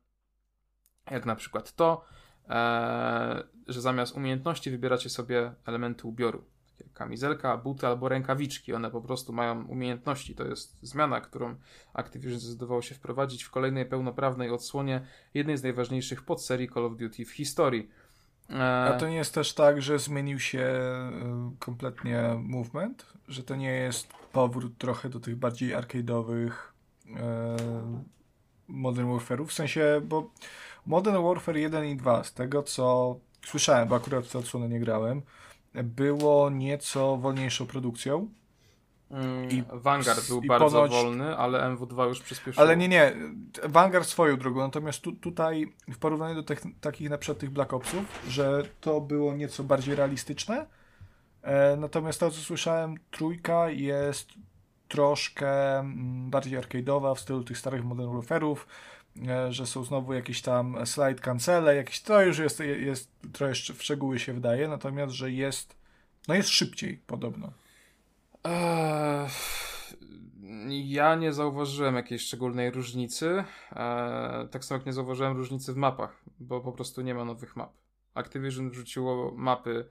[1.10, 2.04] jak na przykład to,
[2.48, 6.44] e, że zamiast umiejętności wybieracie sobie elementy ubioru.
[6.78, 8.74] Takie kamizelka, buty albo rękawiczki.
[8.74, 10.34] One po prostu mają umiejętności.
[10.34, 11.56] To jest zmiana, którą
[11.94, 17.24] Activision zdecydowało się wprowadzić w kolejnej pełnoprawnej odsłonie jednej z najważniejszych podserii Call of Duty
[17.24, 17.90] w historii.
[18.48, 20.60] A to nie jest też tak, że zmienił się
[21.52, 23.06] y, kompletnie movement?
[23.28, 26.50] Że to nie jest powrót trochę do tych bardziej arcade'owych
[27.16, 27.56] e,
[28.68, 29.46] Modern Warfare'ów?
[29.46, 30.30] W sensie, bo
[30.86, 34.80] Modern Warfare 1 i 2, z tego co słyszałem, bo akurat w tę odsłonę nie
[34.80, 35.22] grałem,
[35.74, 38.28] było nieco wolniejszą produkcją
[39.12, 42.62] Mm, I, Vanguard był bardzo ponoć, wolny, ale MW2 już przyspieszył.
[42.62, 43.12] Ale nie, nie.
[43.64, 44.60] Vanguard swoją drogą.
[44.60, 49.00] Natomiast tu, tutaj w porównaniu do tych, takich na przykład tych Black Opsów, że to
[49.00, 50.66] było nieco bardziej realistyczne.
[51.42, 54.30] E, natomiast to, co słyszałem, trójka jest
[54.88, 58.56] troszkę mm, bardziej arcade'owa w stylu tych starych Modern Warfare'ów,
[59.28, 63.82] e, że są znowu jakieś tam slide cancele, jakieś, to już jest, jest trochę w
[63.82, 65.76] szczegóły się wydaje, natomiast, że jest,
[66.28, 67.52] no jest szybciej podobno.
[68.44, 69.28] Eee,
[70.68, 73.44] ja nie zauważyłem jakiejś szczególnej różnicy.
[73.72, 77.56] Eee, tak samo jak nie zauważyłem różnicy w mapach, bo po prostu nie ma nowych
[77.56, 77.72] map.
[78.14, 79.84] Activision wrzuciło mapy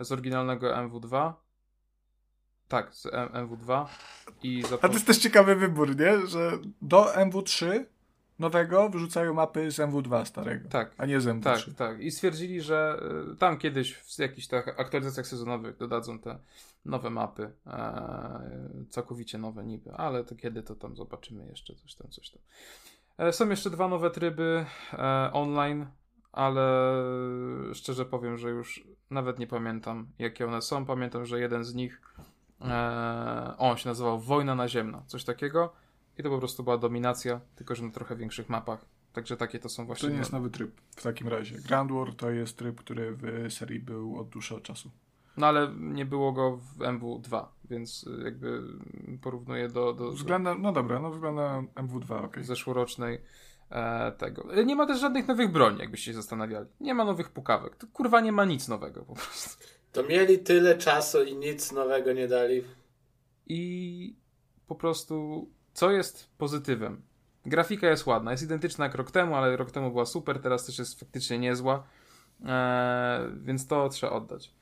[0.00, 1.32] z oryginalnego MW2.
[2.68, 3.86] Tak, z MW2
[4.42, 6.26] i A to jest też ciekawy wybór, nie?
[6.26, 7.84] Że do MW3
[8.38, 11.42] nowego wyrzucają mapy z MW2 starego, tak, a nie z MW3.
[11.42, 12.00] Tak, tak.
[12.00, 13.00] I stwierdzili, że
[13.32, 16.38] y, tam kiedyś w jakichś tak aktualizacjach sezonowych dodadzą te
[16.84, 22.10] nowe mapy, e, całkowicie nowe niby, ale to kiedy to tam zobaczymy jeszcze coś tam,
[22.10, 22.42] coś tam.
[23.18, 25.86] E, są jeszcze dwa nowe tryby e, online,
[26.32, 26.62] ale
[27.74, 30.86] szczerze powiem, że już nawet nie pamiętam jakie one są.
[30.86, 32.00] Pamiętam, że jeden z nich
[32.60, 35.72] e, on się nazywał Wojna Naziemna, coś takiego
[36.18, 38.84] i to po prostu była dominacja, tylko że na trochę większych mapach.
[39.12, 40.08] Także takie to są właśnie.
[40.08, 41.56] To nie jest nowy tryb w takim razie.
[41.56, 44.90] Grand War to jest tryb, który w serii był od dłuższego czasu.
[45.36, 48.62] No ale nie było go w MW2, więc jakby
[49.22, 49.92] porównuję do.
[49.92, 52.36] do względem, no dobra, no względem MW2, ok.
[52.40, 53.20] Zeszłorocznej
[53.72, 54.64] e, tego.
[54.64, 56.66] Nie ma też żadnych nowych broni, jakbyście się zastanawiali.
[56.80, 57.76] Nie ma nowych pukawek.
[57.76, 59.64] To kurwa nie ma nic nowego po prostu.
[59.92, 62.64] To mieli tyle czasu i nic nowego nie dali.
[63.46, 64.16] I
[64.66, 67.02] po prostu co jest pozytywem?
[67.46, 70.78] Grafika jest ładna, jest identyczna jak rok temu, ale rok temu była super, teraz też
[70.78, 71.86] jest faktycznie niezła,
[72.44, 74.54] eee, więc to trzeba oddać.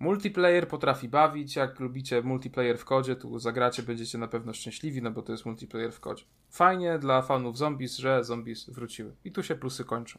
[0.00, 5.10] Multiplayer potrafi bawić, jak lubicie multiplayer w kodzie, tu zagracie, będziecie na pewno szczęśliwi, no
[5.10, 6.24] bo to jest multiplayer w kodzie.
[6.50, 9.14] Fajnie dla fanów zombies, że zombies wróciły.
[9.24, 10.18] I tu się plusy kończą.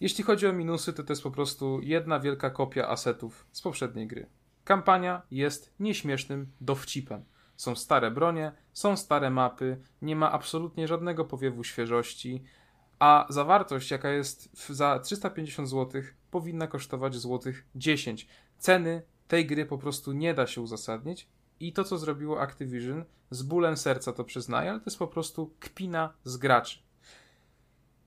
[0.00, 4.06] Jeśli chodzi o minusy, to to jest po prostu jedna wielka kopia asetów z poprzedniej
[4.06, 4.26] gry.
[4.64, 7.24] Kampania jest nieśmiesznym dowcipem.
[7.56, 12.42] Są stare bronie, są stare mapy, nie ma absolutnie żadnego powiewu świeżości,
[12.98, 18.28] a zawartość, jaka jest za 350 zł, powinna kosztować złotych 10.
[18.58, 21.28] Ceny tej gry po prostu nie da się uzasadnić
[21.60, 25.54] i to, co zrobiło Activision, z bólem serca to przyznaję, ale to jest po prostu
[25.60, 26.78] kpina z graczy.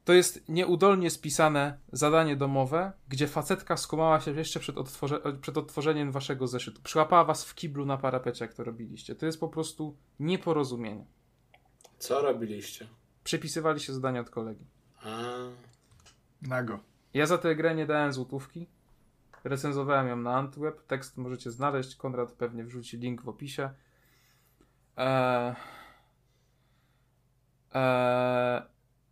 [0.06, 6.11] To jest nieudolnie spisane zadanie domowe, gdzie facetka skumała się jeszcze przed, odtworze- przed odtworzeniem
[6.11, 6.82] waszego zeszytu.
[6.82, 9.15] Przyłapała was w kiblu na parapecie, jak to robiliście.
[9.15, 11.06] To jest po prostu nieporozumienie.
[11.98, 12.88] Co robiliście?
[13.23, 14.65] Przepisywaliście zadania od kolegi.
[15.03, 15.23] A.
[16.41, 16.80] Nago.
[17.14, 18.68] Ja za tę grę nie dałem złotówki.
[19.43, 20.88] Recenzowałem ją na Antweb.
[20.88, 21.95] Tekst możecie znaleźć.
[21.95, 23.69] Konrad pewnie wrzuci link w opisie.
[24.97, 25.55] Eee...
[27.73, 28.61] Eee...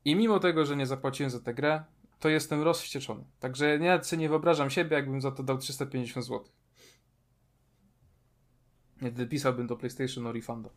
[0.06, 1.84] I mimo tego, że nie zapłaciłem za tę grę,
[2.20, 3.24] to jestem rozwścieczony.
[3.40, 6.46] Także ja nie wyobrażam siebie, jakbym za to dał 350 zł.
[9.02, 10.70] Wypisałbym do PlayStation no refunda.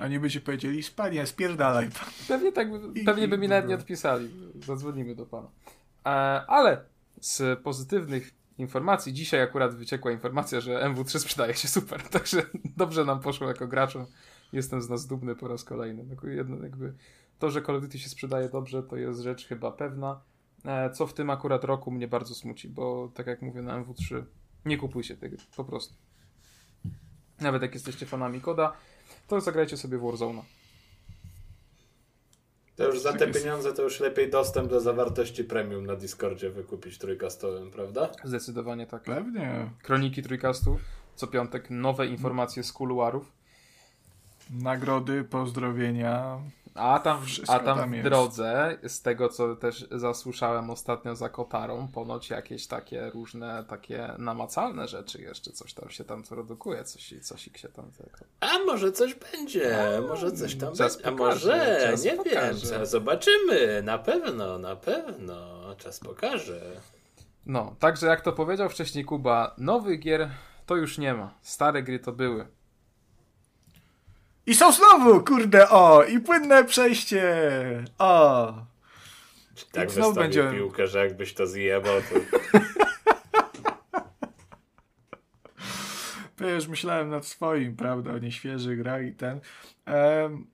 [0.00, 1.88] Oni by ci powiedzieli, spanie, spierdalaj.
[2.28, 2.68] Pewnie tak,
[3.06, 4.30] pewnie by mi nawet nie odpisali.
[4.66, 5.48] Zadzwonimy do pana.
[6.06, 6.10] E,
[6.46, 6.84] ale
[7.24, 12.42] z pozytywnych informacji, dzisiaj akurat wyciekła informacja, że MW3 sprzedaje się super, także
[12.76, 14.06] dobrze nam poszło jako graczom.
[14.52, 16.04] Jestem z nas dumny po raz kolejny.
[16.04, 16.94] No, jedno, jakby
[17.38, 20.20] to, że Call of Duty się sprzedaje dobrze, to jest rzecz chyba pewna.
[20.64, 24.24] E, co w tym akurat roku mnie bardzo smuci, bo tak jak mówię na MW3,
[24.64, 25.94] nie kupujcie tego, po prostu.
[27.40, 28.72] Nawet jak jesteście fanami koda,
[29.28, 30.42] to zagrajcie sobie w Warzone.
[32.76, 36.98] To już za te pieniądze to już lepiej dostęp do zawartości premium na Discordzie wykupić
[36.98, 38.10] trójkastowym, prawda?
[38.24, 39.02] Zdecydowanie tak.
[39.02, 39.70] Pewnie.
[39.82, 40.78] Kroniki trójkastu,
[41.16, 43.32] co piątek nowe informacje z kuluarów.
[44.50, 46.38] Nagrody, pozdrowienia.
[46.74, 51.88] A tam, a tam, tam w drodze, z tego co też zasłyszałem ostatnio za Kotarą,
[51.88, 57.50] ponoć jakieś takie różne, takie namacalne rzeczy jeszcze, coś tam się tam produkuje, coś, coś
[57.56, 57.90] się tam...
[57.90, 58.10] Tego...
[58.40, 62.78] A może coś będzie, a, może coś tam czas będzie, pokaże, a może, nie pokaże.
[62.78, 65.36] wiem, zobaczymy, na pewno, na pewno,
[65.78, 66.60] czas pokaże.
[67.46, 70.30] No, także jak to powiedział wcześniej Kuba, nowych gier
[70.66, 72.46] to już nie ma, stare gry to były.
[74.46, 76.04] I są znowu, kurde, o!
[76.04, 77.24] I płynne przejście!
[77.98, 78.54] O!
[79.72, 82.14] Tak znowu będzie piłkę, że jakbyś to zjebał, to...
[86.38, 89.40] Wiesz, myślałem nad swoim, prawda, o nieświeży gra i ten.
[89.86, 90.44] Ehm,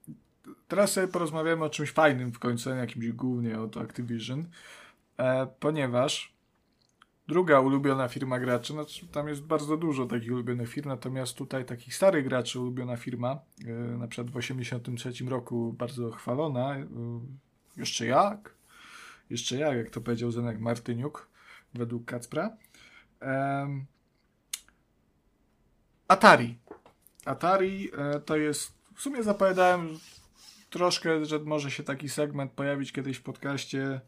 [0.69, 4.45] teraz sobie porozmawiamy o czymś fajnym w końcu, jakimś głównie o Activision,
[5.19, 6.33] e, ponieważ
[7.31, 11.95] druga ulubiona firma graczy, no, tam jest bardzo dużo takich ulubionych firm, natomiast tutaj takich
[11.95, 16.87] starych graczy ulubiona firma, yy, na przykład w 1983 roku bardzo chwalona, yy,
[17.77, 18.55] jeszcze jak,
[19.31, 21.29] jeszcze jak, jak to powiedział Zenek Martyniuk,
[21.75, 22.57] według Kacpra.
[26.09, 26.59] Atari.
[27.25, 29.99] Atari e, to jest, w sumie zapowiadałem
[30.71, 34.01] troszkę, że może się taki segment pojawić kiedyś w podcaście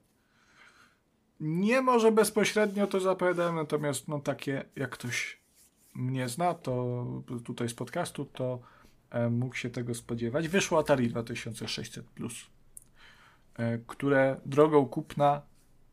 [1.42, 5.42] nie może bezpośrednio to zapowiadałem, natomiast no takie, jak ktoś
[5.94, 7.04] mnie zna, to
[7.44, 8.60] tutaj z podcastu, to
[9.10, 10.48] e, mógł się tego spodziewać.
[10.48, 12.46] Wyszło Atari 2600 Plus,
[13.56, 15.42] e, które drogą kupna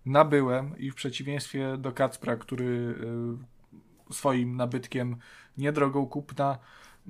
[0.06, 2.96] nabyłem i w przeciwieństwie do Kacpra, który
[4.10, 5.16] e, swoim nabytkiem
[5.58, 6.60] nie drogą kupna.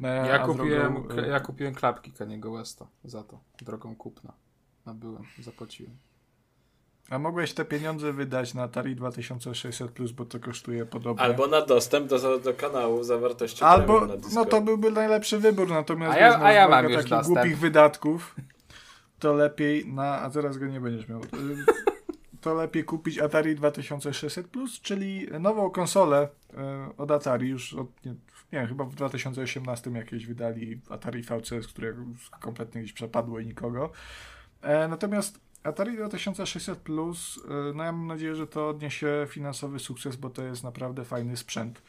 [0.04, 4.34] E, ja, kupiłem, drogą, ja kupiłem klapki Kaniego Westa za to, drogą kupna.
[4.86, 6.09] Nabyłem, zapłaciłem.
[7.10, 11.26] A mogłeś te pieniądze wydać na Atari 2600 Plus, bo to kosztuje podobnie.
[11.26, 16.20] Albo na dostęp do, do kanału zawartości Albo, no to byłby najlepszy wybór, natomiast a
[16.20, 17.26] ja, a ja mam takich dostęp.
[17.26, 18.36] głupich wydatków,
[19.20, 21.22] to lepiej na, a zaraz go nie będziesz miał,
[22.42, 28.16] to lepiej kupić Atari 2600 Plus, czyli nową konsolę e, od Atari już od, nie,
[28.54, 31.94] nie chyba w 2018 jakieś wydali Atari VCS, które
[32.40, 33.92] kompletnie gdzieś przepadło i nikogo.
[34.62, 37.42] E, natomiast Atari 2600 Plus, y,
[37.76, 41.82] no ja mam nadzieję, że to odniesie finansowy sukces, bo to jest naprawdę fajny sprzęt.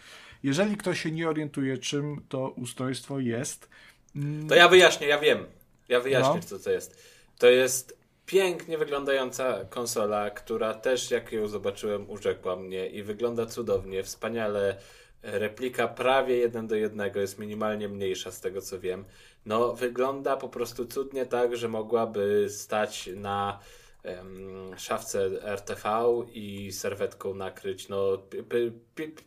[0.43, 3.69] Jeżeli ktoś się nie orientuje, czym to ustrojstwo jest.
[4.17, 5.47] Mm, to ja wyjaśnię, ja wiem.
[5.89, 6.43] Ja wyjaśnię, no.
[6.43, 7.03] co to jest.
[7.39, 14.03] To jest pięknie wyglądająca konsola, która też, jak ją zobaczyłem, urzekła mnie i wygląda cudownie,
[14.03, 14.77] wspaniale.
[15.23, 19.05] Replika prawie jeden do jednego, jest minimalnie mniejsza z tego co wiem
[19.47, 23.59] no wygląda po prostu cudnie tak, że mogłaby stać na
[24.05, 25.89] um, szafce RTV
[26.33, 27.89] i serwetką nakryć.
[27.89, 28.19] No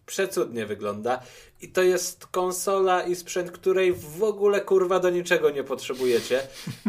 [0.06, 1.20] przecudnie wygląda.
[1.62, 6.42] I to jest konsola i sprzęt, której w ogóle kurwa do niczego nie potrzebujecie.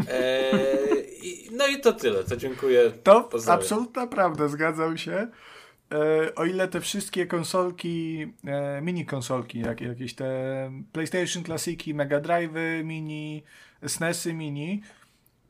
[0.09, 0.51] E,
[1.53, 2.25] no i to tyle.
[2.25, 2.93] To dziękuję.
[3.03, 3.63] To Pozdrawiam.
[3.63, 5.29] absolutna prawda, zgadzam się.
[5.93, 12.21] E, o ile te wszystkie konsolki, e, mini konsolki, jak, jakieś te PlayStation Classiki, Mega
[12.21, 12.53] Drive
[12.85, 13.43] mini,
[13.87, 14.83] SNESy mini,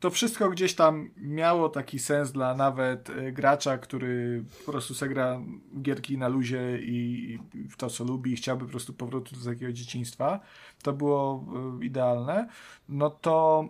[0.00, 5.08] to wszystko gdzieś tam miało taki sens dla nawet e, gracza, który po prostu se
[5.08, 5.40] gra
[5.82, 7.38] gierki na luzie i
[7.70, 10.40] w to, co lubi i chciałby po prostu powrotu do takiego dzieciństwa.
[10.82, 11.44] To było
[11.80, 12.48] idealne.
[12.88, 13.68] No to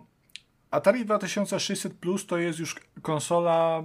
[0.71, 3.83] Atari 2600 Plus to jest już konsola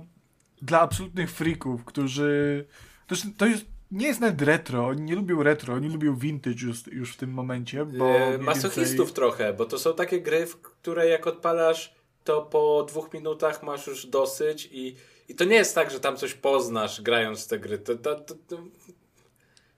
[0.63, 2.65] dla absolutnych freaków, którzy...
[3.07, 6.87] To, to jest, nie jest nawet retro, oni nie lubią retro, oni lubią vintage już,
[6.87, 8.09] już w tym momencie, bo...
[8.09, 9.15] Yy, masochistów więcej...
[9.15, 13.87] trochę, bo to są takie gry, w które jak odpalasz, to po dwóch minutach masz
[13.87, 14.97] już dosyć i,
[15.29, 17.79] i to nie jest tak, że tam coś poznasz grając w te gry.
[17.79, 18.57] To, to, to, to...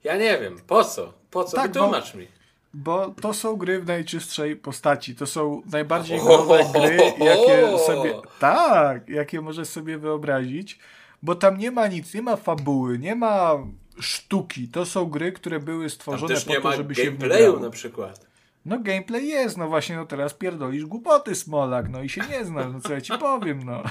[0.03, 1.13] Ja nie wiem, po co?
[1.31, 1.57] Po co?
[1.57, 2.19] Tak, Wytłumacz bo...
[2.19, 2.27] mi.
[2.73, 5.15] Bo to są gry w najczystszej postaci.
[5.15, 8.13] To są najbardziej growe gry, jakie sobie.
[8.39, 10.79] Tak, jakie możesz sobie wyobrazić.
[11.23, 13.57] Bo tam nie ma nic, nie ma fabuły, nie ma
[13.99, 14.67] sztuki.
[14.67, 17.59] To są gry, które były stworzone po to, żeby się gameplayu wgrało.
[17.59, 18.27] na przykład.
[18.65, 22.73] No gameplay jest, no właśnie, no teraz pierdolisz głupoty, Smolak, no i się nie znasz,
[22.73, 23.83] no co ja ci powiem, no.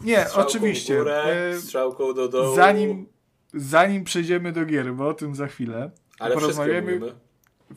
[0.00, 0.96] Nie, Strzałką oczywiście.
[0.98, 1.24] Górę,
[1.54, 2.56] e, strzałką do dołu.
[2.56, 3.06] zanim,
[3.54, 7.14] zanim przejdziemy do gier, bo o tym za chwilę, Ale wszystkie porozmawiamy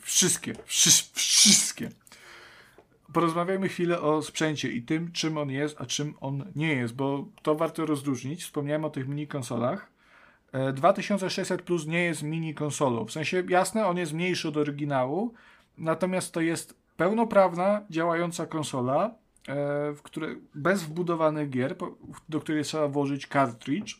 [0.01, 1.89] wszystkie, wszy- wszystkie.
[3.13, 7.25] Porozmawiajmy chwilę o sprzęcie i tym, czym on jest, a czym on nie jest, bo
[7.41, 8.43] to warto rozróżnić.
[8.43, 9.91] Wspomniałem o tych mini konsolach.
[10.51, 13.05] E, 2600 Plus nie jest mini konsolą.
[13.05, 15.33] W sensie, jasne, on jest mniejszy od oryginału,
[15.77, 19.13] natomiast to jest pełnoprawna, działająca konsola, e,
[19.93, 21.75] w której, bez wbudowanych gier,
[22.29, 23.99] do której trzeba włożyć cartridge, e,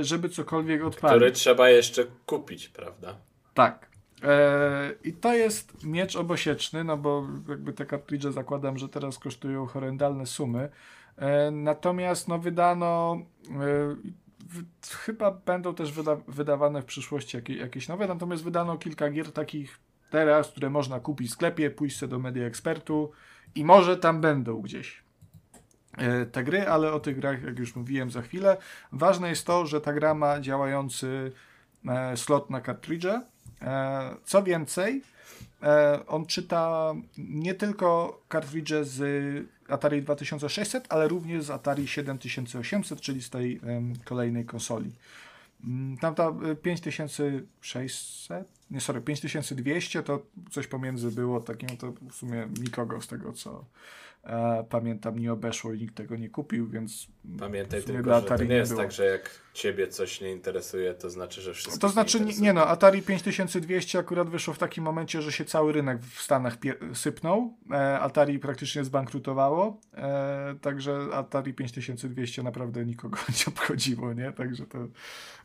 [0.00, 1.16] żeby cokolwiek odpalić.
[1.16, 3.16] Który trzeba jeszcze kupić, prawda?
[3.54, 3.90] Tak.
[4.22, 9.66] E, I to jest miecz obosieczny, no bo jakby te kartridże zakładam, że teraz kosztują
[9.66, 10.68] horrendalne sumy.
[11.16, 13.16] E, natomiast no wydano,
[13.50, 13.96] e,
[14.90, 19.78] chyba będą też wyda, wydawane w przyszłości jakieś, nowe, natomiast wydano kilka gier takich
[20.10, 23.10] teraz, które można kupić w sklepie, pójść sobie do Media Expertu
[23.54, 25.02] i może tam będą gdzieś e,
[26.32, 28.56] te gry, ale o tych grach, jak już mówiłem, za chwilę.
[28.92, 31.32] Ważne jest to, że ta gra ma działający
[31.88, 33.22] e, slot na kartridże.
[33.62, 35.02] E, co więcej,
[35.62, 39.02] e, on czyta nie tylko kartridże z
[39.68, 43.60] Atari 2600, ale również z Atari 7800, czyli z tej
[44.04, 44.92] kolejnej konsoli.
[45.64, 52.48] Mm, Tamta e, 5600, nie sorry, 5200 to coś pomiędzy było, takim to w sumie
[52.60, 53.64] nikogo z tego co
[54.24, 57.06] e, pamiętam nie obeszło i nikt tego nie kupił, więc
[57.38, 58.82] Pamiętaj tylko, że to nie nie jest było.
[58.82, 62.52] tak, że jak ciebie coś nie interesuje, to znaczy, że wszystko To znaczy, nie, nie
[62.52, 66.56] no, Atari 5200 akurat wyszło w takim momencie, że się cały rynek w Stanach
[66.94, 67.56] sypnął.
[67.70, 74.32] E, Atari praktycznie zbankrutowało, e, także Atari 5200 naprawdę nikogo nie obchodziło, nie?
[74.32, 74.78] Także to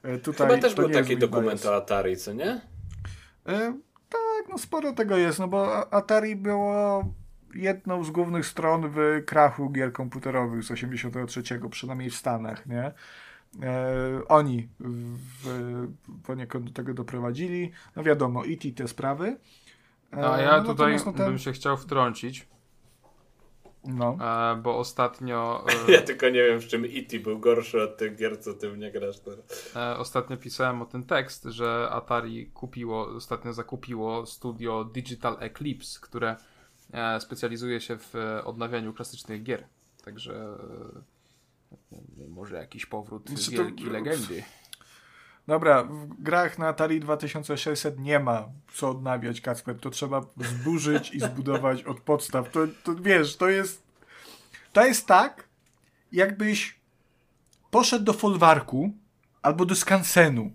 [0.03, 0.47] e, tutaj...
[0.47, 1.65] Chyba też to był taki dokument bias.
[1.65, 2.74] o Atari, co nie?
[3.47, 7.05] E, tak, no sporo tego jest, no bo Atari było
[7.53, 12.91] jedną z głównych stron w krachu gier komputerowych z 83, przynajmniej w Stanach, nie?
[13.63, 15.87] E, oni w,
[16.23, 17.71] poniekąd do tego doprowadzili.
[17.95, 19.37] No wiadomo, IT te sprawy.
[20.13, 22.47] E, A ja no tutaj no, bym się chciał wtrącić,
[23.87, 24.17] no.
[24.51, 27.19] e, bo ostatnio, e, Ja tylko nie wiem, w czym E.T.
[27.19, 29.75] był gorszy od tych gier, co ty w nie grasz teraz.
[29.75, 36.35] e, ostatnio pisałem o ten tekst, że Atari kupiło, ostatnio zakupiło studio Digital Eclipse, które
[36.93, 39.63] e, specjalizuje się w e, odnawianiu klasycznych gier.
[40.05, 40.57] Także
[41.91, 44.43] e, może jakiś powrót Znaczy to- wielkiej legendy.
[45.47, 49.79] Dobra, w grach na Atari 2600 nie ma co odnawiać, Kacper.
[49.79, 52.51] To trzeba zburzyć i zbudować od podstaw.
[52.51, 53.83] To, to wiesz, to jest.
[54.73, 55.47] To jest tak,
[56.11, 56.79] jakbyś
[57.71, 58.91] poszedł do folwarku
[59.41, 60.51] albo do skansenu.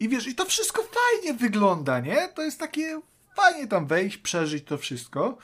[0.00, 2.28] I wiesz, i to wszystko fajnie wygląda, nie?
[2.28, 3.00] To jest takie
[3.36, 5.38] fajnie tam wejść, przeżyć to wszystko.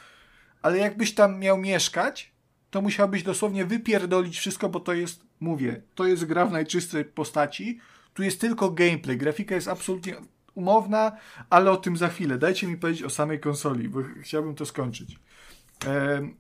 [0.63, 2.33] Ale jakbyś tam miał mieszkać,
[2.71, 7.81] to musiałbyś dosłownie wypierdolić wszystko, bo to jest, mówię, to jest gra w najczystszej postaci.
[8.15, 9.17] Tu jest tylko gameplay.
[9.17, 10.15] Grafika jest absolutnie
[10.55, 11.13] umowna,
[11.51, 12.39] ale o tym za chwilę.
[12.39, 15.19] Dajcie mi powiedzieć o samej konsoli, bo ch- chciałbym to skończyć.
[15.87, 16.35] Em,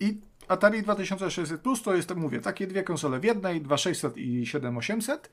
[0.00, 4.46] I Atari 2600 Plus to jest, tak mówię, takie dwie konsole w jednej, 2600 i
[4.46, 5.30] 7800.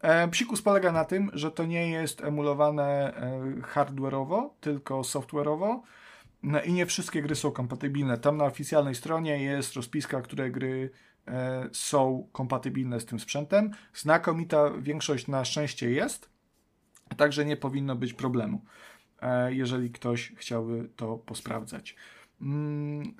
[0.00, 3.40] E, Psikus polega na tym, że to nie jest emulowane e,
[3.74, 5.80] hardware'owo, tylko software'owo.
[6.42, 8.18] No i nie wszystkie gry są kompatybilne.
[8.18, 10.90] Tam na oficjalnej stronie jest rozpiska, które gry
[11.72, 13.70] są kompatybilne z tym sprzętem.
[13.94, 16.28] Znakomita większość na szczęście jest,
[17.16, 18.64] także nie powinno być problemu,
[19.22, 21.96] e, jeżeli ktoś chciałby to posprawdzać.
[22.40, 23.14] Mm,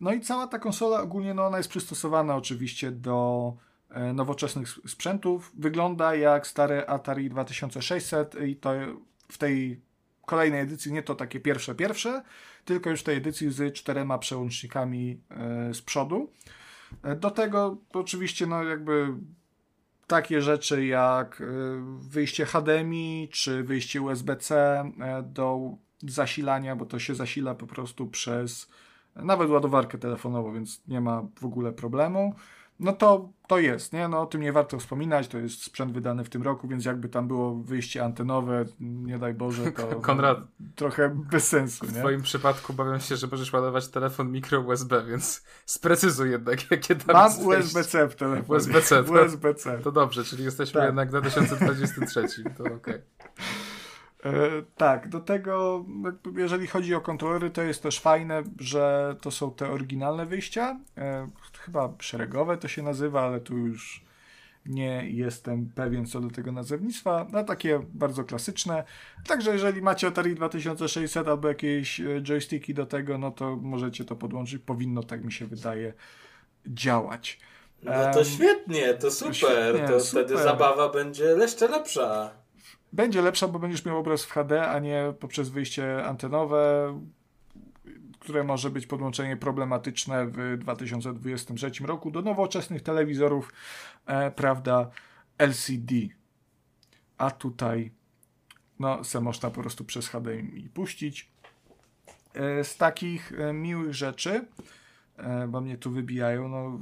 [0.00, 3.52] No i cała ta konsola ogólnie no ona jest przystosowana oczywiście do
[3.90, 5.52] e, nowoczesnych sprzętów.
[5.58, 8.70] Wygląda jak stare Atari 2600 i to
[9.32, 9.80] w tej
[10.26, 12.22] kolejnej edycji nie to takie pierwsze pierwsze,
[12.64, 16.30] tylko już tej edycji z czterema przełącznikami e, z przodu.
[17.02, 19.14] E, Do tego oczywiście no jakby
[20.06, 21.44] takie rzeczy jak e,
[22.00, 24.56] wyjście HDMI czy wyjście USB-C
[25.00, 25.70] e, do
[26.02, 28.68] zasilania, bo to się zasila po prostu przez
[29.16, 32.34] nawet ładowarkę telefonową, więc nie ma w ogóle problemu.
[32.80, 34.08] No to, to jest, nie?
[34.08, 37.08] No o tym nie warto wspominać, to jest sprzęt wydany w tym roku, więc jakby
[37.08, 40.38] tam było wyjście antenowe, nie daj Boże, to Konrad.
[40.74, 42.00] trochę bez sensu, W nie?
[42.00, 47.14] twoim przypadku bawią się, że możesz ładować telefon mikro USB, więc sprecyzuj jednak, jakie tam
[47.16, 47.42] Mam jest.
[47.44, 48.56] USB-C w telefonie.
[48.58, 49.78] USB-C, to- USB-C.
[49.78, 50.86] To dobrze, czyli jesteśmy Tak.
[50.88, 52.94] jednak w 2023, to okej.
[52.94, 53.02] E,
[54.76, 55.84] tak, do tego,
[56.36, 60.80] jeżeli chodzi o kontrolery, to jest też fajne, że to są te oryginalne wyjścia.
[60.98, 61.26] E,
[61.58, 64.06] chyba szeregowe to się nazywa, ale tu już
[64.66, 68.84] Nie jestem pewien co do tego nazewnictwa, no takie bardzo klasyczne.
[69.26, 74.16] Także jeżeli macie Atari 2600 albo jakieś e, joysticki do tego, no to możecie to
[74.16, 74.62] podłączyć.
[74.62, 75.92] Powinno, tak mi się wydaje,
[76.66, 77.38] działać.
[77.82, 79.36] No to świetnie, to super.
[79.36, 80.24] Świetnie, to super.
[80.24, 82.30] wtedy zabawa będzie jeszcze lepsza.
[82.96, 86.92] Będzie lepsza, bo będziesz miał obraz w HD, a nie poprzez wyjście antenowe,
[88.18, 93.52] które może być podłączenie problematyczne w 2023 roku do nowoczesnych telewizorów,
[94.06, 94.90] e, prawda,
[95.38, 95.94] LCD.
[97.18, 97.90] A tutaj
[98.78, 101.30] no, se można po prostu przez HDMI puścić.
[102.34, 104.46] E, z takich e, miłych rzeczy,
[105.16, 106.78] e, bo mnie tu wybijają, no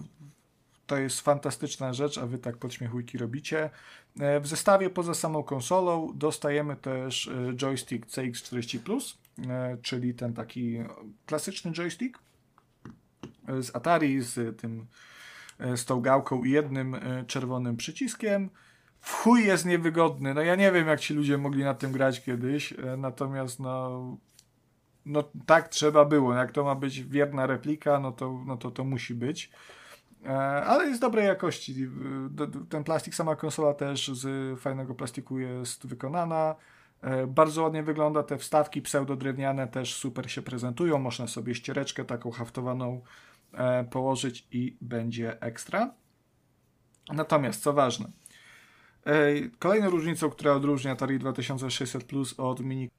[0.87, 3.71] to jest fantastyczna rzecz, a wy tak podśmiechujki robicie.
[4.21, 9.19] E, w zestawie poza samą konsolą dostajemy też e, joystick CX40 Plus,
[9.49, 10.79] e, czyli ten taki
[11.27, 12.19] klasyczny joystick
[13.61, 14.87] z Atari, z tym
[15.77, 16.97] z tą gałką i jednym
[17.27, 18.51] czerwonym przyciskiem.
[19.01, 20.35] W chuj jest niewygodny.
[20.35, 24.17] No ja nie wiem, jak ci ludzie mogli na tym grać kiedyś, natomiast no,
[25.07, 26.35] no tak trzeba było.
[26.35, 29.51] Jak to ma być wierna replika, no to, no to to musi być.
[30.25, 31.89] E, ale jest dobrej jakości.
[32.69, 36.55] Ten plastik, sama konsola też z fajnego plastiku jest wykonana.
[37.03, 40.99] E, bardzo ładnie wygląda, te wstawki pseudodrewniane też super się prezentują.
[40.99, 43.03] Można sobie ściereczkę taką haftowaną
[43.53, 45.95] e, położyć i będzie ekstra.
[47.13, 48.09] Natomiast co ważne,
[49.59, 52.91] kolejną różnicą, która odróżnia Atari 2600 Plus od mini.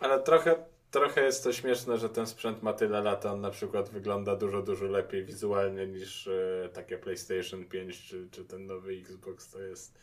[0.00, 0.56] Ale trochę
[0.90, 4.62] trochę jest to śmieszne, że ten sprzęt ma tyle lat, on na przykład wygląda dużo,
[4.62, 9.98] dużo lepiej wizualnie niż e, takie PlayStation 5 czy, czy ten nowy Xbox to jest.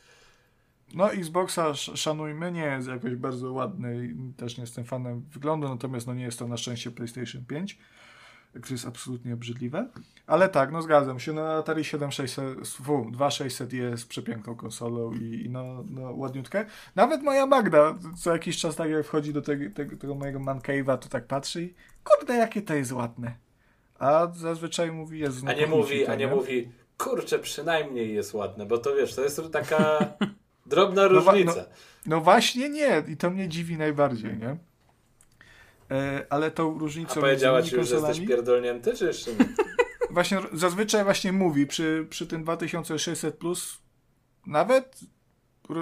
[0.93, 6.13] No, Xboxa szanujmy, nie jest jakoś bardzo ładny, też nie jestem fanem wyglądu, natomiast no
[6.13, 7.77] nie jest to na szczęście PlayStation 5
[8.51, 9.87] które jest absolutnie obrzydliwe.
[10.27, 15.49] Ale tak, no zgadzam się, no Atari 7600, fu, 2600 jest przepiękną konsolą i, i
[15.49, 16.65] no, no ładniutkę.
[16.95, 20.59] Nawet moja Magda co jakiś czas tak jak wchodzi do tego, tego, tego mojego man
[20.59, 23.35] cave'a, to tak patrzy i kurde, jakie to jest ładne.
[23.99, 28.33] A zazwyczaj mówi, Jezu, no A nie mówi, to, a nie, mówi, kurczę, przynajmniej jest
[28.33, 29.99] ładne, bo to wiesz, to jest taka
[30.65, 31.55] drobna różnica.
[31.55, 31.65] No, no,
[32.05, 34.57] no, właśnie nie i to mnie dziwi najbardziej, nie?
[35.91, 37.11] E, ale tą różnicą...
[37.11, 39.45] A powiedziała ci już, że jesteś pierdolnięty, czy jeszcze nie?
[40.09, 43.77] właśnie, zazwyczaj właśnie mówi, przy, przy tym 2600 plus
[44.45, 44.99] nawet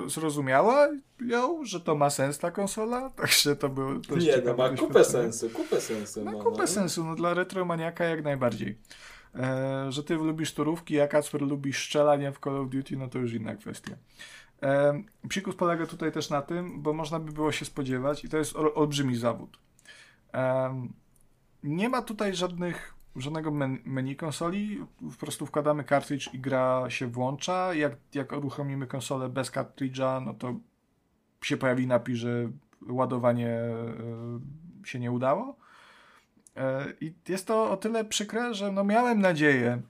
[0.07, 0.87] zrozumiała
[1.27, 5.03] ją, że to ma sens ta konsola, także to było dość Nie, no ma kupę
[5.03, 6.25] sensu, kupę sensu.
[6.25, 6.67] Ma no, kupę no.
[6.67, 8.79] sensu, no dla retromaniaka jak najbardziej.
[9.35, 13.19] E, że ty lubisz turówki, a Kacper lubi strzelanie w Call of Duty, no to
[13.19, 13.95] już inna kwestia.
[14.63, 18.37] E, psikus polega tutaj też na tym, bo można by było się spodziewać i to
[18.37, 19.64] jest olbrzymi zawód
[21.63, 23.51] nie ma tutaj żadnych, żadnego
[23.85, 24.85] menu konsoli.
[24.99, 27.73] Po prostu wkładamy cartridge i gra się włącza.
[27.73, 30.55] Jak, jak uruchomimy konsolę bez cartridge'a, no to
[31.41, 32.51] się pojawi napis, że
[32.89, 33.75] ładowanie e,
[34.83, 35.57] się nie udało.
[36.55, 39.81] E, I jest to o tyle przykre, że no miałem nadzieję,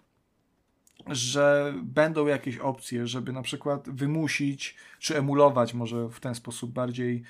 [1.08, 7.24] że będą jakieś opcje, żeby na przykład wymusić, czy emulować może w ten sposób bardziej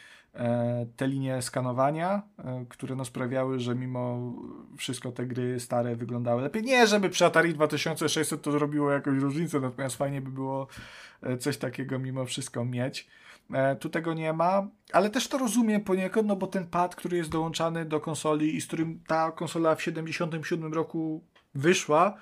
[0.97, 4.33] te linie skanowania, e, które no sprawiały, że mimo
[4.77, 6.63] wszystko te gry stare wyglądały lepiej.
[6.63, 10.67] Nie, żeby przy Atari 2600 to zrobiło jakąś różnicę, natomiast fajnie by było
[11.21, 13.07] e, coś takiego mimo wszystko mieć.
[13.79, 17.29] Tu tego nie ma, ale też to rozumiem poniekąd, no bo ten pad, który jest
[17.29, 21.23] dołączany do konsoli i z którym ta konsola w 77 roku
[21.55, 22.17] wyszła,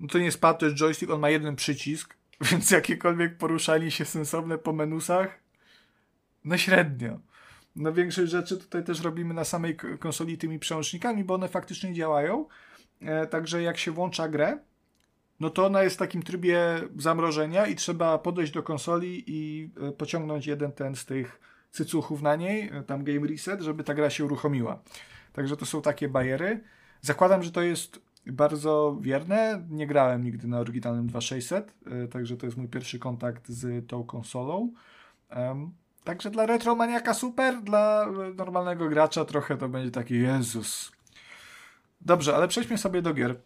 [0.00, 2.16] no to nie jest pad, to jest joystick, on ma jeden przycisk,
[2.50, 5.38] więc jakiekolwiek poruszanie się sensowne po menusach,
[6.44, 7.18] no średnio
[7.76, 12.46] no większość rzeczy tutaj też robimy na samej konsoli tymi przełącznikami, bo one faktycznie działają.
[13.00, 14.58] E, także jak się włącza grę,
[15.40, 16.58] no to ona jest w takim trybie
[16.96, 21.40] zamrożenia i trzeba podejść do konsoli i e, pociągnąć jeden ten z tych
[21.70, 24.82] cycuchów na niej, e, tam game reset, żeby ta gra się uruchomiła.
[25.32, 26.60] Także to są takie bajery.
[27.00, 29.66] Zakładam, że to jest bardzo wierne.
[29.70, 34.04] Nie grałem nigdy na oryginalnym 2600, e, także to jest mój pierwszy kontakt z tą
[34.04, 34.72] konsolą.
[36.08, 40.92] Także dla retromaniaka super, dla normalnego gracza trochę to będzie taki Jezus.
[42.00, 43.40] Dobrze, ale przejdźmy sobie do gier.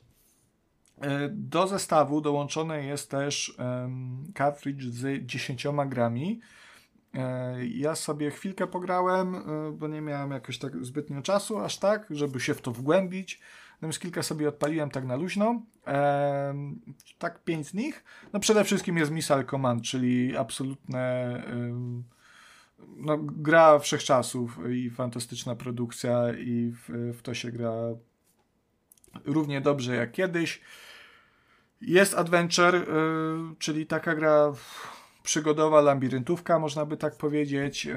[1.01, 3.56] E, do zestawu dołączony jest też
[4.39, 6.40] cartridge z 10 grami.
[7.14, 9.40] E, ja sobie chwilkę pograłem, e,
[9.72, 13.40] bo nie miałem jakoś tak zbytnio czasu, aż tak, żeby się w to wgłębić.
[13.74, 15.62] Natomiast kilka sobie odpaliłem tak na luźno.
[17.18, 18.05] tak pięć z nich.
[18.32, 21.43] No przede wszystkim jest Missile Command, czyli absolutne
[22.96, 27.72] no, gra wszechczasów i fantastyczna produkcja i w, w to się gra
[29.24, 30.60] równie dobrze jak kiedyś.
[31.80, 32.84] Jest Adventure, y,
[33.59, 34.52] czyli taka gra
[35.22, 37.96] przygodowa, labiryntówka, można by tak powiedzieć, y,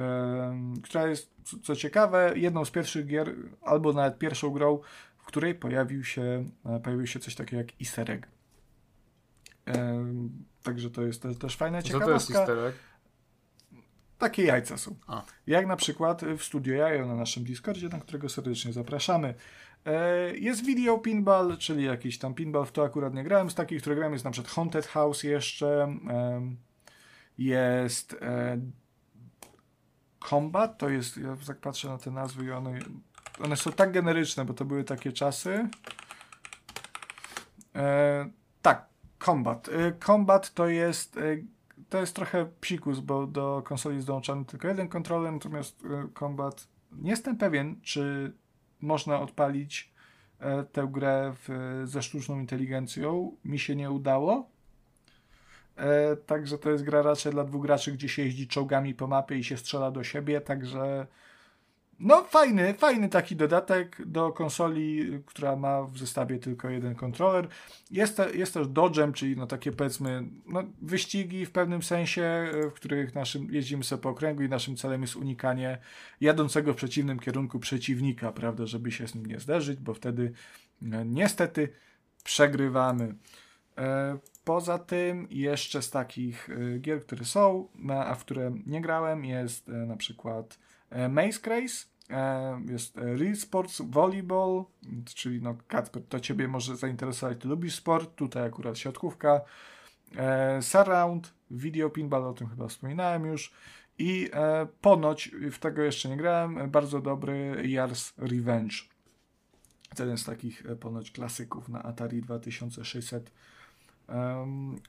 [0.83, 1.31] która jest,
[1.63, 4.79] co ciekawe, jedną z pierwszych gier, albo nawet pierwszą grą,
[5.17, 8.27] w której pojawił się, e, pojawił się coś takiego jak easter egg.
[10.63, 12.33] Także to jest też, też fajna ciekawostka.
[12.33, 12.75] Co to jest easter egg?
[14.25, 14.95] Takie jajca są.
[15.07, 15.23] A.
[15.47, 19.33] Jak na przykład w Studio Jajo na naszym Discordzie, na którego serdecznie zapraszamy.
[19.85, 23.49] E, jest video pinball, czyli jakiś tam pinball, w to akurat nie grałem.
[23.49, 25.97] Z takich, które grałem jest na przykład Haunted House jeszcze.
[27.37, 28.59] Jest e,
[30.29, 32.79] Combat, to jest, ja tak patrzę na te nazwy i one,
[33.43, 35.69] one są tak generyczne, bo to były takie czasy.
[37.75, 38.29] E,
[38.61, 38.85] tak,
[39.19, 39.69] Combat.
[40.05, 41.19] Combat to jest
[41.89, 44.07] to jest trochę psikus, bo do konsoli jest
[44.47, 45.83] tylko jeden kontroler, natomiast
[46.19, 48.33] Combat nie jestem pewien, czy
[48.81, 49.93] można odpalić
[50.39, 53.31] e, tę grę w, ze sztuczną inteligencją.
[53.45, 54.49] Mi się nie udało.
[55.75, 59.37] E, także to jest gra raczej dla dwóch graczy, gdzie się jeździ czołgami po mapie
[59.37, 61.07] i się strzela do siebie, także
[61.99, 67.47] no fajny, fajny taki dodatek do konsoli, która ma w zestawie tylko jeden kontroler.
[67.91, 73.15] Jest, jest też dodgem, czyli no takie powiedzmy no, wyścigi w pewnym sensie, w których
[73.15, 75.77] naszym jeździmy sobie po okręgu i naszym celem jest unikanie
[76.21, 80.31] jadącego w przeciwnym kierunku przeciwnika, prawda, żeby się z nim nie zderzyć, bo wtedy
[80.81, 81.69] no, niestety
[82.23, 83.15] przegrywamy.
[83.77, 89.25] E, poza tym jeszcze z takich e, gier, które są, a w które nie grałem
[89.25, 90.59] jest e, na przykład
[91.09, 94.65] Maze Race, e, jest e, Real Sports Volleyball,
[95.15, 99.41] czyli no Kacper, to Ciebie może zainteresować, Ty lubisz sport, tutaj akurat siatkówka,
[100.61, 103.53] Surround, Video Pinball, o tym chyba wspominałem już
[103.97, 104.29] i
[104.81, 108.75] ponoć, w tego jeszcze nie grałem, bardzo dobry Yars Revenge.
[109.99, 113.31] Jeden z takich ponoć klasyków na Atari 2600.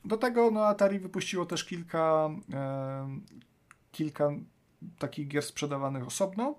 [0.04, 2.30] Do tego no, Atari wypuściło też kilka,
[3.92, 4.30] kilka
[4.98, 6.54] takich gier sprzedawanych osobno.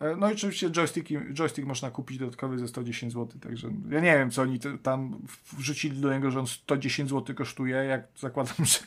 [0.00, 4.18] E, no i oczywiście joystick, joystick można kupić dodatkowy za 110 zł, także ja nie
[4.18, 5.18] wiem, co oni tam
[5.52, 8.78] wrzucili do niego, że on 110 zł kosztuje, jak zakładam, że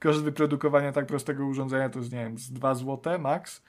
[0.00, 3.62] koszt wyprodukowania tak prostego urządzenia to jest, nie wiem, z 2 zł max.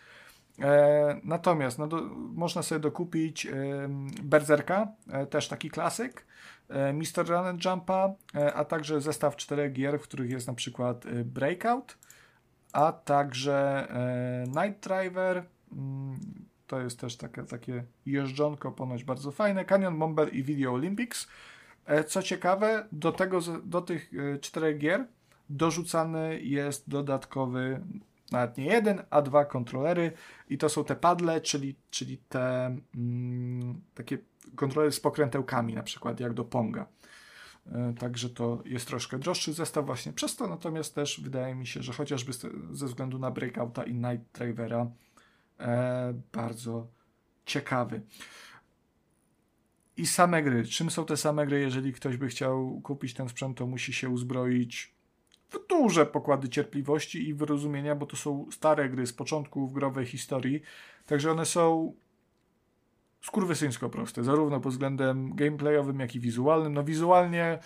[0.60, 3.52] E, natomiast no do, można sobie dokupić e,
[4.24, 6.26] Berserka, e, też taki klasyk,
[6.70, 7.28] e, Mr.
[7.28, 11.98] Run Jumpa, e, a także zestaw czterech gier, w których jest na przykład Breakout,
[12.74, 15.44] a także e, Night Driver.
[15.72, 16.20] Mm,
[16.68, 19.66] to jest też takie, takie jeżdżonko ponoć bardzo fajne.
[19.66, 21.28] Canyon Bomber i Video Olympics.
[21.86, 25.06] E, co ciekawe, do, tego, do tych e, czterech gier
[25.52, 27.82] dorzucany jest dodatkowy,
[28.32, 30.12] nawet nie jeden, a dwa kontrolery
[30.50, 34.18] i to są te padle, czyli, czyli te mm, takie
[34.56, 36.86] kontrolery z pokrętełkami, na przykład jak do Ponga.
[37.66, 41.84] E, także to jest troszkę droższy zestaw właśnie przez to, natomiast też wydaje mi się,
[41.84, 42.34] że chociażby
[42.72, 44.92] ze względu na Breakouta i Night Drivera
[45.60, 46.88] e, bardzo
[47.46, 48.02] ciekawy.
[49.98, 50.64] I same gry.
[50.64, 51.60] Czym są te same gry?
[51.60, 54.96] Jeżeli ktoś by chciał kupić ten sprzęt, to musi się uzbroić
[55.50, 60.62] w duże pokłady cierpliwości i wyrozumienia, bo to są stare gry z początków growej historii.
[61.06, 61.94] Także one są
[63.22, 66.74] skurwysyńsko proste, zarówno pod względem gameplayowym, jak i wizualnym.
[66.74, 67.60] No wizualnie,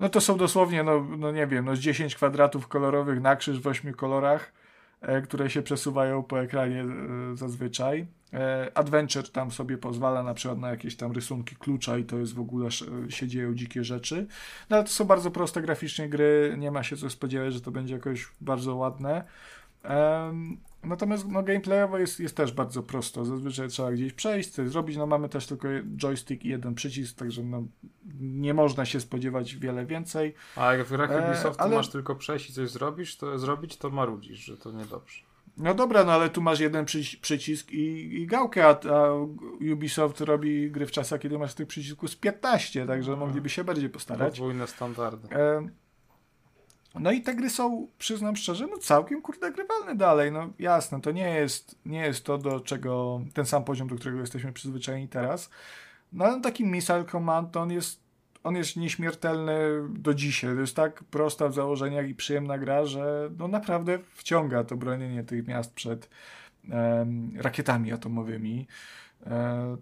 [0.00, 3.60] no to są dosłownie, no, no nie wiem, no z 10 kwadratów kolorowych na krzyż
[3.60, 4.52] w 8 kolorach,
[5.00, 8.06] e, które się przesuwają po ekranie e, zazwyczaj.
[8.32, 12.34] E, Adventure tam sobie pozwala na przykład na jakieś tam rysunki klucza i to jest
[12.34, 12.68] w ogóle,
[13.08, 14.26] się dzieją dzikie rzeczy.
[14.70, 17.70] No ale to są bardzo proste graficznie gry, nie ma się co spodziewać, że to
[17.70, 19.24] będzie jakoś bardzo ładne.
[20.86, 23.24] Natomiast no, gameplayowo jest, jest też bardzo prosto.
[23.24, 24.96] Zazwyczaj trzeba gdzieś przejść, coś zrobić.
[24.96, 27.64] No mamy też tylko joystick i jeden przycisk, także no,
[28.20, 30.34] nie można się spodziewać wiele więcej.
[30.56, 31.76] A jak w grach e, Ubisoftu ale...
[31.76, 35.22] masz tylko przejść i coś zrobisz, to zrobić, to marudzisz, że to niedobrze.
[35.56, 36.84] No dobra, no ale tu masz jeden
[37.20, 39.12] przycisk i, i gałkę, a, a,
[39.72, 43.16] Ubisoft robi gry w czasach, kiedy masz tych przycisków z 15, także no.
[43.16, 44.30] mogliby się bardziej postarać.
[44.30, 45.28] Podwójne standardy.
[45.36, 45.68] E,
[47.00, 50.32] no i te gry są, przyznam szczerze, no całkiem kurde grywalne dalej.
[50.32, 54.20] No jasne, to nie jest, nie jest to, do czego, ten sam poziom, do którego
[54.20, 55.50] jesteśmy przyzwyczajeni teraz.
[56.12, 58.00] No ale taki Missile Command, on jest,
[58.44, 59.58] on jest nieśmiertelny
[59.88, 60.54] do dzisiaj.
[60.54, 65.24] To jest tak prosta w założeniach i przyjemna gra, że no naprawdę wciąga to bronienie
[65.24, 66.08] tych miast przed
[67.36, 68.66] rakietami atomowymi.
[69.26, 69.76] E,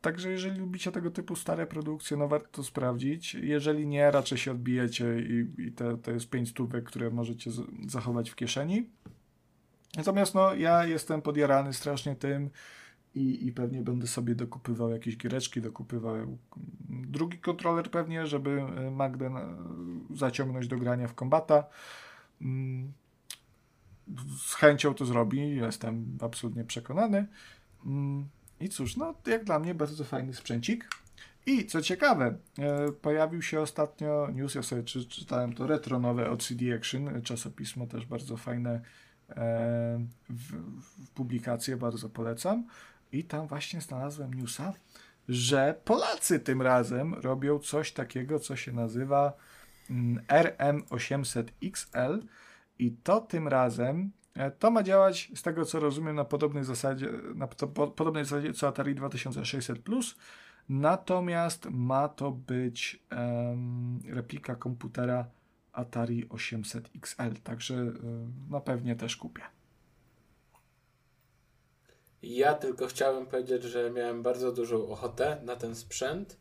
[0.00, 3.34] Także jeżeli lubicie tego typu stare produkcje, no warto to sprawdzić.
[3.34, 7.50] Jeżeli nie, raczej się odbijecie i, i te, to jest pięć stówek, które możecie
[7.86, 8.90] zachować w kieszeni.
[9.96, 12.50] Natomiast no, ja jestem podjarany strasznie tym
[13.14, 16.38] i, i pewnie będę sobie dokupywał jakieś giereczki, dokupywał
[16.88, 19.30] drugi kontroler pewnie, żeby Magdę
[20.14, 21.64] zaciągnąć do grania w kombata.
[22.40, 22.92] Mm,
[24.38, 27.26] z chęcią to zrobi, jestem absolutnie przekonany.
[28.60, 30.88] I cóż, no jak dla mnie bardzo fajny sprzęcik.
[31.46, 36.42] I co ciekawe, e, pojawił się ostatnio news, ja sobie czy, czytałem to retronowe od
[36.42, 38.80] CD Action, czasopismo też bardzo fajne
[39.28, 40.52] e, w,
[41.04, 42.66] w publikacje, bardzo polecam.
[43.12, 44.72] I tam właśnie znalazłem newsa,
[45.28, 49.32] że Polacy tym razem robią coś takiego, co się nazywa
[49.90, 52.22] mm, RM800XL
[52.78, 54.10] i to tym razem
[54.58, 58.68] to ma działać, z tego co rozumiem, na podobnej zasadzie, na po, podobnej zasadzie co
[58.68, 60.16] Atari 2600 Plus.
[60.68, 65.26] Natomiast ma to być um, replika komputera
[65.72, 69.42] Atari 800 XL, także um, no pewnie też kupię.
[72.22, 76.40] Ja tylko chciałem powiedzieć, że miałem bardzo dużą ochotę na ten sprzęt,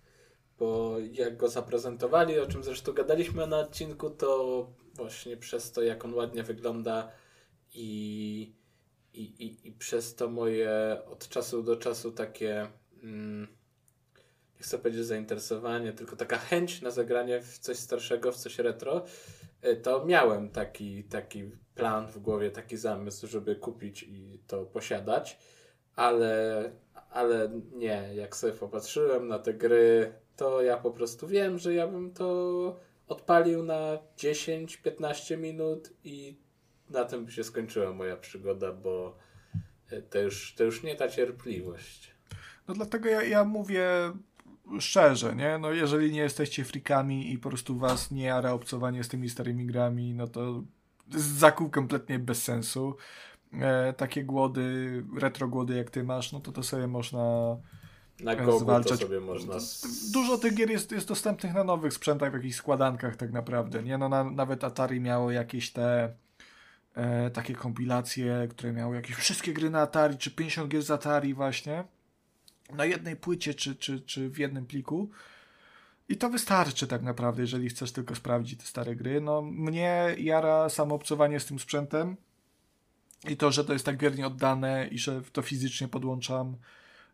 [0.60, 6.06] bo jak go zaprezentowali, o czym zresztą gadaliśmy na odcinku, to właśnie przez to, jak
[6.06, 7.11] on ładnie wygląda
[7.73, 8.53] i,
[9.13, 12.67] i, i, i przez to moje od czasu do czasu takie,
[13.03, 13.47] mm,
[14.55, 19.05] nie chcę powiedzieć zainteresowanie, tylko taka chęć na zagranie w coś starszego, w coś retro,
[19.65, 25.37] y, to miałem taki, taki plan w głowie, taki zamysł, żeby kupić i to posiadać,
[25.95, 26.63] ale,
[27.09, 31.87] ale nie, jak sobie popatrzyłem na te gry, to ja po prostu wiem, że ja
[31.87, 36.37] bym to odpalił na 10-15 minut i
[36.90, 39.18] na tym by się skończyła moja przygoda, bo
[39.91, 42.11] e, to już, to już nie ta cierpliwość.
[42.68, 43.88] No dlatego ja, ja mówię
[44.80, 45.57] szczerze, nie?
[45.57, 49.66] No jeżeli nie jesteście frikami i po prostu was nie jara obcowanie z tymi starymi
[49.66, 50.64] grami, no to
[51.16, 52.95] zakup kompletnie bez sensu.
[53.53, 57.57] E, takie głody, retro głody jak ty masz, no to to sobie można
[58.20, 58.99] na Gogu zwalczać.
[58.99, 59.56] to sobie można...
[60.14, 63.98] Dużo tych gier jest, jest dostępnych na nowych sprzętach, w jakichś składankach tak naprawdę, nie?
[63.98, 66.14] No na, nawet Atari miało jakieś te
[66.99, 71.34] e, takie kompilacje, które miały jakieś wszystkie gry na Atari, czy 50 gier z Atari
[71.34, 71.84] właśnie,
[72.73, 75.09] na jednej płycie, czy, czy, czy w jednym pliku.
[76.09, 79.21] I to wystarczy tak naprawdę, jeżeli chcesz tylko sprawdzić te stare gry.
[79.21, 82.15] No mnie jara samo obcowanie z tym sprzętem
[83.30, 86.55] i to, że to jest tak wiernie oddane i że to fizycznie podłączam.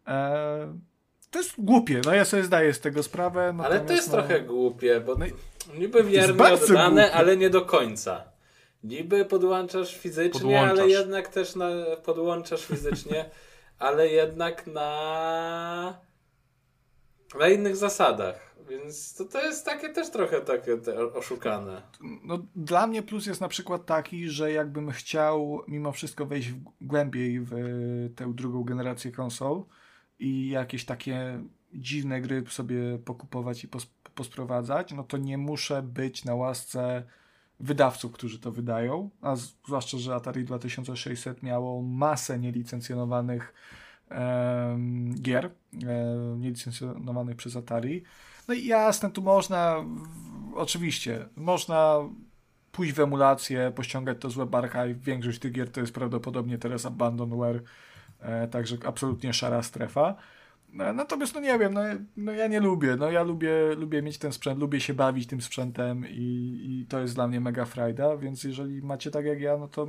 [0.07, 0.79] E,
[1.31, 3.55] to jest głupie, no ja sobie zdaję z tego sprawę.
[3.63, 4.13] Ale to jest no...
[4.13, 5.25] trochę głupie, bo no,
[5.77, 7.13] niby wiernie oddane, głupie.
[7.13, 8.34] ale nie do końca.
[8.85, 10.79] Niby podłączasz fizycznie, podłączasz.
[10.79, 11.69] ale jednak też na,
[12.05, 13.29] podłączasz fizycznie,
[13.79, 15.99] ale jednak na
[17.39, 18.55] na innych zasadach.
[18.69, 20.77] Więc to, to jest takie też trochę takie
[21.13, 21.81] oszukane.
[22.23, 26.63] No, dla mnie plus jest na przykład taki, że jakbym chciał mimo wszystko wejść w,
[26.81, 27.51] głębiej w
[28.15, 29.63] tę drugą generację konsol,
[30.19, 31.43] i jakieś takie
[31.73, 37.03] dziwne gry sobie pokupować i pos posprowadzać, no to nie muszę być na łasce
[37.59, 43.53] wydawców, którzy to wydają, a zwłaszcza, że Atari 2600 miało masę nielicencjonowanych
[44.11, 48.03] um, gier, um, nielicencjonowanych przez Atari.
[48.47, 49.85] No i jasne, tu można,
[50.55, 51.97] oczywiście, można
[52.71, 55.01] pójść w emulację, pościągać to z Web Archive.
[55.01, 57.61] Większość tych gier to jest prawdopodobnie teraz Abandonware,
[58.25, 60.15] E, także absolutnie szara strefa.
[60.79, 61.81] E, natomiast no nie wiem, no,
[62.17, 65.41] no ja nie lubię, no ja lubię, lubię mieć ten sprzęt, lubię się bawić tym
[65.41, 69.57] sprzętem i, i to jest dla mnie mega frajda, więc jeżeli macie tak jak ja,
[69.57, 69.87] no to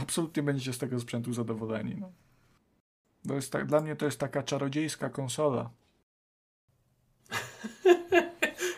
[0.00, 1.96] absolutnie będziecie z tego sprzętu zadowoleni.
[2.00, 2.12] No.
[3.28, 5.70] To jest tak, dla mnie to jest taka czarodziejska konsola.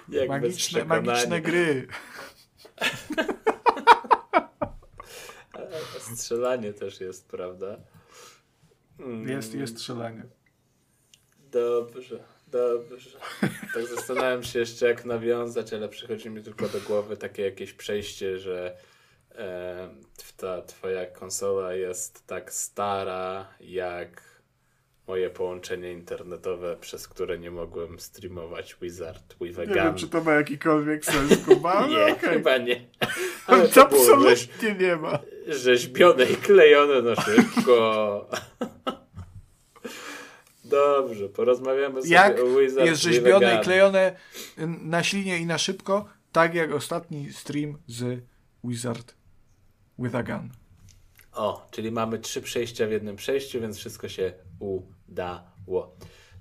[0.29, 1.87] magiczne, magiczne gry.
[6.15, 7.77] Strzelanie też jest, prawda?
[9.27, 10.23] Jest, jest strzelanie.
[11.53, 13.19] Dobrze, dobrze.
[13.74, 18.39] Tak zastanawiam się jeszcze jak nawiązać, ale przychodzi mi tylko do głowy takie jakieś przejście,
[18.39, 18.77] że
[19.35, 19.89] e,
[20.37, 24.23] ta twoja konsola jest tak stara jak
[25.07, 30.24] moje połączenie internetowe, przez które nie mogłem streamować Wizard with a Nie wiem, czy to
[30.24, 32.16] ma jakikolwiek sens, Kuba, Nie, okay.
[32.16, 32.87] chyba nie.
[33.47, 34.49] Ale to absolutnie rzeź...
[34.81, 35.19] nie ma.
[35.47, 38.31] Rzeźbione i klejone na szybko.
[40.73, 44.16] Dobrze, porozmawiamy sobie jak o Wizard jest rzeźbione i klejone
[44.82, 48.24] na ślinie i na szybko, tak jak ostatni stream z
[48.65, 49.15] Wizard
[49.99, 50.49] with a Gun.
[51.32, 55.97] O, czyli mamy trzy przejścia w jednym przejściu, więc wszystko się udało.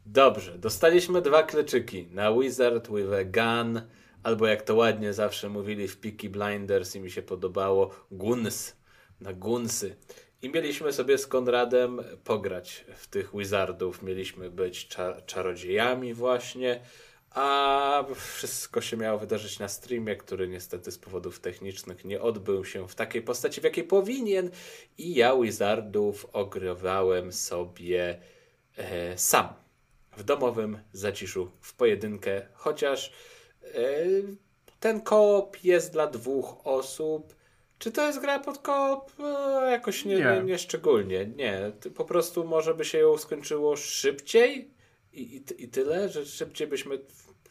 [0.05, 3.81] Dobrze, dostaliśmy dwa kleczyki na Wizard with a Gun,
[4.23, 8.75] albo jak to ładnie zawsze mówili w Peaky Blinders i mi się podobało, Guns,
[9.21, 9.95] na Gunsy.
[10.41, 14.03] I mieliśmy sobie z Konradem pograć w tych Wizardów.
[14.03, 16.81] Mieliśmy być cza czarodziejami właśnie,
[17.31, 22.87] a wszystko się miało wydarzyć na streamie, który niestety z powodów technicznych nie odbył się
[22.87, 24.49] w takiej postaci, w jakiej powinien
[24.97, 28.19] i ja Wizardów ogrywałem sobie
[28.77, 29.47] e, sam
[30.17, 33.13] w domowym zaciszu w pojedynkę, chociaż
[33.63, 34.05] e,
[34.79, 37.40] ten koop jest dla dwóch osób.
[37.81, 39.11] Czy to jest gra pod koop?
[39.19, 40.41] E, jakoś nie, nie.
[40.45, 41.25] nie szczególnie.
[41.25, 44.71] Nie, po prostu może by się ją skończyło szybciej
[45.13, 46.99] i, i, i tyle, że szybciej byśmy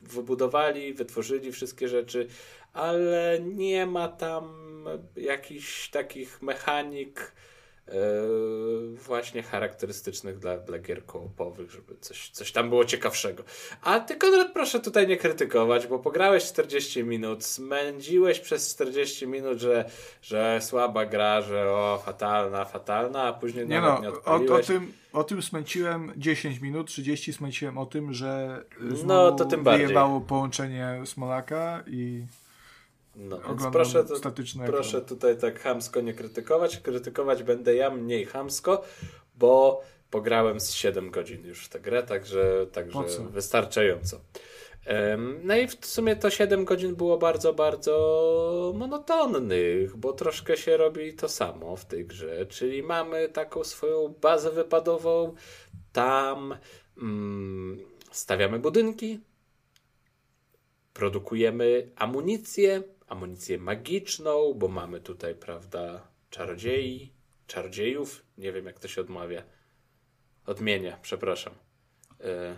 [0.01, 2.27] wybudowali, wytworzyli wszystkie rzeczy,
[2.73, 4.85] ale nie ma tam
[5.16, 7.32] jakichś takich mechanik
[9.06, 13.42] właśnie charakterystycznych dla, dla gier koopowych, żeby coś, coś tam było ciekawszego.
[13.82, 19.58] A ty, Konrad, proszę tutaj nie krytykować, bo pograłeś 40 minut, smędziłeś przez 40 minut,
[19.58, 19.90] że,
[20.22, 24.50] że słaba gra, że o, fatalna, fatalna, a później nie nawet no, nie odpaliłeś.
[24.50, 28.64] O, o, tym, o tym smęciłem 10 minut, 30 smęciłem o tym, że
[29.04, 29.86] no, to tym bardziej.
[29.86, 32.22] wyjebało połączenie Smolaka i
[33.16, 33.39] no,
[33.73, 34.05] proszę,
[34.66, 36.77] proszę tutaj tak hamsko nie krytykować.
[36.77, 38.82] Krytykować będę ja mniej hamsko,
[39.35, 42.99] bo pograłem z 7 godzin już w tę grę, także, także
[43.31, 44.20] wystarczająco.
[45.43, 51.15] No i w sumie to 7 godzin było bardzo, bardzo monotonnych, bo troszkę się robi
[51.15, 55.35] to samo w tej grze, czyli mamy taką swoją bazę wypadową,
[55.93, 56.57] tam
[57.03, 57.78] mm,
[58.11, 59.20] stawiamy budynki,
[60.93, 67.12] produkujemy amunicję, amunicję magiczną, bo mamy tutaj, prawda, czarodziei,
[67.47, 69.43] czarodziejów, nie wiem jak to się odmawia.
[70.47, 71.55] Odmienia, przepraszam.
[72.20, 72.57] E,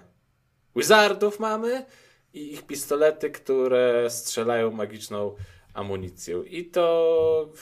[0.76, 1.86] wizardów mamy
[2.34, 5.36] i ich pistolety, które strzelają magiczną
[5.74, 6.42] amunicją.
[6.42, 7.52] I to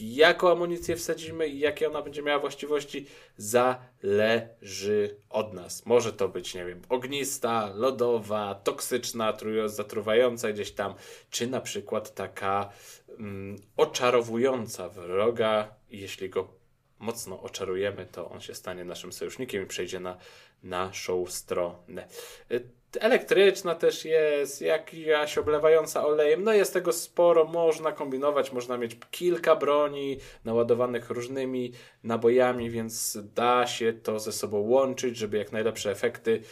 [0.00, 3.06] jaką amunicję wsadzimy i jakie ona będzie miała właściwości,
[3.36, 5.86] zależy od nas.
[5.86, 9.36] Może to być, nie wiem, ognista, lodowa, toksyczna,
[9.66, 10.94] zatruwająca gdzieś tam,
[11.30, 12.70] czy na przykład taka
[13.18, 16.48] mm, oczarowująca wroga, jeśli go
[16.98, 20.16] mocno oczarujemy, to on się stanie naszym sojusznikiem i przejdzie na
[20.62, 22.08] naszą stronę.
[23.00, 26.44] Elektryczna też jest, jakaś oblewająca olejem.
[26.44, 31.72] No jest tego sporo, można kombinować, można mieć kilka broni naładowanych różnymi
[32.04, 36.42] nabojami, więc da się to ze sobą łączyć, żeby jak najlepsze efekty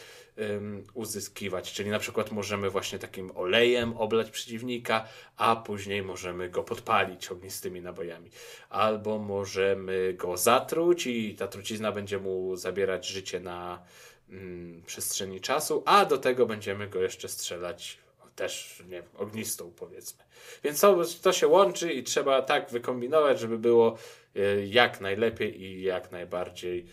[0.93, 1.73] uzyskiwać.
[1.73, 5.07] Czyli na przykład możemy właśnie takim olejem oblać przeciwnika,
[5.37, 8.29] a później możemy go podpalić ognistymi nabojami.
[8.69, 13.83] Albo możemy go zatruć i ta trucizna będzie mu zabierać życie na
[14.29, 20.23] mm, przestrzeni czasu, a do tego będziemy go jeszcze strzelać też, nie wiem, ognistą powiedzmy.
[20.63, 23.97] Więc to, to się łączy i trzeba tak wykombinować, żeby było
[24.35, 26.85] y, jak najlepiej i jak najbardziej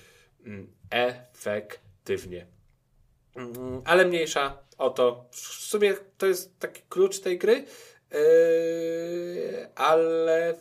[0.47, 2.47] mm, efektywnie.
[3.37, 5.25] Mm, ale mniejsza o to.
[5.31, 7.65] W sumie to jest taki klucz tej gry,
[8.11, 10.55] yy, ale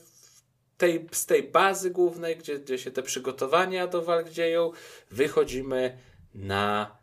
[0.78, 4.72] tej, z tej bazy głównej, gdzie, gdzie się te przygotowania do walk dzieją,
[5.12, 5.98] wychodzimy
[6.36, 6.98] na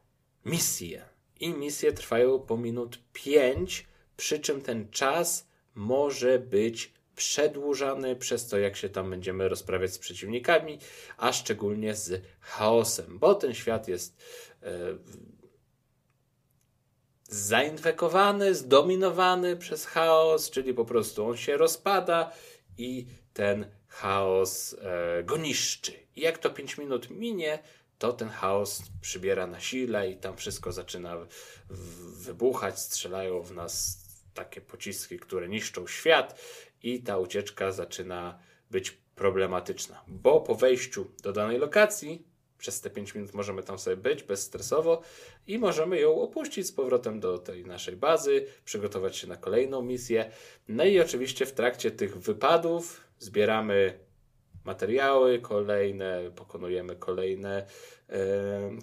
[0.45, 1.05] misję.
[1.41, 3.87] I misje trwają po minut 5,
[4.17, 9.99] przy czym ten czas może być przedłużany przez to, jak się tam będziemy rozprawiać z
[9.99, 10.79] przeciwnikami,
[11.17, 14.17] a szczególnie z chaosem, bo ten świat jest
[14.63, 14.99] e,
[17.29, 22.33] zainfekowany, zdominowany przez chaos, czyli po prostu on się rozpada
[22.79, 25.93] i ten chaos e, go niszczy.
[26.17, 27.59] I jak to 5 minut minie,
[27.99, 31.17] to ten chaos przybiera na sile i tam wszystko zaczyna
[32.13, 34.05] wybuchać, strzelają w nas
[34.35, 36.41] takie pociski, które niszczą świat
[36.83, 38.39] i ta ucieczka zaczyna
[38.71, 43.97] być problematyczna, bo po wejściu do danej lokacji przez te 5 minut możemy tam sobie
[43.97, 45.03] być bezstresowo
[45.47, 50.31] i możemy ją opuścić z powrotem do tej naszej bazy, przygotować się na kolejną misję.
[50.69, 53.99] No i oczywiście w trakcie tych wypadów zbieramy
[54.69, 57.67] materiały kolejne, pokonujemy kolejne,
[58.09, 58.19] e,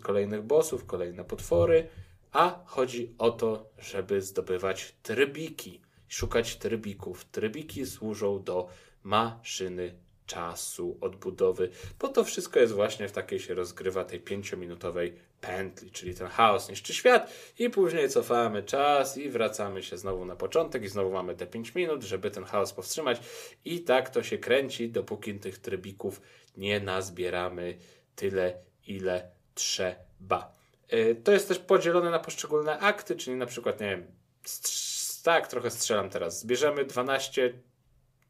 [0.02, 1.88] kolejnych bossów, kolejne potwory,
[2.32, 7.26] a chodzi o to, żeby zdobywać trybiki, szukać trybików.
[7.26, 8.68] Trybiki służą do
[9.04, 9.96] maszyny
[10.26, 15.16] czasu, odbudowy, bo to wszystko jest właśnie w takiej się rozgrywa tej pięciominutowej
[15.46, 20.36] pętli, czyli ten chaos niszczy świat i później cofamy czas i wracamy się znowu na
[20.36, 23.20] początek i znowu mamy te 5 minut, żeby ten chaos powstrzymać
[23.66, 26.22] i tak to się kręci, dopóki tych trybików
[26.58, 27.78] nie nazbieramy
[28.16, 28.58] tyle,
[28.88, 30.54] ile trzeba.
[30.94, 34.08] Y, to jest też podzielone na poszczególne akty, czyli na przykład, nie wiem,
[35.24, 36.40] tak, trochę strzelam teraz.
[36.40, 37.54] Zbierzemy 12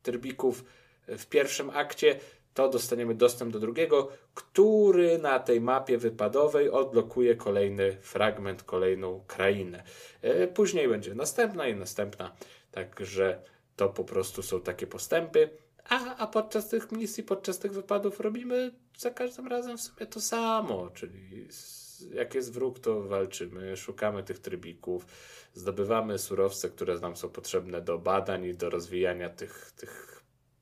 [0.04, 0.64] trybików
[1.08, 2.20] w pierwszym akcie,
[2.56, 9.84] to dostaniemy dostęp do drugiego, który na tej mapie wypadowej odblokuje kolejny fragment, kolejną krainę.
[10.22, 12.36] E, później będzie następna i następna,
[12.72, 13.41] także
[13.76, 15.49] to po prostu są takie postępy.
[15.90, 20.22] A, a podczas tych misji, podczas tych wypadów robimy za każdym razem w sumie to
[20.22, 21.48] samo, czyli
[22.14, 25.06] jak jest wróg, to walczymy, szukamy tych trybików,
[25.53, 30.15] zdobywamy surowce, które nam są potrzebne do badań i do rozwijania tych, tych,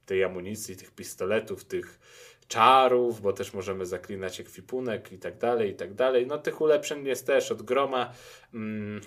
[0.06, 2.00] tej amunicji, tych pistoletów, tych
[2.48, 6.28] czarów, bo też możemy zaklinać ekwipunek i tak dalej, i tak dalej.
[6.28, 8.14] No tych ulepszeń jest też od groma,
[8.54, 9.02] mm,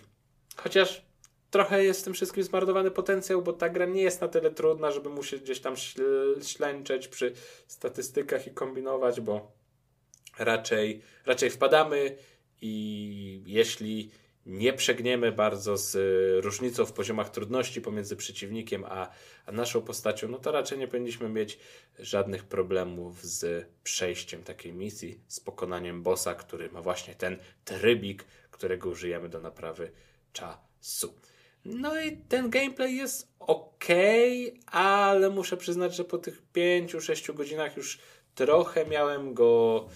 [0.56, 1.06] chociaż
[1.50, 4.90] trochę jest w tym wszystkim zmarnowany potencjał, bo ta gra nie jest na tyle trudna,
[4.90, 5.74] żeby musieć gdzieś tam
[6.42, 7.32] ślęczeć przy
[7.66, 9.52] statystykach i kombinować, bo
[10.38, 12.16] raczej, raczej wpadamy
[12.60, 14.10] i jeśli
[14.46, 15.96] nie przegniemy bardzo z
[16.44, 19.08] różnicą w poziomach trudności pomiędzy przeciwnikiem a,
[19.46, 21.58] a naszą postacią, no to raczej nie powinniśmy mieć
[21.98, 28.88] żadnych problemów z przejściem takiej misji, z pokonaniem bossa, który ma właśnie ten trybik, którego
[28.88, 29.90] użyjemy do naprawy
[30.32, 31.14] czasu.
[31.64, 33.84] No i ten gameplay jest ok,
[34.66, 37.98] ale muszę przyznać, że po tych 5-6 godzinach już
[38.34, 39.88] trochę miałem go,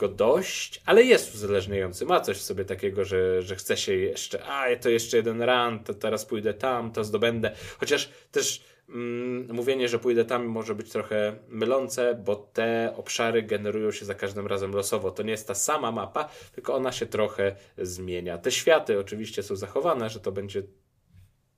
[0.00, 2.06] go dość, ale jest uzależniający.
[2.06, 5.84] Ma coś w sobie takiego, że, że chce się jeszcze, a to jeszcze jeden run,
[5.84, 7.52] to teraz pójdę tam, to zdobędę.
[7.78, 13.90] Chociaż też mm, mówienie, że pójdę tam może być trochę mylące, bo te obszary generują
[13.92, 15.10] się za każdym razem losowo.
[15.10, 18.38] To nie jest ta sama mapa, tylko ona się trochę zmienia.
[18.38, 20.62] Te światy oczywiście są zachowane, że to będzie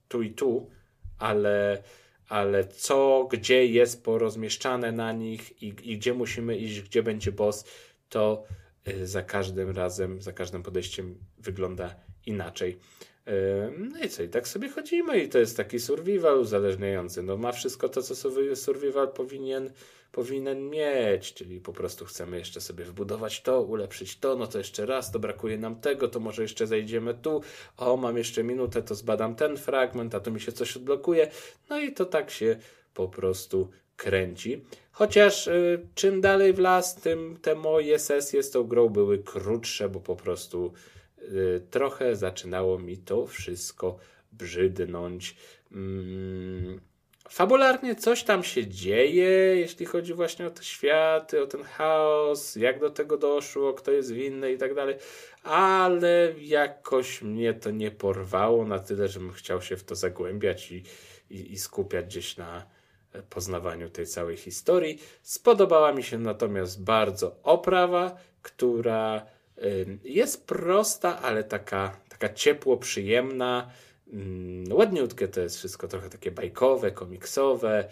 [0.07, 0.69] tu i tu,
[1.19, 1.83] ale,
[2.29, 7.65] ale co, gdzie jest porozmieszczane na nich i, i gdzie musimy iść, gdzie będzie boss,
[8.13, 8.43] to
[8.87, 11.95] y, za każdym razem, za każdym podejściem wygląda
[12.25, 12.79] inaczej.
[13.77, 17.23] No i co, i tak sobie chodzimy i to jest taki survival uzależniający.
[17.23, 18.15] No ma wszystko to, co
[18.55, 19.71] survival powinien,
[20.11, 24.85] powinien mieć, czyli po prostu chcemy jeszcze sobie wbudować to, ulepszyć to, no to jeszcze
[24.85, 27.41] raz, to brakuje nam tego, to może jeszcze zajdziemy tu,
[27.77, 31.31] o mam jeszcze minutę, to zbadam ten fragment, a tu mi się coś odblokuje,
[31.69, 32.55] no i to tak się
[32.93, 34.61] po prostu kręci.
[34.93, 39.89] Chociaż y, czym dalej w las, tym te moje sesje z tą grą były krótsze,
[39.89, 40.73] bo po prostu
[41.31, 43.97] Y, trochę zaczynało mi to wszystko
[44.31, 45.35] brzydnąć.
[45.71, 46.79] Mm,
[47.29, 52.79] fabularnie coś tam się dzieje, jeśli chodzi właśnie o te światy, o ten chaos, jak
[52.79, 54.95] do tego doszło, kto jest winny i tak dalej,
[55.43, 60.83] ale jakoś mnie to nie porwało na tyle, żebym chciał się w to zagłębiać i,
[61.29, 62.65] i, i skupiać gdzieś na
[63.29, 64.99] poznawaniu tej całej historii.
[65.21, 69.25] Spodobała mi się natomiast bardzo oprawa, która
[70.03, 73.69] jest prosta, ale taka, taka ciepło przyjemna.
[74.71, 77.89] Ładniutkie to jest wszystko, trochę takie bajkowe, komiksowe.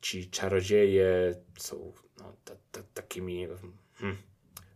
[0.00, 3.48] Ci czarodzieje są no, ta, ta, takimi
[3.94, 4.16] hmm,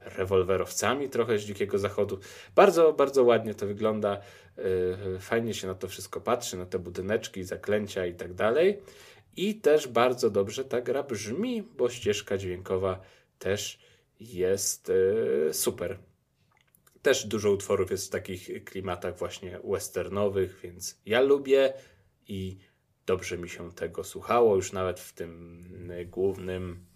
[0.01, 2.19] rewolwerowcami trochę z Dzikiego Zachodu.
[2.55, 4.21] Bardzo, bardzo ładnie to wygląda.
[4.57, 8.79] Yy, fajnie się na to wszystko patrzy, na te budyneczki, zaklęcia i tak dalej.
[9.37, 13.01] I też bardzo dobrze ta gra brzmi, bo ścieżka dźwiękowa
[13.39, 13.79] też
[14.21, 15.99] jest yy, super.
[17.03, 21.73] Też dużo utworów jest w takich klimatach właśnie westernowych, więc ja lubię
[22.29, 22.59] i
[23.07, 24.57] dobrze mi się tego słuchało.
[24.57, 25.65] Już nawet w tym
[26.07, 26.87] głównym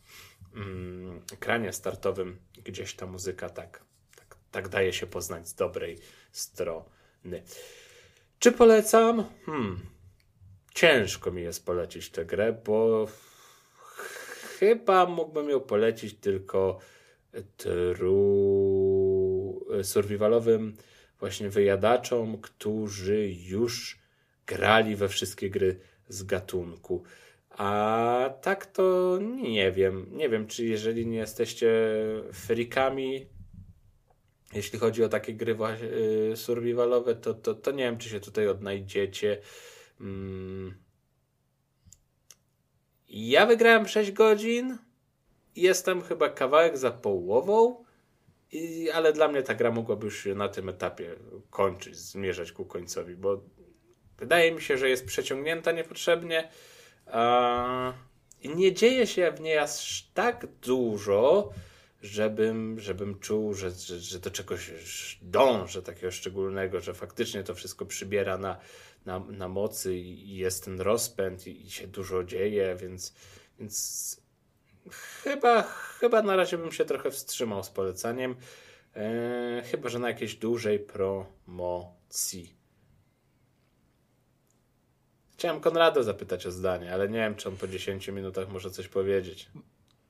[0.54, 3.84] mm, ekranie startowym gdzieś ta muzyka tak,
[4.16, 5.98] tak, tak daje się poznać z dobrej
[6.32, 7.42] strony.
[8.38, 9.24] Czy polecam?
[9.46, 9.80] Hmm.
[10.74, 13.08] Ciężko mi jest polecić tę grę, bo
[14.58, 16.78] chyba mógłbym ją polecić tylko
[17.56, 18.80] True
[19.82, 20.76] survivalowym
[21.20, 23.98] właśnie wyjadaczom, którzy już
[24.46, 27.02] grali we wszystkie gry z gatunku.
[27.50, 30.06] A tak to nie wiem.
[30.10, 31.70] Nie wiem, czy jeżeli nie jesteście
[32.32, 33.26] frikami,
[34.52, 35.56] jeśli chodzi o takie gry
[36.32, 39.38] y, survivalowe, to, to, to nie wiem, czy się tutaj odnajdziecie.
[40.00, 40.74] Mm.
[43.08, 44.78] Ja wygrałem 6 godzin.
[45.56, 47.84] Jestem chyba kawałek za połową.
[48.94, 51.14] Ale dla mnie ta gra mogłaby już się na tym etapie
[51.50, 53.40] kończyć, zmierzać ku końcowi, bo
[54.18, 56.48] wydaje mi się, że jest przeciągnięta niepotrzebnie.
[58.44, 61.52] Nie dzieje się w niej aż tak dużo,
[62.02, 64.70] żebym, żebym czuł, że, że, że do czegoś
[65.22, 68.58] dążę takiego szczególnego, że faktycznie to wszystko przybiera na,
[69.06, 73.14] na, na mocy i jest ten rozpęd i, i się dużo dzieje, więc,
[73.58, 74.16] więc
[75.22, 75.62] Chyba,
[75.98, 78.36] chyba na razie bym się trochę wstrzymał z polecaniem.
[78.96, 82.54] E, chyba, że na jakiejś dużej promocji.
[85.32, 88.88] Chciałem Konrado zapytać o zdanie, ale nie wiem, czy on po 10 minutach może coś
[88.88, 89.50] powiedzieć.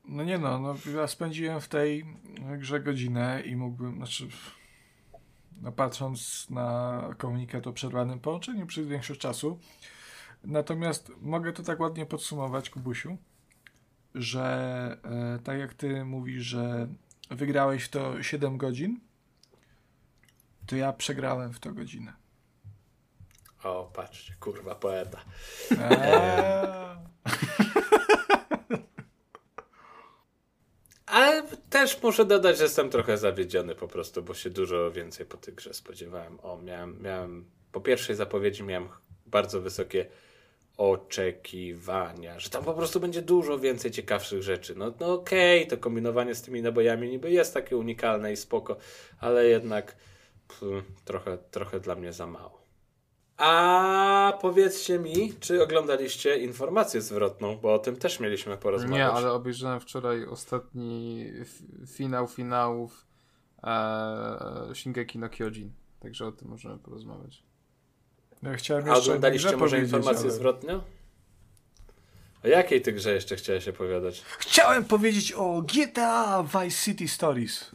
[0.04, 2.06] No nie no, no, ja spędziłem w tej
[2.58, 4.28] grze godzinę i mógłbym, znaczy
[5.62, 9.58] no patrząc na komunikat o przerwanym połączeniu przez większość czasu.
[10.44, 13.16] Natomiast mogę to tak ładnie podsumować, Kubusiu,
[14.14, 16.88] że e, tak jak ty mówisz, że
[17.30, 19.00] wygrałeś w to 7 godzin,
[20.66, 22.12] to ja przegrałem w to godzinę.
[23.64, 25.20] O, patrzcie, kurwa, poeta.
[25.70, 27.00] Eee.
[31.10, 35.36] Ale też muszę dodać, że jestem trochę zawiedziony po prostu, bo się dużo więcej po
[35.36, 36.38] tej grze spodziewałem.
[36.42, 38.88] O, miałem, miałem po pierwszej zapowiedzi miałem
[39.26, 40.06] bardzo wysokie
[40.76, 44.74] oczekiwania, że tam po prostu będzie dużo więcej ciekawszych rzeczy.
[44.76, 48.76] No, no okej, okay, to kombinowanie z tymi nabojami niby jest takie unikalne i spoko,
[49.18, 49.96] ale jednak
[50.48, 52.59] pff, trochę, trochę dla mnie za mało.
[53.40, 58.98] A powiedzcie mi, czy oglądaliście informację zwrotną, bo o tym też mieliśmy porozmawiać.
[58.98, 61.26] Nie, ale obejrzałem wczoraj ostatni
[61.86, 63.06] finał finałów
[63.64, 67.42] e, Shingeki no Kyojin, także o tym możemy porozmawiać.
[68.42, 70.30] Ja chciałem A oglądaliście może informację ale...
[70.30, 70.80] zwrotną?
[72.44, 74.22] O jakiej ty grze jeszcze chciałeś opowiadać?
[74.38, 77.70] Chciałem powiedzieć o GTA Vice City Stories.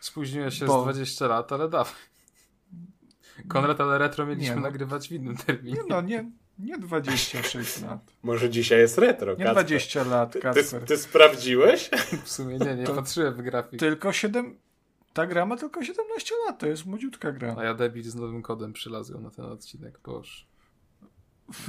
[0.00, 0.80] Spóźniłem się bo...
[0.80, 2.15] z 20 lat, ale dawaj.
[3.48, 4.62] Konrad, ale retro mieliśmy nie, no.
[4.62, 5.76] nagrywać w innym terminie.
[5.76, 8.12] Nie, no nie, nie 26 lat.
[8.22, 9.64] Może dzisiaj jest retro, Nie Kacper.
[9.64, 10.80] 20 lat, Kacper.
[10.80, 11.90] Ty, ty, sprawdziłeś?
[12.24, 13.80] W sumie nie, nie to patrzyłem w grafik.
[13.80, 14.58] Tylko 7...
[15.12, 17.56] Ta gra ma tylko 17 lat, to jest młodziutka gra.
[17.58, 20.46] A ja debil z nowym kodem przylazłem na ten odcinek, boż.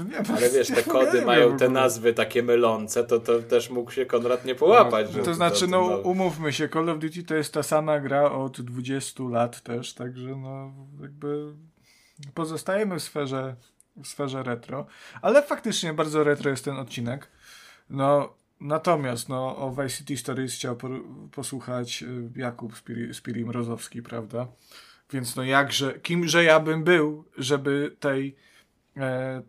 [0.10, 4.06] Nie, Ale wiesz, te kody mają te nazwy takie mylące, to, to też mógł się
[4.06, 5.16] Konrad nie połapać.
[5.16, 8.62] No, to znaczy, no umówmy się, Call of Duty to jest ta sama gra od
[8.62, 11.54] 20 lat też, także no jakby
[12.34, 13.56] pozostajemy w sferze,
[13.96, 14.86] w sferze retro,
[15.22, 17.32] ale faktycznie bardzo retro jest ten odcinek.
[17.90, 20.78] No, natomiast no, o Vice City Stories chciał
[21.32, 22.74] posłuchać y, Jakub
[23.14, 24.48] Spirim Rozowski, prawda?
[25.14, 28.36] Więc no jakże, kimże ja bym był, żeby tej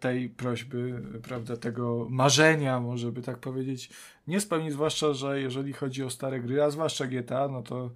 [0.01, 3.91] tej prośby, prawda, tego marzenia, może by tak powiedzieć,
[4.27, 7.91] nie spełnić, zwłaszcza, że jeżeli chodzi o stare gry, a zwłaszcza GTA, no to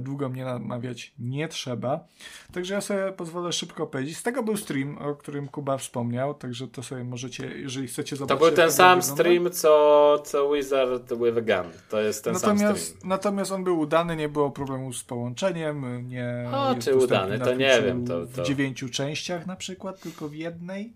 [0.00, 2.04] długo mnie namawiać nie trzeba.
[2.52, 4.16] Także ja sobie pozwolę szybko powiedzieć.
[4.16, 8.40] Z tego był stream, o którym Kuba wspomniał, także to sobie możecie, jeżeli chcecie zobaczyć.
[8.40, 9.22] To był ten sam wygląda.
[9.22, 11.72] stream, co, co Wizard with a Gun.
[11.90, 13.08] To jest ten natomiast, sam stream.
[13.08, 16.08] Natomiast on był udany, nie było problemu z połączeniem.
[16.08, 18.06] Nie o, czy udany, to nie wiem.
[18.06, 18.42] To, to...
[18.42, 20.92] W dziewięciu częściach na przykład, tylko w jednej.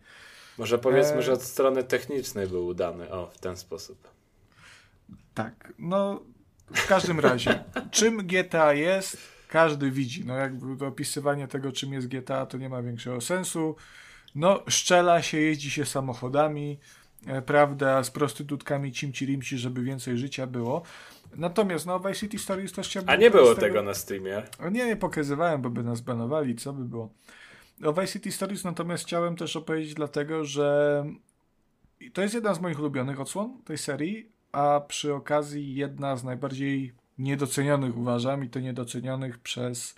[0.58, 1.22] Może powiedzmy, e...
[1.22, 3.10] że od strony technicznej był udany.
[3.12, 4.08] O, w ten sposób.
[5.34, 6.20] Tak, no
[6.74, 9.16] w każdym razie, czym GTA jest,
[9.48, 10.24] każdy widzi.
[10.24, 13.76] No jakby opisywanie tego, czym jest GTA, to nie ma większego sensu.
[14.34, 16.78] No, szczela się, jeździ się samochodami,
[17.26, 20.82] e, prawda, z prostytutkami cimci-rimci, żeby więcej życia było.
[21.36, 23.10] Natomiast no, Vice City Stories też chciałbym...
[23.10, 23.60] A nie było tego...
[23.60, 24.42] tego na Steamie?
[24.70, 27.12] Nie, nie pokazywałem, bo by nas banowali, co by było.
[27.84, 31.04] O Vice City Stories natomiast chciałem też opowiedzieć dlatego, że
[32.12, 36.94] to jest jedna z moich ulubionych odsłon tej serii, a przy okazji jedna z najbardziej
[37.18, 39.94] niedocenionych, uważam, i to niedocenionych przez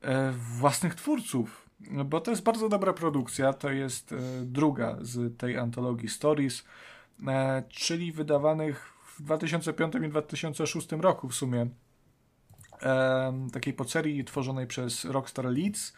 [0.00, 1.68] e, własnych twórców,
[2.04, 3.52] bo to jest bardzo dobra produkcja.
[3.52, 6.64] To jest e, druga z tej antologii Stories,
[7.26, 11.66] e, czyli wydawanych w 2005 i 2006 roku w sumie.
[12.82, 15.92] E, takiej podserii tworzonej przez Rockstar Leeds,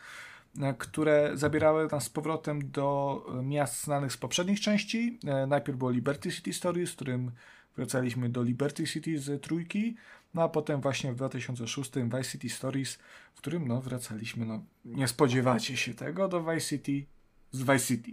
[0.60, 5.18] e, które zabierały nas z powrotem do miast znanych z poprzednich części.
[5.26, 7.30] E, najpierw było Liberty City Stories, w którym
[7.78, 9.96] wracaliśmy do Liberty City z trójki,
[10.34, 12.98] no a potem właśnie w 2006 Vice City Stories,
[13.34, 17.06] w którym no wracaliśmy, no nie spodziewacie się tego, do Vice City
[17.52, 18.10] z Vice City.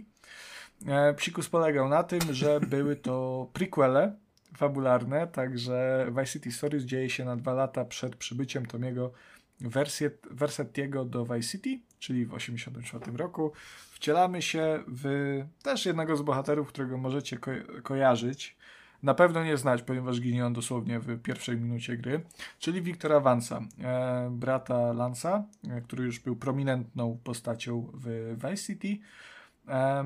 [0.86, 4.16] E, psikus polegał na tym, że były to prequele
[4.56, 9.12] fabularne, także Vice City Stories dzieje się na dwa lata przed przybyciem Tomiego
[10.30, 13.52] Versettiego do Vice City, czyli w 1984 roku.
[13.90, 15.04] Wcielamy się w
[15.62, 17.50] też jednego z bohaterów, którego możecie ko
[17.82, 18.56] kojarzyć,
[19.06, 22.20] na pewno nie znać, ponieważ ginie on dosłownie w pierwszej minucie gry,
[22.58, 28.98] czyli Wiktora Vansa, e, brata Lansa, e, który już był prominentną postacią w Vice City.
[29.68, 30.04] E,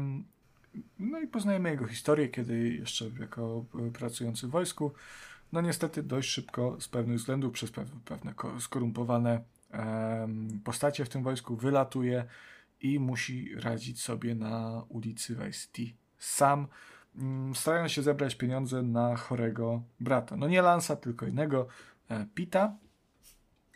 [0.98, 4.93] no i poznajemy jego historię, kiedy jeszcze jako pracujący w wojsku,
[5.52, 7.70] no niestety dość szybko z pewnych względów, przez
[8.05, 9.40] pewne skorumpowane
[10.64, 12.24] postacie w tym wojsku wylatuje
[12.81, 16.66] i musi radzić sobie na ulicy Vice City sam
[17.55, 20.37] starają się zebrać pieniądze na chorego brata.
[20.37, 21.66] No nie Lansa, tylko innego,
[22.11, 22.77] e, Pita.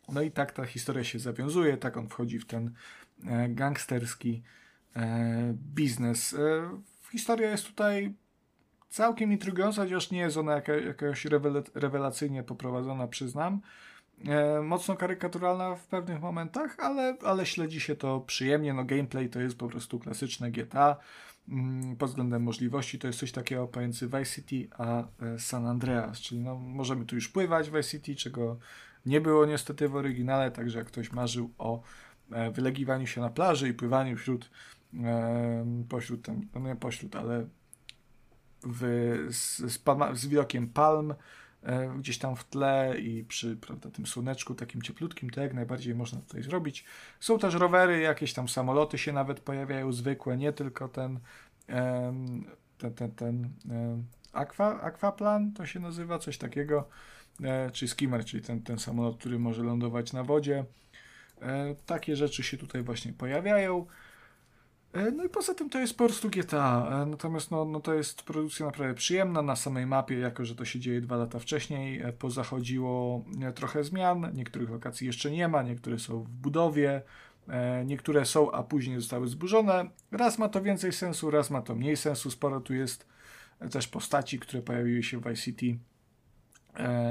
[0.08, 2.70] No i tak ta historia się zawiązuje, tak on wchodzi w ten
[3.26, 4.42] e, gangsterski
[4.96, 6.36] e, biznes.
[7.12, 8.14] Historia jest tutaj
[8.88, 11.26] całkiem intrygująca, chociaż nie jest ona jaka, jakaś
[11.74, 13.60] rewelacyjnie poprowadzona, przyznam.
[14.62, 18.74] Mocno karykaturalna w pewnych momentach, ale, ale śledzi się to przyjemnie.
[18.74, 20.96] No, gameplay to jest po prostu klasyczne GTA.
[21.48, 26.20] Mm, pod względem możliwości to jest coś takiego pomiędzy Vice City a e, San Andreas,
[26.20, 28.58] czyli no, możemy tu już pływać w Vice City, czego
[29.06, 31.82] nie było niestety w oryginale, także jak ktoś marzył o
[32.30, 34.50] e, wylegiwaniu się na plaży i pływaniu wśród
[35.88, 37.46] pośród tam, no nie pośród, ale
[38.66, 38.80] w,
[39.30, 39.80] z, z,
[40.14, 41.16] z widokiem palm, E,
[41.98, 46.20] gdzieś tam w tle i przy prawda, tym słoneczku takim cieplutkim, to jak najbardziej można
[46.20, 46.84] tutaj zrobić.
[47.20, 51.20] Są też rowery, jakieś tam samoloty się nawet pojawiają, zwykłe, nie tylko ten
[52.78, 53.50] ten, ten, ten
[54.32, 56.88] aqua, aquaplan to się nazywa, coś takiego,
[57.42, 60.64] e, czy skimmer, czyli ten, ten samolot, który może lądować na wodzie.
[61.42, 63.86] E, takie rzeczy się tutaj właśnie pojawiają.
[64.94, 67.02] E, no i poza tym to jest po prostu GTA.
[67.02, 69.42] E, natomiast no, no to jest produkcja naprawdę przyjemna.
[69.42, 74.30] Na samej mapie, jako że to się dzieje dwa lata wcześniej, e, pozachodziło trochę zmian.
[74.34, 77.02] Niektórych lokacji jeszcze nie ma, niektóre są w budowie,
[77.84, 79.90] niektóre są, a później zostały zburzone.
[80.12, 82.30] Raz ma to więcej sensu, raz ma to mniej sensu.
[82.30, 83.06] Sporo tu jest
[83.70, 85.78] też postaci, które pojawiły się w Vice City.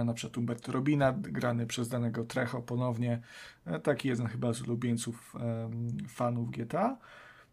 [0.06, 3.22] na przykład Umberto Robina, grany przez danego Trecho ponownie.
[3.84, 5.36] taki jeden chyba z ulubieńców
[6.08, 6.98] fanów GTA.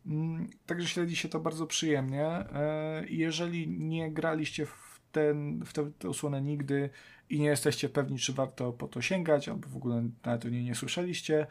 [0.07, 2.27] Mm, także śledzi się to bardzo przyjemnie.
[2.27, 6.91] E, jeżeli nie graliście w, ten, w tę osłonę nigdy
[7.31, 10.65] i nie jesteście pewni, czy warto po to sięgać, albo w ogóle nawet o niej
[10.65, 11.47] nie słyszeliście,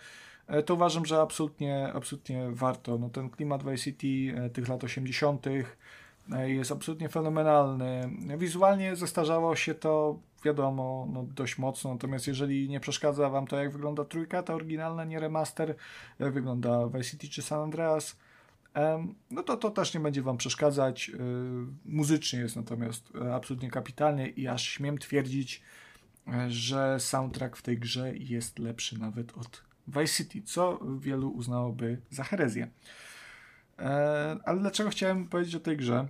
[0.48, 2.98] e, to uważam, że absolutnie, absolutnie warto.
[2.98, 5.46] No, ten klimat Vice City e, tych lat 80.
[6.46, 8.10] jest absolutnie fenomenalny.
[8.38, 13.72] Wizualnie zestarzało się to, wiadomo, no, dość mocno, natomiast jeżeli nie przeszkadza Wam to, jak
[13.72, 15.76] wygląda trójka, ta oryginalna, nie remaster,
[16.20, 18.16] jak wygląda Vice City czy San Andreas,
[19.32, 21.10] no to to też nie będzie Wam przeszkadzać.
[21.10, 21.14] Y,
[21.86, 25.62] muzycznie jest natomiast e, absolutnie kapitalnie i aż śmiem twierdzić,
[26.28, 32.02] e, że soundtrack w tej grze jest lepszy nawet od Vice City, co wielu uznałoby
[32.10, 32.68] za herezję.
[33.80, 36.08] E, ale dlaczego chciałem powiedzieć o tej grze?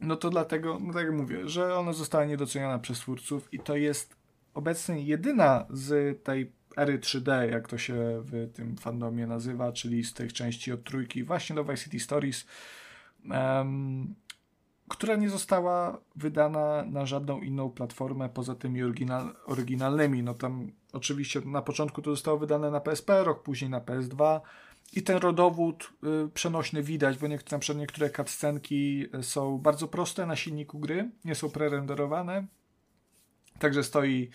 [0.00, 3.76] No to dlatego, no tak jak mówię, że ona została niedoceniona przez twórców i to
[3.76, 4.16] jest
[4.54, 10.14] obecnie jedyna z tej ery 3D, jak to się w tym fandomie nazywa, czyli z
[10.14, 12.46] tych części od trójki właśnie do Vice City Stories,
[13.30, 14.14] um,
[14.88, 20.22] która nie została wydana na żadną inną platformę poza tymi oryginal, oryginalnymi.
[20.22, 24.40] No tam oczywiście na początku to zostało wydane na PSP, rok później na PS2
[24.92, 25.92] i ten rodowód
[26.26, 31.10] y, przenośny widać, bo niektóre, na przykład niektóre cutscenki są bardzo proste na silniku gry,
[31.24, 32.46] nie są prerenderowane,
[33.58, 34.30] także stoi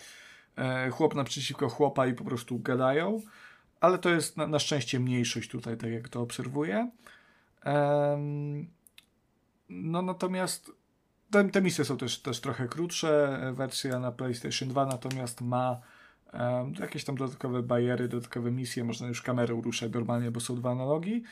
[0.90, 3.20] chłop naprzeciwko chłopa i po prostu gadają,
[3.80, 6.90] ale to jest na, na szczęście mniejszość tutaj, tak jak to obserwuję.
[9.68, 10.72] No natomiast
[11.30, 13.40] te, te misje są też, też trochę krótsze.
[13.54, 15.80] Wersja na PlayStation 2 natomiast ma
[16.32, 18.84] um, jakieś tam dodatkowe bariery, dodatkowe misje.
[18.84, 21.22] Można już kamerę ruszać normalnie, bo są dwa analogi.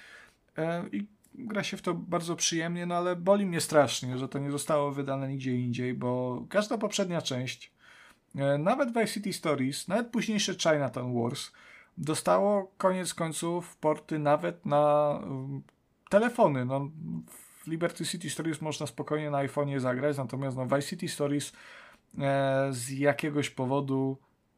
[0.56, 4.38] Um, I gra się w to bardzo przyjemnie, no ale boli mnie strasznie, że to
[4.38, 7.71] nie zostało wydane nigdzie indziej, bo każda poprzednia część E,
[8.58, 11.52] nawet Vice City Stories, nawet późniejsze Chinatown Wars
[11.98, 15.62] dostało koniec końców porty nawet na um,
[16.10, 16.64] telefony.
[16.64, 16.90] No,
[17.26, 21.52] w Liberty City Stories można spokojnie na iPhone'ie zagrać, natomiast no, Vice City Stories
[22.18, 24.16] e, z jakiegoś powodu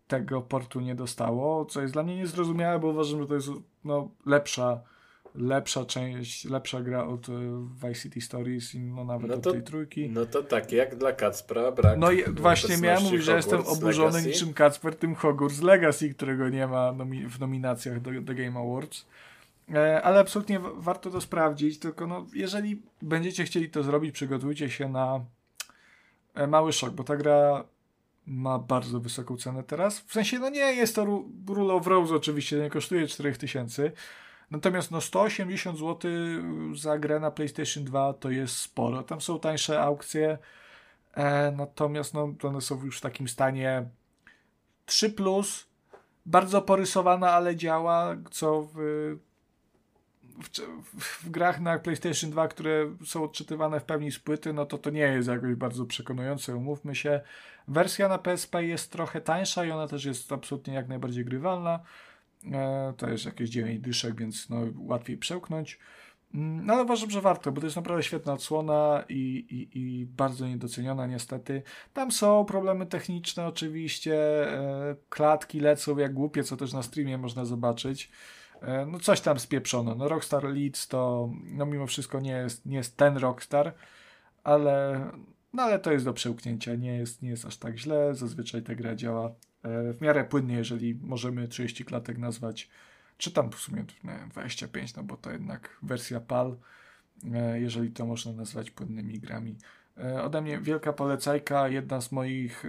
[0.08, 3.48] tego portu nie dostało, co jest dla mnie niezrozumiałe, bo uważam, że to jest
[3.84, 4.80] no, lepsza
[5.34, 7.32] lepsza część, lepsza gra od e,
[7.74, 10.10] Vice City Stories i no nawet no to, od tej trójki.
[10.10, 14.12] No to tak, jak dla Kacpra brak No i właśnie miałem mówić, że jestem oburzony
[14.12, 14.28] Legacy.
[14.28, 19.06] niczym Kacper tym Hogwarts Legacy, którego nie ma nomi w nominacjach do, do Game Awards.
[19.74, 24.88] E, ale absolutnie warto to sprawdzić, tylko no, jeżeli będziecie chcieli to zrobić, przygotujcie się
[24.88, 25.24] na
[26.34, 27.64] e, mały szok, bo ta gra
[28.26, 30.00] ma bardzo wysoką cenę teraz.
[30.00, 33.92] W sensie, no nie jest to Rule of Rose oczywiście, nie kosztuje 4000,
[34.50, 36.10] Natomiast no 180 zł
[36.74, 39.02] za grę na PlayStation 2 to jest sporo.
[39.02, 40.38] Tam są tańsze aukcje,
[41.14, 43.88] e, natomiast no, one są już w takim stanie
[44.86, 45.66] 3, plus,
[46.26, 48.76] bardzo porysowana, ale działa, co w,
[50.42, 54.78] w, w, grach na PlayStation 2, które są odczytywane w pełni z płyty, no to
[54.78, 57.20] to nie jest jakoś bardzo przekonujące, umówmy się.
[57.68, 61.80] Wersja na PSP jest trochę tańsza i ona też jest absolutnie jak najbardziej grywalna.
[62.52, 65.78] E, to jest jakieś 9 dyszek, więc no, łatwiej przełknąć.
[66.34, 69.14] Mm, no ale uważam, że warto, bo to jest naprawdę świetna odsłona i,
[69.50, 71.62] i, i bardzo niedoceniona niestety.
[71.92, 74.14] Tam są problemy techniczne oczywiście,
[74.52, 78.10] e, klatki lecą jak głupie, co też na streamie można zobaczyć.
[78.62, 79.94] E, no coś tam spieprzono.
[79.94, 83.74] No Rockstar Leeds to no mimo wszystko nie jest, nie jest ten Rockstar,
[84.44, 85.06] ale,
[85.52, 88.74] no ale to jest do przełknięcia, nie jest, nie jest aż tak źle, zazwyczaj ta
[88.74, 89.34] gra działa
[89.64, 92.68] w miarę płynnie, jeżeli możemy 30 klatek nazwać,
[93.18, 96.56] czy tam w sumie nie, 25, no bo to jednak wersja PAL,
[97.34, 99.56] e, jeżeli to można nazwać płynnymi grami.
[99.98, 102.64] E, ode mnie wielka polecajka, jedna z moich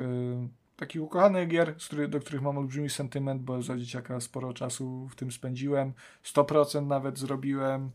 [0.76, 1.76] takich ukochanych gier,
[2.10, 5.94] do których mam olbrzymi sentyment, bo za dzieciaka sporo czasu w tym spędziłem.
[6.24, 7.92] 100% nawet zrobiłem,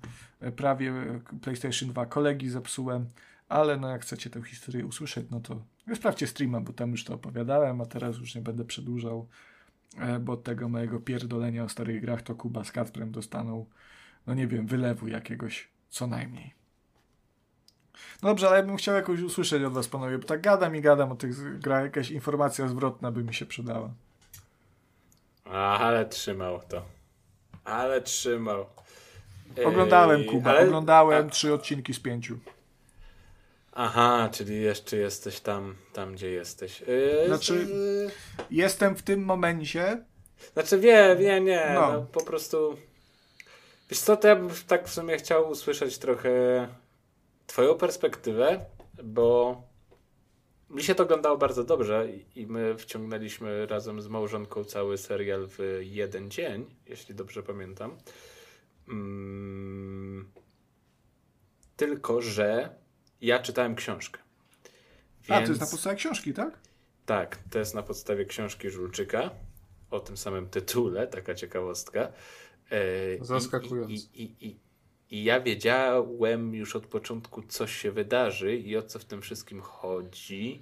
[0.57, 0.93] prawie
[1.43, 3.11] PlayStation 2 kolegi zepsułem,
[3.49, 5.63] ale no jak chcecie tę historię usłyszeć, no to
[5.97, 9.29] sprawdźcie streama, bo tam już to opowiadałem, a teraz już nie będę przedłużał,
[9.99, 13.67] e, bo od tego mojego pierdolenia o starych grach to Kuba z Kacprem dostaną,
[14.27, 16.55] no nie wiem, wylewu jakiegoś co najmniej.
[18.23, 20.81] No dobrze, ale ja bym chciał jakoś usłyszeć od was, panowie, bo tak gadam i
[20.81, 23.91] gadam o tych grach, jakaś informacja zwrotna by mi się przydała.
[25.45, 26.83] Ale trzymał to.
[27.65, 28.67] Ale trzymał.
[29.65, 30.67] Oglądałem, Kuba, ale...
[30.67, 32.39] oglądałem trzy odcinki z pięciu.
[33.73, 36.81] Aha, czyli jeszcze jesteś tam, tam gdzie jesteś.
[36.81, 37.67] Yy, znaczy,
[38.51, 40.05] jestem w tym momencie.
[40.53, 41.71] Znaczy, wie, wie, nie.
[41.75, 41.93] No.
[41.93, 42.07] no.
[42.13, 42.77] po prostu.
[43.91, 46.69] Wiesz co, to ja bym tak w sumie chciał usłyszeć trochę
[47.47, 48.67] Twoją perspektywę,
[49.05, 49.63] bo
[50.71, 55.81] mi się to oglądało bardzo dobrze i my wciągnęliśmy razem z małżonką cały serial w
[55.81, 57.97] jeden dzień, jeśli dobrze pamiętam.
[58.89, 60.31] Mm,
[61.77, 62.75] tylko, że
[63.21, 64.21] ja czytałem książkę.
[65.29, 65.43] Więc...
[65.43, 66.59] A, to jest na podstawie książki, tak?
[67.07, 69.31] Tak, to jest na podstawie książki Żulczyka
[69.91, 72.13] o tym samym tytule, taka ciekawostka.
[72.71, 73.91] E, Zaskakując.
[73.91, 74.57] I, i, i,
[75.11, 79.61] I, ja wiedziałem już od początku, co się wydarzy i o co w tym wszystkim
[79.61, 80.61] chodzi,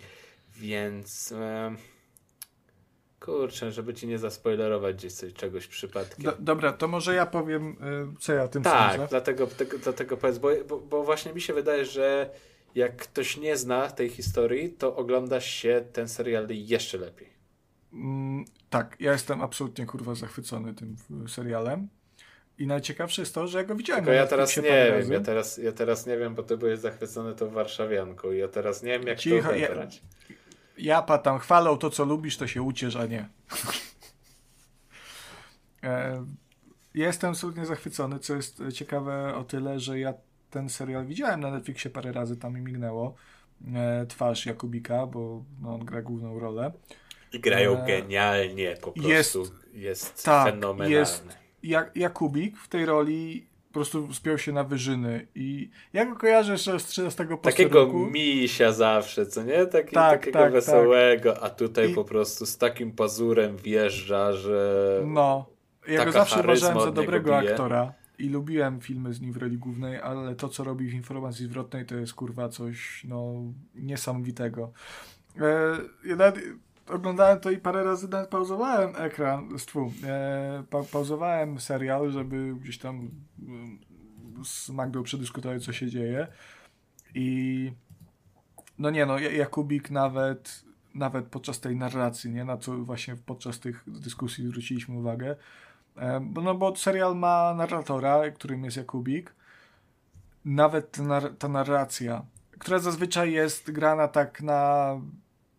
[0.56, 1.32] więc.
[1.32, 1.76] E,
[3.20, 6.24] kurczę, żeby ci nie zaspoilerować gdzieś coś, czegoś przypadkiem.
[6.24, 8.98] Do, dobra, to może ja powiem, e, co ja o tym tak, sądzę.
[8.98, 12.30] Tak, dlatego, tego, dlatego powiedz, bo, bo, bo właśnie mi się wydaje, że
[12.74, 17.28] jak ktoś nie zna tej historii, to ogląda się ten serial jeszcze lepiej.
[17.92, 20.96] Mm, tak, ja jestem absolutnie kurwa zachwycony tym
[21.28, 21.88] serialem.
[22.58, 24.04] I najciekawsze jest to, że ja go widziałem.
[24.04, 25.12] Tylko ja teraz nie wiem, razy.
[25.12, 28.82] ja teraz, ja teraz nie wiem, bo ty byłeś zachwycony tą warszawianką i ja teraz
[28.82, 30.02] nie wiem, jak Cicho, to odebrać.
[30.30, 30.36] Ja,
[30.78, 33.28] ja patam, chwalą to, co lubisz, to się uciesz, a nie.
[35.82, 36.24] e,
[36.94, 40.14] jestem absolutnie zachwycony, co jest ciekawe o tyle, że ja
[40.50, 43.14] ten serial widziałem na Netflixie parę razy, tam mi mignęło
[43.74, 46.72] e, twarz Jakubika, bo no, on gra główną rolę.
[47.32, 50.94] I grają e, genialnie, po prostu jest, jest tak, fenomenalny.
[50.94, 51.28] Jest,
[51.62, 56.52] Jak, Jakubik w tej roli po prostu spiął się na wyżyny i ja go kojarzę
[56.52, 58.06] jeszcze z 13 Takiego roku.
[58.06, 59.66] misia zawsze, co nie?
[59.66, 60.52] Taki, tak, takiego tak, tak.
[60.52, 61.42] wesołego, tak.
[61.42, 61.94] a tutaj I...
[61.94, 65.46] po prostu z takim pazurem wjeżdża, że No,
[65.88, 70.00] ja go zawsze uważałem za dobrego aktora i lubiłem filmy z nim w roli głównej,
[70.00, 73.34] ale to, co robi w informacji zwrotnej, to jest kurwa coś no,
[73.74, 74.72] niesamowitego.
[75.40, 76.44] E, ja nawet
[76.86, 82.78] oglądałem to i parę razy nawet pauzowałem ekran, stwu, e, pa, pauzowałem serial, żeby gdzieś
[82.78, 83.10] tam
[84.44, 86.26] z Magdą przedyskutować, co się dzieje.
[87.14, 87.72] I
[88.78, 93.84] no nie no, Jakubik nawet nawet podczas tej narracji, nie, na co właśnie podczas tych
[93.86, 95.36] dyskusji zwróciliśmy uwagę,
[96.42, 99.34] no bo serial ma narratora, którym jest Jakubik.
[100.44, 100.98] Nawet
[101.38, 102.24] ta narracja,
[102.58, 105.00] która zazwyczaj jest grana tak na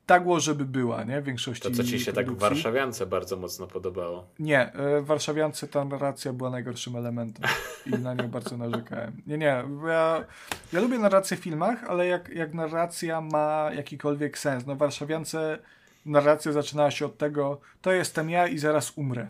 [0.09, 1.21] tak było, żeby była, nie?
[1.21, 2.13] W większości To, co ci się produkcji.
[2.13, 4.27] tak w Warszawiance bardzo mocno podobało.
[4.39, 7.49] Nie, e, w Warszawiance ta narracja była najgorszym elementem
[7.85, 9.21] i na nią bardzo narzekałem.
[9.27, 10.25] Nie, nie, ja,
[10.73, 14.65] ja lubię narrację w filmach, ale jak, jak narracja ma jakikolwiek sens.
[14.65, 15.59] No w Warszawiance
[16.05, 19.27] narracja zaczynała się od tego, to jestem ja i zaraz umrę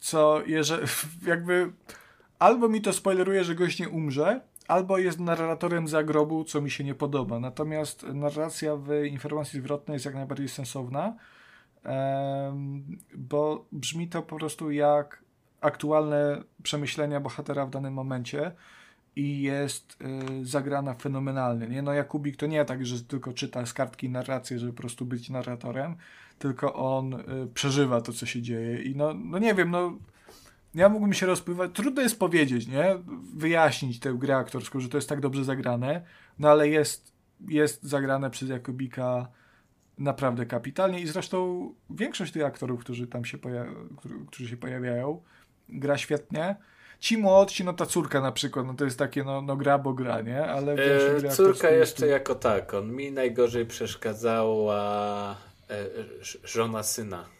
[0.00, 0.82] co jeżeli,
[1.26, 1.72] jakby
[2.38, 4.40] albo mi to spoileruje, że gość nie umrze,
[4.70, 7.40] albo jest narratorem zagrobu, co mi się nie podoba.
[7.40, 11.16] Natomiast narracja w informacji zwrotnej jest jak najbardziej sensowna,
[13.14, 15.22] bo brzmi to po prostu jak
[15.60, 18.52] aktualne przemyślenia bohatera w danym momencie
[19.16, 19.98] i jest
[20.40, 21.66] y, zagrana fenomenalnie.
[21.66, 21.82] Nie?
[21.82, 25.30] No Jakubik to nie tak, że tylko czyta z kartki narrację, żeby po prostu być
[25.30, 25.96] narratorem,
[26.38, 27.20] tylko on y,
[27.54, 28.82] przeżywa to, co się dzieje.
[28.82, 29.98] I no, no nie wiem, no
[30.74, 32.98] ja mógłbym się rozpływać, trudno jest powiedzieć, nie?
[33.34, 36.02] Wyjaśnić tę grę aktorską, że to jest tak dobrze zagrane,
[36.38, 37.12] no ale jest,
[37.48, 39.28] jest zagrane przez Jakubika
[39.98, 43.38] naprawdę kapitalnie i zresztą większość tych aktorów, którzy tam się,
[44.26, 45.22] którzy się pojawiają,
[45.68, 46.56] gra świetnie.
[47.00, 49.92] Ci młodsi, no ta córka na przykład, no to jest takie, no, no gra, bo
[49.92, 50.46] gra, nie?
[50.46, 55.36] Ale e, córka jeszcze jako tak, on mi najgorzej przeszkadzała
[55.70, 55.86] e,
[56.44, 57.39] żona syna.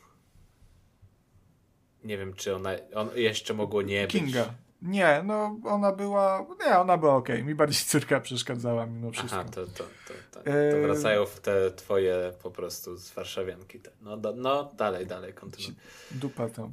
[2.05, 4.44] Nie wiem, czy ona on jeszcze mogło nie Kinga.
[4.44, 4.52] być.
[4.82, 6.47] Nie, no ona była.
[6.66, 7.28] Nie, ona była ok.
[7.44, 9.40] Mi bardziej córka przeszkadzała mimo wszystko.
[9.40, 13.81] Aha, to, to, to, to, to wracają w te twoje po prostu z warszawianki.
[13.81, 13.90] Te.
[14.02, 15.74] No, do, no dalej, dalej, kontynuuj.
[16.10, 16.70] Dupa to.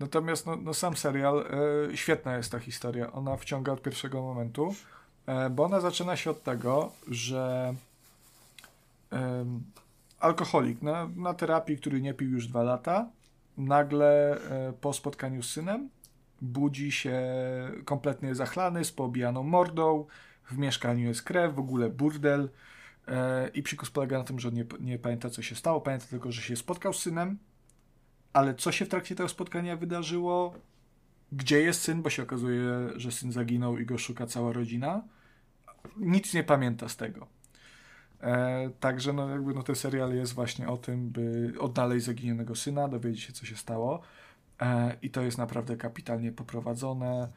[0.00, 1.46] Natomiast no, no sam serial,
[1.92, 3.12] e, świetna jest ta historia.
[3.12, 4.74] Ona wciąga od pierwszego momentu,
[5.26, 7.74] e, bo ona zaczyna się od tego, że
[9.12, 9.44] e,
[10.20, 13.08] alkoholik na, na terapii, który nie pił już dwa lata,
[13.56, 15.88] nagle e, po spotkaniu z synem
[16.42, 17.22] budzi się
[17.84, 20.06] kompletnie zachlany, z poobijaną mordą,
[20.50, 22.50] w mieszkaniu jest krew, w ogóle burdel.
[23.08, 26.06] E, i psikus polega na tym, że on nie, nie pamięta co się stało, pamięta
[26.06, 27.38] tylko, że się spotkał z synem,
[28.32, 30.54] ale co się w trakcie tego spotkania wydarzyło,
[31.32, 32.64] gdzie jest syn, bo się okazuje,
[32.96, 35.02] że syn zaginął i go szuka cała rodzina,
[35.96, 37.33] nic nie pamięta z tego.
[38.24, 42.88] E, także no, jakby, no, ten serial jest właśnie o tym, by odnaleźć zaginionego syna,
[42.88, 44.00] dowiedzieć się, co się stało.
[44.60, 47.32] E, I to jest naprawdę kapitalnie poprowadzone.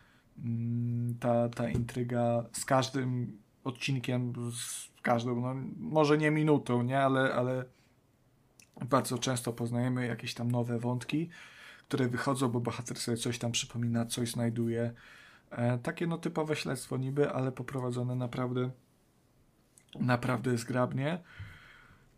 [0.46, 7.34] Mm, ta, ta intryga z każdym odcinkiem, z każdą, no, może nie minutą, nie, ale,
[7.34, 7.66] ale
[8.86, 11.30] bardzo często poznajemy jakieś tam nowe wątki,
[11.88, 14.94] które wychodzą, bo bohater sobie coś tam przypomina, coś znajduje.
[15.52, 18.72] E, takie no typowe śledztwo niby, ale poprowadzone naprawdę
[20.00, 21.20] naprawdę zgrabnie.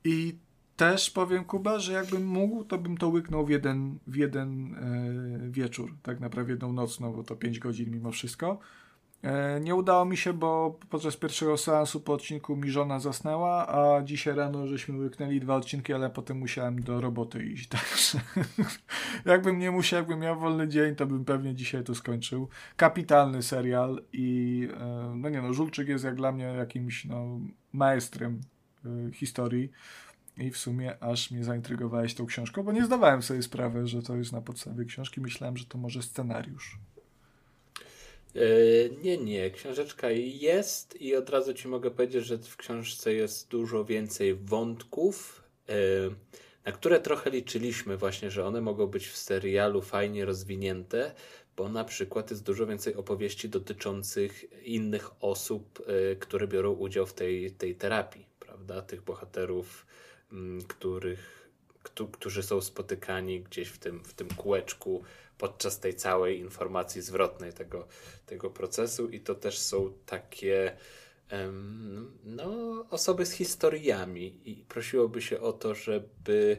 [0.04, 0.38] I
[0.76, 5.52] też powiem Kuba, że jakbym mógł, to bym to łyknął w jeden, w jeden e,
[5.52, 8.60] wieczór, tak naprawdę jedną noc, no bo to 5 godzin mimo wszystko.
[9.24, 14.04] E, nie udało mi się, bo podczas pierwszego seansu po odcinku mi żona zasnęła, a
[14.04, 17.68] dzisiaj rano żeśmy łyknęli dwa odcinki, ale potem musiałem do roboty iść.
[17.78, 18.20] Także
[19.26, 22.48] jakbym nie musiał, jakbym miał wolny dzień, to bym pewnie dzisiaj to skończył.
[22.78, 27.40] Kapitalny serial i e, no nie no, Żulczyk jest jak dla mnie jakimś no,
[27.74, 28.42] maestrem
[28.86, 29.72] y, historii.
[30.38, 34.16] I w sumie aż mnie zaintrygowałeś tą książką, bo nie zdawałem sobie sprawy, że to
[34.16, 35.22] jest na podstawie książki.
[35.22, 36.80] Myślałem, że to może scenariusz.
[38.36, 39.52] Yy, nie, nie.
[39.52, 45.44] Książeczka jest i od razu ci mogę powiedzieć, że w książce jest dużo więcej wątków,
[45.68, 45.76] yy,
[46.66, 51.14] na które trochę liczyliśmy właśnie, że one mogą być w serialu fajnie rozwinięte,
[51.58, 57.14] bo na przykład jest dużo więcej opowieści dotyczących innych osób, yy, które biorą udział w
[57.14, 58.82] tej, tej terapii, prawda?
[58.82, 59.86] Tych bohaterów,
[60.32, 61.50] mm, których,
[62.12, 65.04] którzy są spotykani gdzieś w tym, w tym kółeczku
[65.40, 67.88] podczas tej całej informacji zwrotnej tego,
[68.26, 70.78] tego procesu i to też są takie
[72.24, 76.58] no, osoby z historiami i prosiłoby się o to, żeby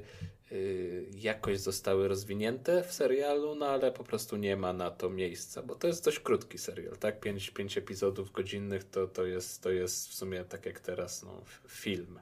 [0.52, 5.62] y, jakoś zostały rozwinięte w serialu, no ale po prostu nie ma na to miejsca,
[5.62, 7.20] bo to jest dość krótki serial, tak?
[7.20, 11.42] Pięć, pięć epizodów godzinnych to, to, jest, to jest w sumie tak jak teraz no,
[11.68, 12.20] film.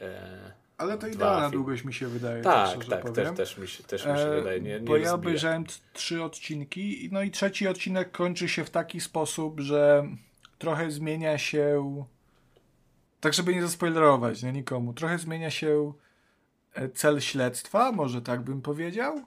[0.00, 2.42] E, ale to idealna długość mi się wydaje.
[2.42, 4.60] Tak, tak, tak też, też, mi się, też mi się e, wydaje.
[4.60, 9.00] Nie, nie bo ja obejrzałem trzy odcinki, no i trzeci odcinek kończy się w taki
[9.00, 10.08] sposób, że
[10.58, 12.04] trochę zmienia się.
[13.20, 15.92] Tak, żeby nie zaspoilerować nie, nikomu, trochę zmienia się
[16.74, 19.22] e, cel śledztwa, może tak bym powiedział.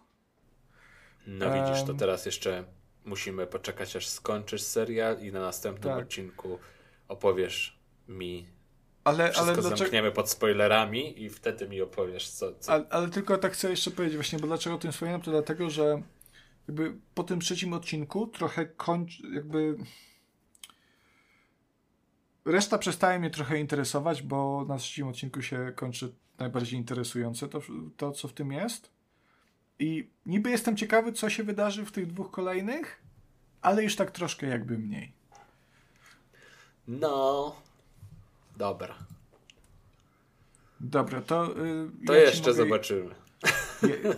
[1.27, 2.63] No widzisz, to teraz jeszcze
[3.05, 6.03] musimy poczekać, aż skończysz serial i na następnym tak.
[6.03, 6.59] odcinku
[7.07, 8.47] opowiesz mi
[9.09, 9.77] ale, Wszystko ale dlaczego...
[9.77, 12.53] zamkniemy pod spoilerami i wtedy mi opowiesz, co.
[12.59, 12.71] co...
[12.71, 15.69] Ale, ale, tylko tak chcę jeszcze powiedzieć, właśnie, bo dlaczego o tym wspominam, to dlatego,
[15.69, 16.01] że
[16.67, 19.77] jakby po tym trzecim odcinku trochę kończy, jakby.
[22.45, 27.61] Reszta przestaje mnie trochę interesować, bo na trzecim odcinku się kończy najbardziej interesujące to,
[27.97, 28.91] to co w tym jest.
[29.79, 33.01] I niby jestem ciekawy, co się wydarzy w tych dwóch kolejnych,
[33.61, 35.13] ale już tak troszkę jakby mniej.
[36.87, 37.55] No,
[38.59, 38.95] Dobra.
[40.79, 41.57] Dobra, to.
[41.57, 42.63] Yy, to ja jeszcze mogę...
[42.63, 43.15] zobaczymy.
[43.81, 44.13] Ja,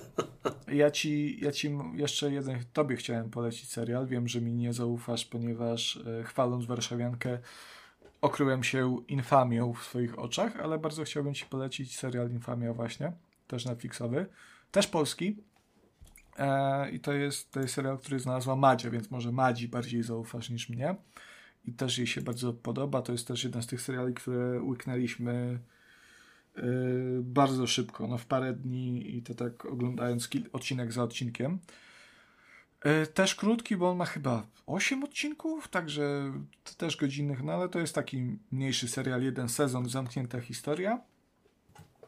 [0.73, 4.07] ja, ci, ja ci jeszcze jeden, tobie chciałem polecić serial.
[4.07, 7.39] Wiem, że mi nie zaufasz, ponieważ yy, chwaląc Warszawiankę
[8.21, 13.13] okryłem się infamią w swoich oczach, ale bardzo chciałbym ci polecić serial Infamia właśnie,
[13.47, 14.25] też Netflixowy,
[14.71, 15.37] też polski.
[16.37, 20.49] E, I to jest, to jest serial, który znalazła Madzia, więc może Madzi bardziej zaufasz
[20.49, 20.95] niż mnie
[21.65, 23.01] i też jej się bardzo podoba.
[23.01, 25.59] To jest też jeden z tych seriali, które łyknęliśmy
[26.55, 26.63] yy,
[27.21, 31.59] bardzo szybko, no w parę dni i to tak oglądając odcinek za odcinkiem.
[32.85, 36.33] Yy, też krótki, bo on ma chyba 8 odcinków, także
[36.77, 41.01] też godzinnych, no ale to jest taki mniejszy serial, jeden sezon, zamknięta historia.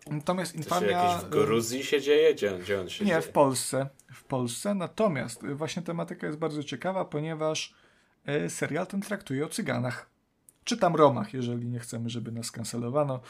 [0.07, 1.03] Natomiast Infamia...
[1.03, 2.33] To się w Gruzji się dzieje?
[2.33, 3.21] Gdzie, gdzie on się Nie, dzieje?
[3.21, 3.89] w Polsce.
[4.13, 4.75] W Polsce.
[4.75, 7.82] Natomiast właśnie tematyka jest bardzo ciekawa, ponieważ E,
[8.49, 10.09] serial ten traktuje o cyganach.
[10.63, 13.21] Czy tam Romach, jeżeli nie chcemy, żeby nas kancelowano,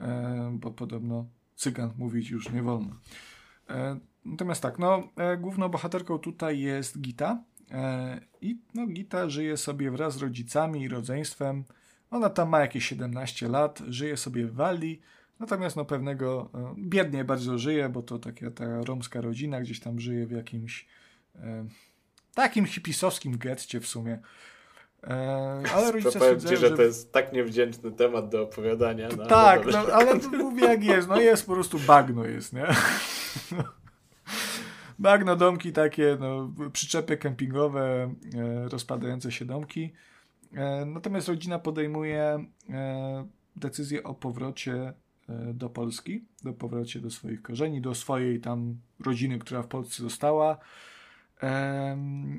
[0.00, 2.96] e, bo podobno cygan mówić już nie wolno.
[3.70, 5.08] E, natomiast tak, no,
[5.38, 7.42] główną bohaterką tutaj jest Gita.
[7.70, 11.64] E, I no, Gita żyje sobie wraz z rodzicami i rodzeństwem.
[12.10, 15.00] Ona tam ma jakieś 17 lat, żyje sobie w Walii,
[15.40, 20.00] natomiast no pewnego, e, biednie bardzo żyje, bo to taka ta romska rodzina gdzieś tam
[20.00, 20.86] żyje w jakimś
[21.34, 21.66] e,
[22.34, 24.18] takim hipisowskim getcie w sumie.
[25.02, 29.08] E, ale rodzice Powiem ci, że, że to jest tak niewdzięczny temat do opowiadania.
[29.16, 31.08] No, tak, no, ale mówię jak jest.
[31.08, 32.66] No jest po prostu bagno jest, nie?
[34.98, 39.92] bagno, domki takie, no, przyczepy kempingowe, e, rozpadające się domki.
[40.54, 44.92] E, natomiast rodzina podejmuje e, decyzję o powrocie
[45.54, 50.58] do Polski, do powrocie do swoich korzeni, do swojej tam rodziny, która w Polsce została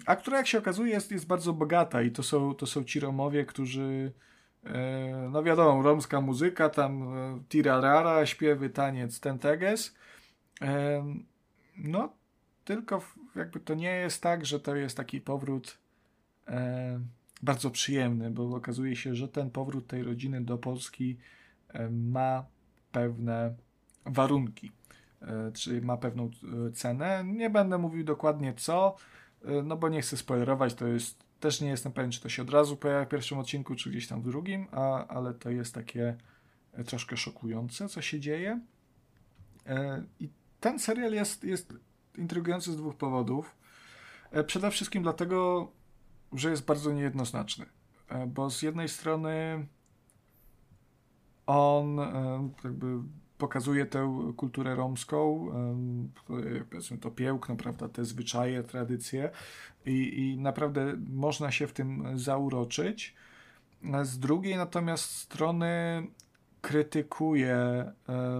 [0.05, 2.99] a która jak się okazuje jest, jest bardzo bogata i to są, to są ci
[2.99, 4.11] Romowie, którzy
[4.63, 9.95] e, no wiadomo, romska muzyka, tam e, tirarara, śpiewy, taniec, tenteges.
[11.77, 12.13] No,
[12.65, 13.01] tylko
[13.35, 15.77] jakby to nie jest tak, że to jest taki powrót
[17.41, 21.17] bardzo przyjemny, bo okazuje się, że ten powrót tej rodziny do Polski
[21.91, 22.45] ma
[22.91, 23.55] pewne
[24.05, 24.71] warunki.
[25.27, 26.29] E, czy ma pewną
[26.67, 27.23] e, cenę.
[27.25, 28.95] Nie będę mówił dokładnie co,
[29.45, 32.41] e, no bo nie chcę spoilerować, to jest, też nie jestem pewien, czy to się
[32.41, 35.73] od razu pojawia w pierwszym odcinku, czy gdzieś tam w drugim, a, ale to jest
[35.73, 36.17] takie
[36.85, 38.59] troszkę szokujące, co się dzieje.
[40.19, 40.29] I
[40.59, 41.73] ten serial jest, jest
[42.17, 43.55] intrygujący z dwóch powodów.
[44.47, 45.71] Przede wszystkim dlatego,
[46.33, 47.65] że jest bardzo niejednoznaczny.
[48.27, 49.65] Bo z jednej strony
[51.45, 51.97] on
[52.63, 52.99] jakby
[53.37, 55.47] pokazuje tę kulturę romską,
[56.27, 59.29] powiedzmy to piękno, prawda, te zwyczaje, tradycje
[59.85, 63.15] i, i naprawdę można się w tym zauroczyć.
[64.03, 66.03] Z drugiej natomiast strony
[66.65, 67.93] krytykuje e,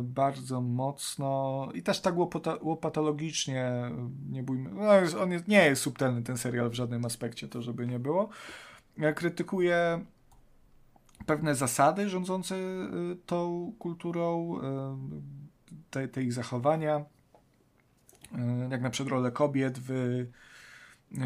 [0.04, 2.16] bardzo mocno i też tak
[2.62, 3.92] łopatologicznie,
[4.32, 7.88] nie bójmy, no on jest, nie jest subtelny ten serial w żadnym aspekcie, to żeby
[7.88, 8.30] nie było.
[8.98, 10.06] E, krytykuje
[11.26, 14.62] pewne zasady rządzące y, tą kulturą, y,
[15.90, 20.26] te, te ich zachowania, y, jak na przykład rolę kobiet w,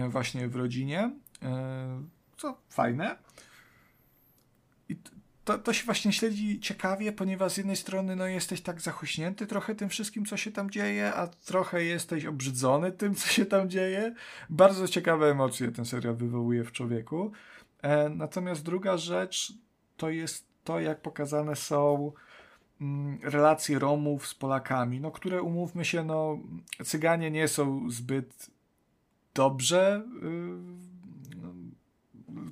[0.09, 1.11] właśnie w rodzinie,
[2.37, 3.17] co fajne.
[4.89, 4.95] I
[5.49, 9.75] to, to się właśnie śledzi ciekawie, ponieważ z jednej strony no, jesteś tak zachuśnięty trochę
[9.75, 14.13] tym wszystkim, co się tam dzieje, a trochę jesteś obrzydzony tym, co się tam dzieje.
[14.49, 17.31] Bardzo ciekawe emocje ten serial wywołuje w człowieku.
[17.81, 19.53] E, natomiast druga rzecz,
[19.99, 22.11] to jest to, jak pokazane są
[22.81, 26.37] mm, relacje Romów z Polakami, no, które umówmy się, no,
[26.83, 28.49] Cyganie nie są zbyt
[29.33, 30.03] dobrze.
[30.21, 30.79] Yy,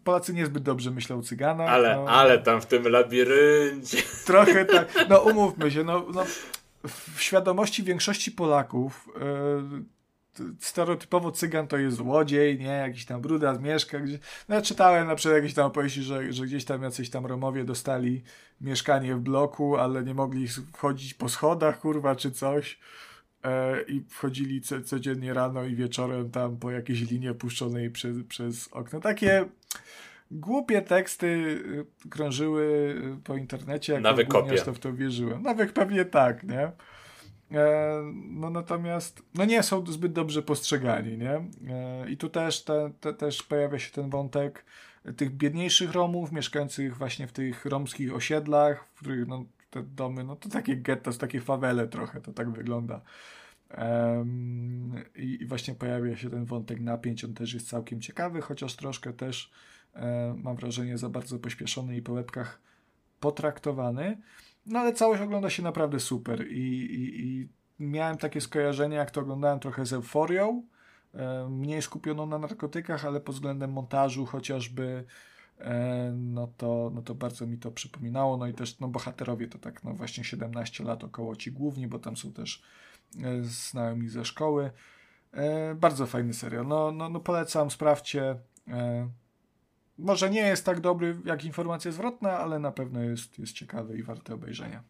[0.04, 1.70] Polacy niezbyt dobrze myślą o Cyganach.
[1.70, 3.98] Ale, no, ale tam w tym labiryncie.
[4.26, 5.06] Trochę tak.
[5.10, 6.24] No umówmy się, no, no
[6.88, 9.84] w świadomości większości Polaków yy,
[10.60, 14.20] stereotypowo cygan to jest złodziej, nie, jakiś tam brudas mieszka gdzieś.
[14.50, 17.64] No ja czytałem na przykład jakieś tam opowieści, że, że gdzieś tam jacyś tam Romowie
[17.64, 18.24] dostali
[18.62, 22.80] mieszkanie w bloku, ale nie mogli wchodzić po schodach, kurwa, czy coś.
[23.44, 28.68] E, I wchodzili co, codziennie rano i wieczorem tam po jakiejś linie puszczonej przez, przez
[28.72, 29.00] okno.
[29.00, 29.46] Takie
[30.32, 32.64] głupie teksty y, krążyły
[33.18, 33.94] y, po internecie.
[33.94, 34.62] Jak Nawyk kopie.
[34.62, 35.44] to w to wierzyłem.
[35.44, 36.72] Nawyk pewnie tak, nie?
[37.52, 41.34] E, no natomiast no nie są zbyt dobrze postrzegani, nie?
[41.70, 44.66] E, I tu też, te, te, też pojawia się ten wątek
[45.18, 50.36] tych biedniejszych Romów, mieszkających właśnie w tych romskich osiedlach, w których no, te domy, no
[50.36, 53.02] to takie getto, takie fawele trochę, to tak wygląda.
[53.78, 58.76] Um, i, I właśnie pojawia się ten wątek napięć, on też jest całkiem ciekawy, chociaż
[58.76, 59.52] troszkę też
[59.94, 62.62] e, mam wrażenie za bardzo pośpieszony i po łebkach
[63.20, 64.18] potraktowany.
[64.68, 67.48] No ale całość ogląda się naprawdę super i, i, i
[67.80, 70.64] miałem takie skojarzenie, jak to oglądałem trochę z euforią,
[71.14, 75.04] e, mniej skupioną na narkotykach, ale pod względem montażu chociażby
[75.60, 79.58] e, no to, no to bardzo mi to przypominało, no i też no bohaterowie to
[79.58, 82.64] tak no właśnie 17 lat około ci główni, bo tam są też
[83.24, 84.72] e, znajomi ze szkoły.
[85.76, 88.36] Bardzo fajny serial, no, no, no polecam, sprawdźcie.
[89.98, 94.04] Może nie jest tak dobry jak informacja zwrotna, ale na pewno jest, jest ciekawy i
[94.04, 94.84] warty obejrzenia.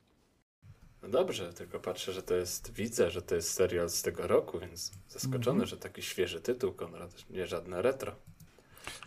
[1.02, 4.60] No dobrze, tylko patrzę, że to jest, widzę, że to jest serial z tego roku,
[4.60, 5.70] więc zaskoczony, mm -hmm.
[5.70, 8.16] że taki świeży tytuł, Konrad, nie żadne retro.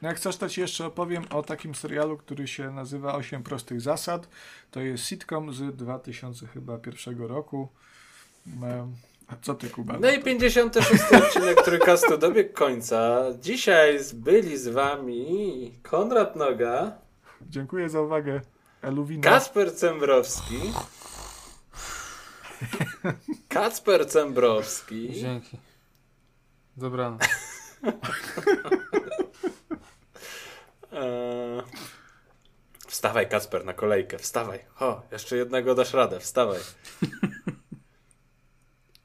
[0.02, 3.80] No jak chcesz, to ci jeszcze opowiem o takim serialu, który się nazywa Osiem prostych
[3.80, 4.28] zasad.
[4.70, 7.68] To jest sitcom z 2001 roku.
[9.30, 9.98] A co ty, Kuba?
[10.00, 13.22] No i 56 odcinek Trójkastu dobiegł końca.
[13.40, 16.92] Dzisiaj byli z wami Konrad Noga.
[17.42, 18.40] Dziękuję za uwagę.
[18.82, 19.22] Eluwina.
[19.22, 20.72] Kasper Cembrowski.
[23.48, 25.12] Kacper Cembrowski.
[25.12, 25.58] Dzięki.
[26.76, 27.20] Dobranoc.
[30.92, 31.62] Eee...
[32.86, 34.58] Wstawaj, Kasper, na kolejkę, wstawaj.
[34.80, 36.60] O, jeszcze jednego dasz radę, wstawaj.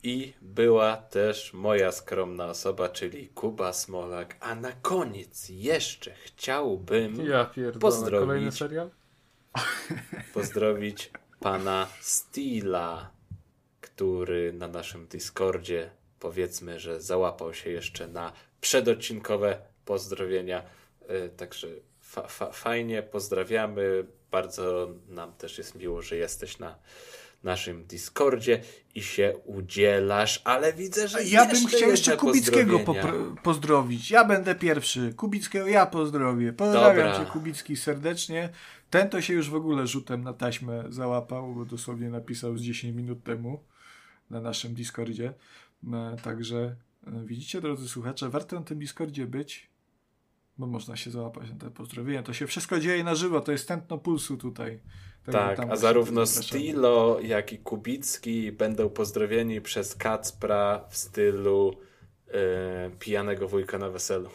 [0.06, 4.36] I była też moja skromna osoba, czyli Kuba Smolak.
[4.40, 7.82] A na koniec jeszcze chciałbym Ja pierdolę.
[7.82, 8.28] Pozdrowić.
[8.28, 8.90] Kolejny serial?
[10.34, 13.12] pozdrowić pana Steela,
[13.82, 20.64] który na naszym Discordzie powiedzmy, że załapał się jeszcze na przedodcinkowe pozdrowienia.
[21.08, 21.68] E, Także
[22.02, 24.06] fa fa fajnie, pozdrawiamy.
[24.32, 26.80] Bardzo nam też jest miło, że jesteś na
[27.46, 28.62] naszym Discordzie
[28.96, 32.80] i się udzielasz, ale widzę, że Ja bym chciał jeszcze Kubickiego
[33.44, 34.12] pozdrowić.
[34.12, 35.14] Ja będę pierwszy.
[35.14, 36.54] Kubickiego ja pozdrowię.
[36.54, 37.26] Pozdrawiam Dobra.
[37.26, 38.50] cię Kubicki serdecznie.
[38.90, 42.96] Ten to się już w ogóle rzutem na taśmę załapał, bo dosłownie napisał z 10
[42.96, 43.64] minut temu
[44.30, 45.34] na naszym Discordzie.
[45.94, 46.76] E, Także
[47.08, 49.70] e, widzicie, drodzy słuchacze, warto na tym Discordzie być,
[50.58, 52.24] bo można się załapać na te pozdrowienia.
[52.24, 54.80] To się wszystko dzieje na żywo, to jest tętno pulsu tutaj.
[55.32, 56.26] Tak, a zarówno.
[56.26, 61.74] Stilo, jak i Kubicki będą pozdrowieni przez Kacpra w stylu
[62.28, 64.30] e, pijanego wujka na weselu.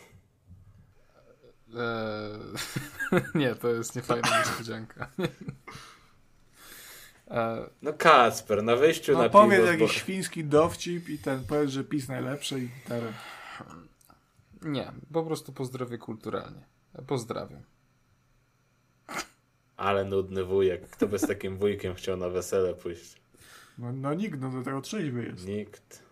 [1.76, 3.20] Eee...
[3.40, 5.10] nie, to jest niefajna niespodzianka.
[7.30, 9.72] eee, No Kacper, na wyjściu No na powiedz piwo...
[9.72, 13.12] jakiś świński dowcip i ten powiedz, że PiS najlepszy i gitarę.
[14.62, 16.65] Nie, po prostu pozdrowię kulturalnie.
[17.07, 17.62] Pozdrawiam.
[19.77, 20.91] Ale nudny wujek.
[20.91, 23.20] Kto by z takim wujkiem chciał na wesele pójść?
[23.78, 25.47] No, no nikt, no do tego trzeźwy jest.
[25.47, 26.03] Nikt.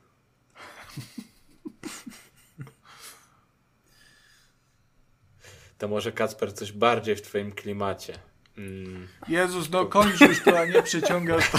[5.79, 8.19] To może Kacper coś bardziej w twoim klimacie.
[8.57, 9.09] Mm.
[9.29, 11.59] Jezus, no kończ już to, a nie przeciągasz to.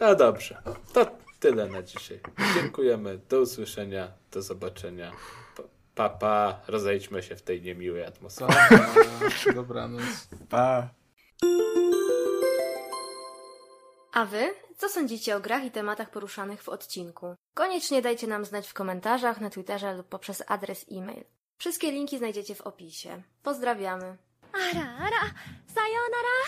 [0.00, 0.62] No dobrze,
[0.92, 1.18] to
[1.50, 2.20] tyle na dzisiaj.
[2.54, 5.12] Dziękujemy, do usłyszenia, do zobaczenia.
[5.94, 8.58] Pa, pa, rozejdźmy się w tej niemiłej atmosferze.
[8.68, 10.28] Pa, dobranoc.
[10.48, 10.88] Pa.
[14.12, 14.54] A wy?
[14.76, 17.34] Co sądzicie o grach i tematach poruszanych w odcinku?
[17.54, 21.24] Koniecznie dajcie nam znać w komentarzach, na Twitterze lub poprzez adres e-mail.
[21.58, 23.22] Wszystkie linki znajdziecie w opisie.
[23.42, 24.16] Pozdrawiamy.
[24.52, 25.30] Ara, ara,
[25.74, 26.46] sayonara!